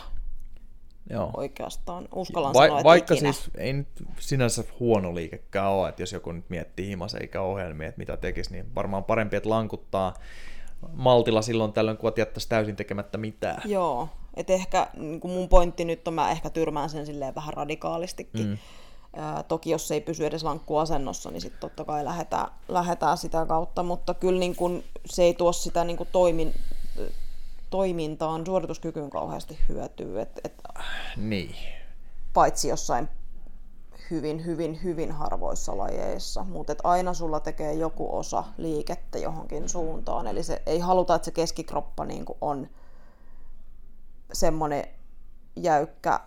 Joo. 1.11 1.31
oikeastaan. 1.37 2.09
Uskallan 2.15 2.55
Vai, 2.55 2.67
sanoa, 2.69 2.79
että 2.79 2.89
vaikka 2.89 3.15
ikinä. 3.15 3.33
siis 3.33 3.51
ei 3.57 3.73
nyt 3.73 3.89
sinänsä 4.19 4.65
huono 4.81 5.15
liikekään 5.15 5.71
ole, 5.71 5.89
että 5.89 6.03
jos 6.03 6.13
joku 6.13 6.33
nyt 6.33 6.51
miettii 6.51 6.89
himas 6.89 7.15
eikä 7.15 7.43
ohjelmia, 7.43 7.89
että 7.89 7.99
mitä 7.99 8.17
tekisi, 8.17 8.53
niin 8.53 8.75
varmaan 8.75 9.05
parempi, 9.05 9.37
että 9.37 9.51
lankuttaa 9.51 10.15
maltilla 10.93 11.43
silloin 11.43 11.73
tällöin, 11.73 11.97
kun 11.97 12.13
jättäisi 12.17 12.49
täysin 12.49 12.77
tekemättä 12.77 13.19
mitään. 13.19 13.63
Joo, 13.65 14.09
et 14.35 14.51
ehkä 14.51 14.87
niin 14.97 15.21
mun 15.25 15.49
pointti 15.49 15.85
nyt 15.85 16.09
on, 16.09 16.15
mä 16.15 16.31
ehkä 16.31 16.51
tyrmään 16.51 16.91
sen 16.91 17.07
silleen 17.07 17.35
vähän 17.35 17.55
radikaalistikin. 17.55 18.47
Mm. 18.47 18.59
Ää, 19.17 19.43
toki 19.43 19.71
jos 19.71 19.89
se 19.89 19.95
ei 19.95 20.01
pysy 20.01 20.27
edes 20.27 20.43
lankkuasennossa, 20.45 21.31
niin 21.31 21.41
sitten 21.41 21.61
totta 21.61 21.85
kai 21.85 22.05
lähdetään, 22.05 22.47
lähdetään 22.69 23.19
sitä 23.19 23.47
kautta, 23.47 23.83
mutta 23.83 24.15
kyllä 24.15 24.41
niin 24.41 24.57
kun 24.57 24.83
se 25.07 25.23
ei 25.23 25.35
tuo 25.35 25.53
sitä 25.53 25.85
niin 25.85 25.97
kun 25.97 26.07
toimin, 26.13 26.55
toimintaan, 27.71 28.47
suorituskykyyn 28.47 29.11
kauheasti 29.11 29.59
hyötyä, 29.69 30.23
et, 30.23 30.41
et, 30.45 30.63
Niin. 31.17 31.55
paitsi 32.35 32.69
jossain 32.69 33.09
hyvin, 34.11 34.45
hyvin, 34.45 34.83
hyvin 34.83 35.13
harvoissa 35.13 35.79
lajeissa, 35.79 36.45
mutta 36.45 36.75
aina 36.85 37.15
sulla 37.15 37.41
tekee 37.41 37.73
joku 37.75 38.17
osa 38.17 38.45
liikettä 38.57 39.19
johonkin 39.19 39.69
suuntaan. 39.69 40.27
Eli 40.27 40.43
se, 40.43 40.63
ei 40.67 40.79
haluta, 40.79 41.15
että 41.15 41.25
se 41.25 41.31
keskikroppa 41.31 42.05
niin 42.05 42.25
on 42.41 42.69
semmoinen 44.33 44.85
jäykkä 45.57 46.21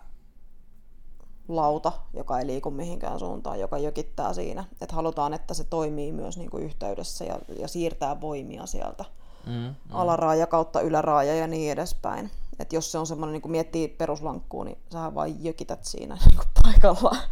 lauta, 1.48 1.92
joka 2.14 2.38
ei 2.38 2.46
liiku 2.46 2.70
mihinkään 2.70 3.18
suuntaan, 3.18 3.60
joka 3.60 3.78
jökittää 3.78 4.32
siinä. 4.32 4.64
Et 4.80 4.92
halutaan, 4.92 5.34
että 5.34 5.54
se 5.54 5.64
toimii 5.64 6.12
myös 6.12 6.38
niin 6.38 6.50
kuin 6.50 6.64
yhteydessä 6.64 7.24
ja, 7.24 7.38
ja 7.58 7.68
siirtää 7.68 8.20
voimia 8.20 8.66
sieltä 8.66 9.04
mm, 9.46 9.52
mm. 9.52 9.74
alaraaja 9.90 10.46
kautta 10.46 10.80
yläraaja 10.80 11.34
ja 11.34 11.46
niin 11.46 11.72
edespäin. 11.72 12.30
Et 12.58 12.72
jos 12.72 12.92
se 12.92 12.98
on 12.98 13.06
semmoinen, 13.06 13.32
niin 13.32 13.42
kuin 13.42 13.52
miettii 13.52 13.88
peruslankkuu, 13.88 14.64
niin 14.64 14.78
sä 14.92 15.14
vain 15.14 15.44
jökität 15.44 15.84
siinä 15.84 16.18
niin 16.26 16.36
kuin 16.36 16.48
paikallaan. 16.62 17.30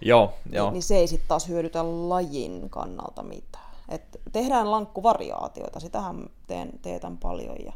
Joo, 0.00 0.32
joo. 0.52 0.66
Niin, 0.66 0.72
niin 0.72 0.82
se 0.82 0.96
ei 0.96 1.06
sitten 1.06 1.28
taas 1.28 1.48
hyödytä 1.48 1.84
lajin 2.08 2.70
kannalta 2.70 3.22
mitään. 3.22 3.72
Et 3.88 4.20
tehdään 4.32 4.70
lankkuvariaatioita, 4.70 5.80
sitähän 5.80 6.26
teen, 6.46 6.78
teetän 6.82 7.18
paljon 7.18 7.56
ja 7.64 7.72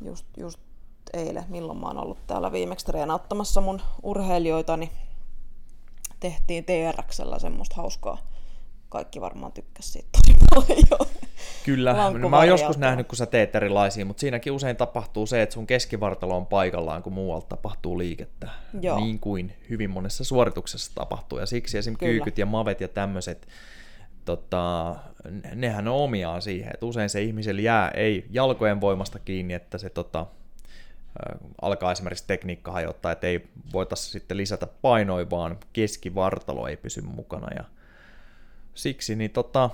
just, 0.00 0.26
just 0.36 0.60
eilen, 1.16 1.44
milloin 1.48 1.78
mä 1.78 1.86
oon 1.86 1.98
ollut 1.98 2.26
täällä 2.26 2.52
viimeksi 2.52 2.86
treenauttamassa 2.86 3.60
mun 3.60 3.80
urheilijoita, 4.02 4.76
niin 4.76 4.90
tehtiin 6.20 6.64
TRXllä 6.64 7.38
semmoista 7.38 7.76
hauskaa. 7.76 8.18
Kaikki 8.88 9.20
varmaan 9.20 9.52
tykkäsivät 9.52 10.06
siitä 10.24 10.44
tosi 10.54 10.76
paljon. 10.94 11.06
Kyllä, 11.64 11.94
mä 12.30 12.36
oon 12.36 12.48
joskus 12.48 12.78
nähnyt, 12.78 13.08
kun 13.08 13.16
sä 13.16 13.26
teet 13.26 13.54
erilaisia, 13.54 14.04
mutta 14.04 14.20
siinäkin 14.20 14.52
usein 14.52 14.76
tapahtuu 14.76 15.26
se, 15.26 15.42
että 15.42 15.52
sun 15.52 15.66
keskivartalo 15.66 16.36
on 16.36 16.46
paikallaan, 16.46 17.02
kun 17.02 17.12
muualta 17.12 17.46
tapahtuu 17.46 17.98
liikettä. 17.98 18.48
Joo. 18.80 19.00
Niin 19.00 19.18
kuin 19.18 19.52
hyvin 19.70 19.90
monessa 19.90 20.24
suorituksessa 20.24 20.94
tapahtuu. 20.94 21.38
Ja 21.38 21.46
siksi 21.46 21.78
esim. 21.78 21.96
Kyllä. 21.96 22.10
kyykyt 22.10 22.38
ja 22.38 22.46
mavet 22.46 22.80
ja 22.80 22.88
tämmöiset, 22.88 23.48
tota, 24.24 24.96
nehän 25.54 25.88
on 25.88 25.94
omiaan 25.94 26.42
siihen, 26.42 26.70
että 26.74 26.86
usein 26.86 27.10
se 27.10 27.22
ihmisellä 27.22 27.60
jää 27.60 27.88
ei 27.88 28.26
jalkojen 28.30 28.80
voimasta 28.80 29.18
kiinni, 29.18 29.54
että 29.54 29.78
se 29.78 29.90
tota, 29.90 30.26
alkaa 31.62 31.92
esimerkiksi 31.92 32.26
tekniikka 32.26 32.72
hajottaa, 32.72 33.12
että 33.12 33.26
ei 33.26 33.48
voitaisiin 33.72 34.12
sitten 34.12 34.36
lisätä 34.36 34.66
painoja, 34.66 35.30
vaan 35.30 35.58
keskivartalo 35.72 36.68
ei 36.68 36.76
pysy 36.76 37.00
mukana. 37.00 37.48
Ja 37.56 37.64
siksi 38.74 39.16
niin 39.16 39.30
tota, 39.30 39.70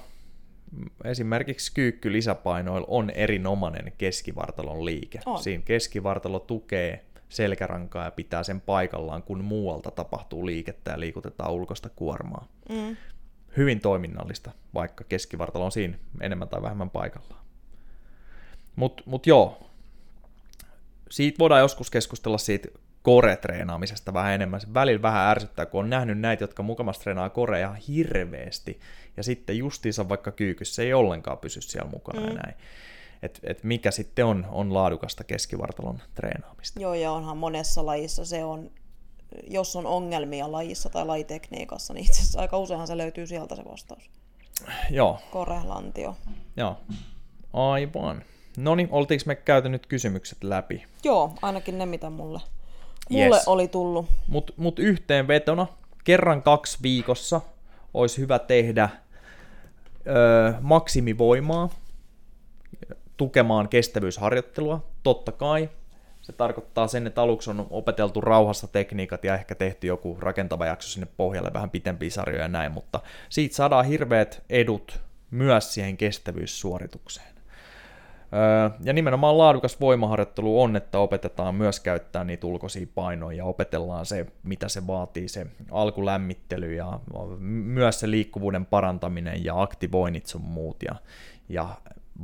esimerkiksi 1.05 1.75
kyykky 1.75 2.13
lisäpainoilla 2.13 2.87
on 2.91 3.11
erinomainen 3.11 3.93
keskivartalon 3.99 4.85
liike. 4.85 5.21
On. 5.27 5.39
Siinä 5.39 5.63
keskivartalo 5.67 6.39
tukee 6.39 7.05
selkärankaa 7.29 8.05
ja 8.05 8.11
pitää 8.11 8.43
sen 8.43 8.61
paikallaan, 8.61 9.23
kun 9.23 9.45
muualta 9.45 9.91
tapahtuu 9.91 10.47
liikettä 10.47 10.91
ja 10.91 11.01
liikutetaan 11.01 11.53
ulkoista 11.53 11.89
kuormaa. 11.97 12.47
Mm. 12.69 12.97
Hyvin 13.57 13.81
toiminnallista, 13.81 14.51
vaikka 14.75 15.05
keskivartalo 15.05 15.65
on 15.65 15.73
siinä 15.73 15.99
enemmän 16.21 16.49
tai 16.49 16.63
vähemmän 16.63 16.91
paikallaan. 16.91 17.43
Mutta 18.77 19.03
mut 19.07 19.27
joo, 19.27 19.71
siitä 21.13 21.39
voidaan 21.39 21.61
joskus 21.61 21.91
keskustella 21.91 22.39
siitä 22.39 22.69
kore-treenaamisesta 23.03 24.15
vähän 24.15 24.33
enemmän. 24.33 24.61
Se 24.61 24.75
välillä 24.75 25.03
vähän 25.03 25.31
ärsyttää, 25.31 25.67
kun 25.67 25.81
on 25.81 25.91
nähnyt 25.91 26.19
näitä, 26.19 26.45
jotka 26.45 26.63
mukamassa 26.63 27.03
treenaa 27.03 27.31
korea 27.31 27.77
hirveästi, 27.89 28.81
ja 29.17 29.23
sitten 29.23 29.59
justiinsa 29.59 30.09
vaikka 30.09 30.33
kyykyssä 30.33 30.83
ei 30.83 30.95
ollenkaan 30.95 31.39
pysy 31.39 31.61
siellä 31.61 31.91
mukana 31.91 32.21
mm. 32.21 32.27
ja 32.27 32.35
näin. 32.35 32.55
Et, 33.23 33.41
et 33.43 33.65
mikä 33.65 33.91
sitten 33.91 34.25
on, 34.25 34.47
on 34.51 34.75
laadukasta 34.75 35.25
keskivartalon 35.25 36.03
treenaamista. 36.15 36.81
Joo, 36.81 36.95
ja 36.95 37.13
onhan 37.13 37.37
monessa 37.37 37.87
lajissa 37.87 38.25
se 38.25 38.45
on, 38.45 38.71
jos 39.47 39.77
on 39.77 39.87
ongelmia 39.87 40.53
lajissa 40.53 40.89
tai 40.89 41.07
lajitekniikassa, 41.07 41.95
niin 41.95 42.05
itse 42.05 42.21
asiassa 42.21 42.41
aika 42.41 42.59
useinhan 42.59 42.87
se 42.87 42.97
löytyy 42.97 43.27
sieltä 43.27 43.57
se 43.57 43.65
vastaus. 43.65 44.11
Joo. 44.91 45.19
Korelantio. 45.31 46.17
Joo, 46.57 46.81
aivan. 47.53 48.25
No 48.57 48.75
niin, 48.75 48.89
oltiinko 48.91 49.23
me 49.27 49.35
käyty 49.35 49.69
nyt 49.69 49.87
kysymykset 49.87 50.45
läpi? 50.45 50.85
Joo, 51.05 51.35
ainakin 51.43 51.79
ne, 51.79 51.87
mitä 51.87 52.11
mulle, 52.11 52.41
mulle 53.11 53.37
yes. 53.37 53.49
oli 53.49 53.69
tullut. 53.69 54.07
Mutta 54.27 54.53
mut 54.57 54.79
yhteenvetona, 54.79 55.67
kerran 56.05 56.43
kaksi 56.43 56.79
viikossa 56.83 57.41
olisi 57.95 58.21
hyvä 58.21 58.39
tehdä 58.39 58.89
ö, 60.07 60.55
maksimivoimaa 60.61 61.69
tukemaan 63.17 63.69
kestävyysharjoittelua. 63.69 64.85
Totta 65.03 65.33
kai 65.33 65.71
se 66.23 66.33
tarkoittaa 66.33 66.89
sen, 66.89 67.07
että 67.07 67.23
aluksi 67.23 67.51
on 67.51 67.67
opeteltu 67.71 68.21
rauhassa 68.21 68.69
tekniikat 68.69 69.25
ja 69.25 69.35
ehkä 69.35 69.55
tehty 69.55 69.87
joku 69.87 70.17
rakentava 70.21 70.67
jakso 70.67 70.89
sinne 70.89 71.09
pohjalle, 71.17 71.51
vähän 71.53 71.71
pitempiä 71.71 72.11
sarjoja 72.11 72.43
ja 72.43 72.49
näin, 72.49 72.73
mutta 72.73 73.01
siitä 73.29 73.55
saadaan 73.55 73.85
hirveät 73.85 74.43
edut 74.51 75.01
myös 75.31 75.75
siihen 75.75 75.97
kestävyyssuoritukseen. 75.97 77.32
Ja 78.81 78.93
nimenomaan 78.93 79.39
laadukas 79.39 79.81
voimaharjoittelu 79.81 80.63
on, 80.63 80.77
että 80.77 80.99
opetetaan 80.99 81.55
myös 81.55 81.81
käyttää 81.81 82.25
niitä 82.25 82.47
ulkoisia 82.47 82.87
painoja 82.95 83.37
ja 83.37 83.45
opetellaan 83.45 84.07
se, 84.07 84.27
mitä 84.43 84.69
se 84.69 84.87
vaatii, 84.87 85.29
se 85.29 85.47
alkulämmittely 85.71 86.75
ja 86.75 87.01
myös 87.41 88.01
se 88.01 88.11
liikkuvuuden 88.11 88.67
parantaminen 88.67 89.45
ja 89.45 89.63
aktivoinnit 89.63 90.27
sun 90.27 90.41
muut 90.41 90.77
ja, 90.83 90.95
ja 91.49 91.69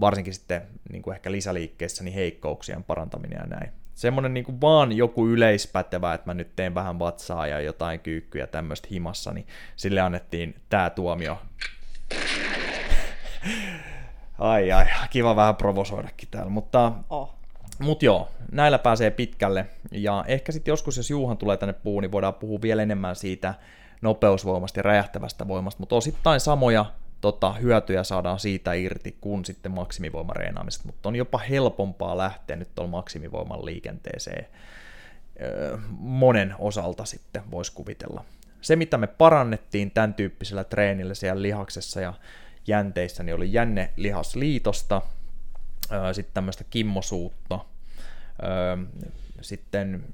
varsinkin 0.01 0.35
sitten 0.35 0.63
niin 0.93 1.03
kuin 1.03 1.15
ehkä 1.15 1.33
lisäliikkeissä 1.33 2.05
niin 2.05 2.15
heikkouksien 2.15 2.85
parantaminen 2.85 3.39
ja 3.41 3.47
näin. 3.47 3.73
Semmoinen 3.95 4.35
niin 4.35 4.45
kuin 4.45 4.61
vaan 4.61 4.93
joku 4.93 5.29
yleispätevä, 5.29 6.15
että 6.15 6.27
mä 6.27 6.35
nyt 6.35 6.57
teen 6.57 6.75
vähän 6.75 6.99
vatsaa 6.99 7.47
ja 7.47 7.61
jotain 7.61 8.01
kyykkyjä 8.01 8.47
tämmöistä 8.47 8.89
himassa, 8.91 9.33
niin 9.33 9.47
sille 9.77 10.01
annettiin 10.01 10.55
tämä 10.69 10.91
tuomio. 10.91 11.39
Ai 14.39 14.73
ai, 14.73 14.87
kiva 15.11 15.37
vähän 15.37 15.57
provosoidakin 15.57 16.29
täällä, 16.31 16.51
mutta, 16.51 16.93
oh. 17.11 17.35
mut 17.79 18.03
joo, 18.03 18.29
näillä 18.53 18.79
pääsee 18.79 19.11
pitkälle. 19.11 19.67
Ja 19.91 20.25
ehkä 20.29 20.53
sitten 20.53 20.73
joskus, 20.73 20.97
jos 20.97 21.11
Juuhan 21.11 21.39
tulee 21.39 21.57
tänne 21.57 21.73
puhuun, 21.73 22.03
niin 22.03 22.13
voidaan 22.13 22.35
puhua 22.35 22.63
vielä 22.63 22.83
enemmän 22.83 23.17
siitä 23.17 23.55
nopeusvoimasta 24.03 24.79
ja 24.79 24.83
räjähtävästä 24.83 25.49
voimasta, 25.49 25.81
mutta 25.81 25.97
osittain 25.97 26.41
samoja 26.41 26.87
tota, 27.21 27.53
hyötyjä 27.53 28.05
saadaan 28.05 28.39
siitä 28.39 28.73
irti 28.73 29.17
kuin 29.21 29.45
sitten 29.45 29.73
maksimivoimareenaamisesta, 29.73 30.87
mutta 30.87 31.09
on 31.09 31.17
jopa 31.17 31.39
helpompaa 31.39 32.19
lähteä 32.19 32.57
nyt 32.57 32.75
tuolla 32.75 32.91
maksimivoiman 32.91 33.65
liikenteeseen 33.65 34.47
öö, 35.41 35.79
monen 35.99 36.55
osalta 36.59 37.05
sitten 37.05 37.51
voisi 37.51 37.73
kuvitella. 37.73 38.25
Se, 38.61 38.77
mitä 38.77 38.99
me 38.99 39.07
parannettiin 39.07 39.91
tämän 39.91 40.15
tyyppisellä 40.15 40.65
treenillä 40.65 41.15
siellä 41.15 41.43
lihaksessa 41.43 42.01
ja 42.01 42.15
jänteissä, 42.69 43.23
niin 43.23 43.35
oli 43.35 43.53
jänne 43.53 43.91
lihasliitosta, 43.97 45.03
sitten 46.13 46.35
tämmöistä 46.35 46.65
kimmosuutta, 46.71 47.59
sitten 49.41 50.05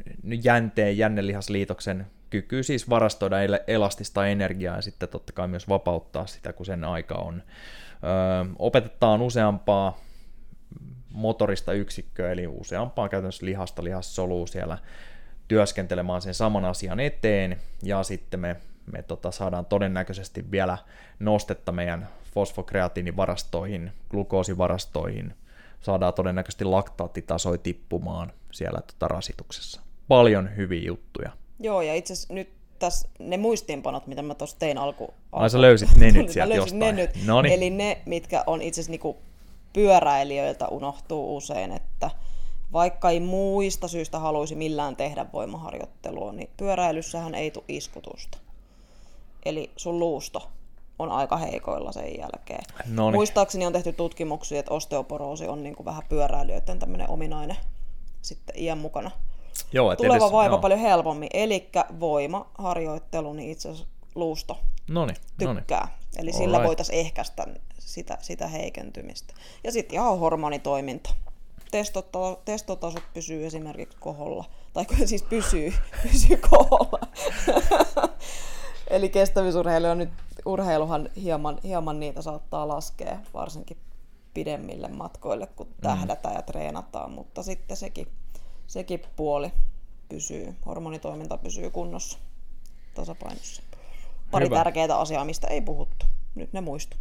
jänteen 0.45 0.99
jännelihasliitoksen 0.99 2.07
kyky 2.31 2.63
siis 2.63 2.91
varastoida 2.91 3.37
elastista 3.67 4.27
energiaa 4.27 4.77
ja 4.77 4.83
sitten 4.83 5.09
totta 5.09 5.33
kai 5.33 5.49
myös 5.49 5.69
vapauttaa 5.69 6.27
sitä, 6.27 6.53
kun 6.53 6.67
sen 6.67 6.85
aika 6.85 7.15
on. 7.15 7.43
Opetetaan 8.59 9.23
useampaa 9.23 9.99
motorista 11.13 11.73
yksikköä, 11.73 12.33
eli 12.33 12.47
useampaa 12.47 13.09
käytännössä 13.09 13.47
lihasta, 13.47 13.85
lihassolua 13.85 14.47
siellä 14.47 14.79
työskentelemään 15.49 16.23
sen 16.23 16.35
saman 16.35 16.65
asian 16.65 17.01
eteen, 17.01 17.57
ja 17.83 18.03
sitten 18.03 18.41
me, 18.41 18.57
me 18.93 19.03
tota, 19.03 19.31
saadaan 19.31 19.67
todennäköisesti 19.67 20.51
vielä 20.51 20.79
nostetta 21.19 21.73
meidän 21.73 22.09
fosfokreatiinivarastoihin, 22.35 23.93
glukoosivarastoihin, 24.11 25.35
saadaan 25.81 26.15
todennäköisesti 26.15 26.65
laktaattitasoja 26.65 27.59
tippumaan 27.59 28.33
siellä 28.53 28.81
tota 28.81 29.09
rasituksessa. 29.09 29.81
Paljon 30.09 30.57
hyviä 30.57 30.83
juttuja. 30.87 31.31
Joo, 31.61 31.83
ja 31.83 31.95
itse 31.95 32.13
asiassa 32.13 32.35
nyt 32.35 32.49
tässä 32.79 33.09
ne 33.19 33.37
muistiinpanot, 33.37 34.07
mitä 34.07 34.23
mä 34.23 34.35
tuossa 34.35 34.59
tein 34.59 34.79
alku... 34.79 35.15
Ai 35.33 35.51
sä 35.51 35.61
löysit 35.61 35.97
ne 35.97 36.11
nyt 36.11 36.29
sieltä 36.33 36.55
jostain. 36.55 36.81
Ne 36.81 36.93
nyt. 36.93 37.11
Noniin. 37.27 37.55
Eli 37.55 37.71
ne, 37.71 38.03
mitkä 38.07 38.45
on 38.47 38.63
itse 38.63 38.81
asiassa 38.81 38.91
niinku 38.91 39.17
pyöräilijöiltä 39.73 40.69
unohtuu 40.69 41.37
usein, 41.37 41.73
että 41.73 42.11
vaikka 42.73 43.11
ei 43.11 43.21
muista 43.21 43.89
syystä 43.89 44.19
haluaisi 44.19 44.55
millään 44.55 44.97
tehdä 44.97 45.27
voimaharjoittelua, 45.33 46.33
niin 46.33 46.51
pyöräilyssähän 46.57 47.35
ei 47.35 47.51
tule 47.51 47.65
iskutusta. 47.69 48.39
Eli 49.45 49.71
sun 49.77 49.99
luusto 49.99 50.51
on 50.99 51.13
aika 51.13 51.37
heikoilla 51.37 51.93
sen 51.93 52.19
jälkeen. 52.19 52.65
Noniin. 52.87 53.19
Muistaakseni 53.19 53.67
on 53.67 53.73
tehty 53.73 53.93
tutkimuksia, 53.93 54.59
että 54.59 54.75
osteoporoosi 54.75 55.49
on 55.49 55.63
niin 55.63 55.77
kuin 55.77 55.85
vähän 55.85 56.03
pyöräilijöiden 56.09 56.79
tämmöinen 56.79 57.11
ominainen 57.11 57.57
sitten 58.23 58.59
iän 58.59 58.79
mukana. 58.79 59.11
Joo, 59.73 59.93
et 59.93 59.97
Tuleva 59.97 60.17
edes, 60.17 60.33
vaiva 60.33 60.55
joo. 60.55 60.61
paljon 60.61 60.81
helpommin. 60.81 61.29
Eli 61.35 61.71
voimaharjoittelu, 62.01 63.33
niin 63.33 63.51
itse 63.51 63.69
asiassa 63.69 63.89
luusto 64.15 64.59
noniin, 64.89 65.17
tykkää. 65.39 65.81
Noniin. 65.81 66.05
Eli 66.17 66.31
All 66.31 66.39
sillä 66.39 66.59
right. 66.59 66.67
voitaisiin 66.67 66.99
ehkäistä 66.99 67.47
sitä, 67.79 68.19
sitä 68.21 68.49
heikentymistä. 68.49 69.35
Ja 69.65 69.73
sitten 69.73 69.95
ihan 69.95 70.19
hormonitoiminta. 70.19 71.11
Testotaso, 71.71 72.43
testotasot 72.45 73.03
pysyy 73.15 73.47
esimerkiksi 73.47 73.99
koholla. 74.01 74.45
Tai 74.73 74.85
siis 75.05 75.23
pysyy, 75.23 75.75
pysyy 76.03 76.37
koholla. 76.37 76.99
Eli 78.91 79.09
kestävyysurheilu 79.09 79.87
on 79.87 79.99
nyt, 79.99 80.11
urheiluhan 80.47 81.09
hieman, 81.17 81.59
hieman 81.65 82.01
niitä 82.01 82.23
saattaa 82.23 82.69
laskea, 82.69 83.19
varsinkin 83.35 83.77
pidemmille 84.35 84.89
matkoille, 84.89 85.47
kun 85.47 85.69
tähdätään 85.81 86.35
ja 86.35 86.43
treenataan, 86.43 87.11
mutta 87.11 87.43
sitten 87.43 87.77
sekin, 87.77 88.09
sekin 88.67 89.03
puoli 89.17 89.53
pysyy, 90.09 90.57
hormonitoiminta 90.67 91.39
pysyy 91.39 91.71
kunnossa, 91.71 92.19
tasapainossa. 92.95 93.63
Pari 94.31 94.47
Hyvä. 94.47 94.57
tärkeää 94.57 94.99
asiaa, 94.99 95.25
mistä 95.25 95.47
ei 95.47 95.61
puhuttu. 95.61 96.07
Nyt 96.35 96.53
ne 96.53 96.61
muistu. 96.61 96.97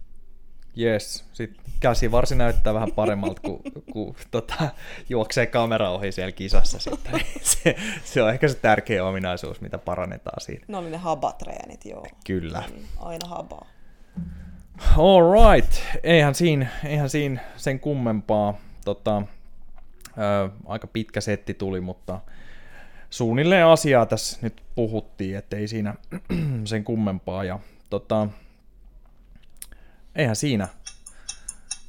Yes, 0.79 1.25
sitten 1.33 1.63
käsivarsi 1.79 2.35
näyttää 2.35 2.73
vähän 2.73 2.91
paremmalta, 2.91 3.41
kun, 3.41 3.61
kun 3.93 4.15
tota, 4.31 4.69
juoksee 5.09 5.45
kamera 5.45 5.89
ohi 5.89 6.11
siellä 6.11 6.31
kisassa 6.31 6.79
sitten. 6.79 7.21
Se, 7.41 7.75
se 8.03 8.23
on 8.23 8.29
ehkä 8.29 8.47
se 8.47 8.55
tärkeä 8.55 9.05
ominaisuus, 9.05 9.61
mitä 9.61 9.77
parannetaan 9.77 10.41
siinä. 10.41 10.65
Ne 10.67 10.77
oli 10.77 10.89
ne 10.89 10.97
habatreenit, 10.97 11.85
joo. 11.85 12.05
Kyllä. 12.25 12.63
Mm, 12.75 12.83
Aina 12.99 13.27
habaa. 13.27 13.65
All 14.97 15.51
right. 15.53 15.73
Eihän 16.03 16.35
siinä, 16.35 16.67
eihän 16.85 17.09
siinä 17.09 17.41
sen 17.57 17.79
kummempaa. 17.79 18.53
Tota, 18.85 19.21
ö, 20.07 20.49
aika 20.65 20.87
pitkä 20.87 21.21
setti 21.21 21.53
tuli, 21.53 21.81
mutta 21.81 22.19
suunnilleen 23.09 23.65
asiaa 23.65 24.05
tässä 24.05 24.39
nyt 24.41 24.61
puhuttiin, 24.75 25.37
ettei 25.37 25.67
siinä 25.67 25.95
sen 26.65 26.83
kummempaa. 26.83 27.43
Ja 27.43 27.59
tota, 27.89 28.27
eihän 30.15 30.35
siinä. 30.35 30.67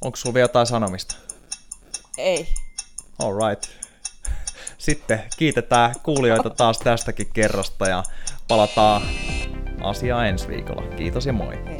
Onko 0.01 0.15
sulla 0.15 0.33
vielä 0.33 0.43
jotain 0.43 0.67
sanomista? 0.67 1.15
Ei. 2.17 2.47
All 3.19 3.49
right. 3.49 3.65
Sitten 4.77 5.23
kiitetään 5.37 5.95
kuulijoita 6.03 6.49
taas 6.49 6.79
tästäkin 6.79 7.27
kerrasta 7.33 7.87
ja 7.87 8.03
palataan 8.47 9.01
asiaa 9.81 10.25
ensi 10.27 10.47
viikolla. 10.47 10.95
Kiitos 10.95 11.25
ja 11.25 11.33
moi. 11.33 11.65
Hei. 11.65 11.74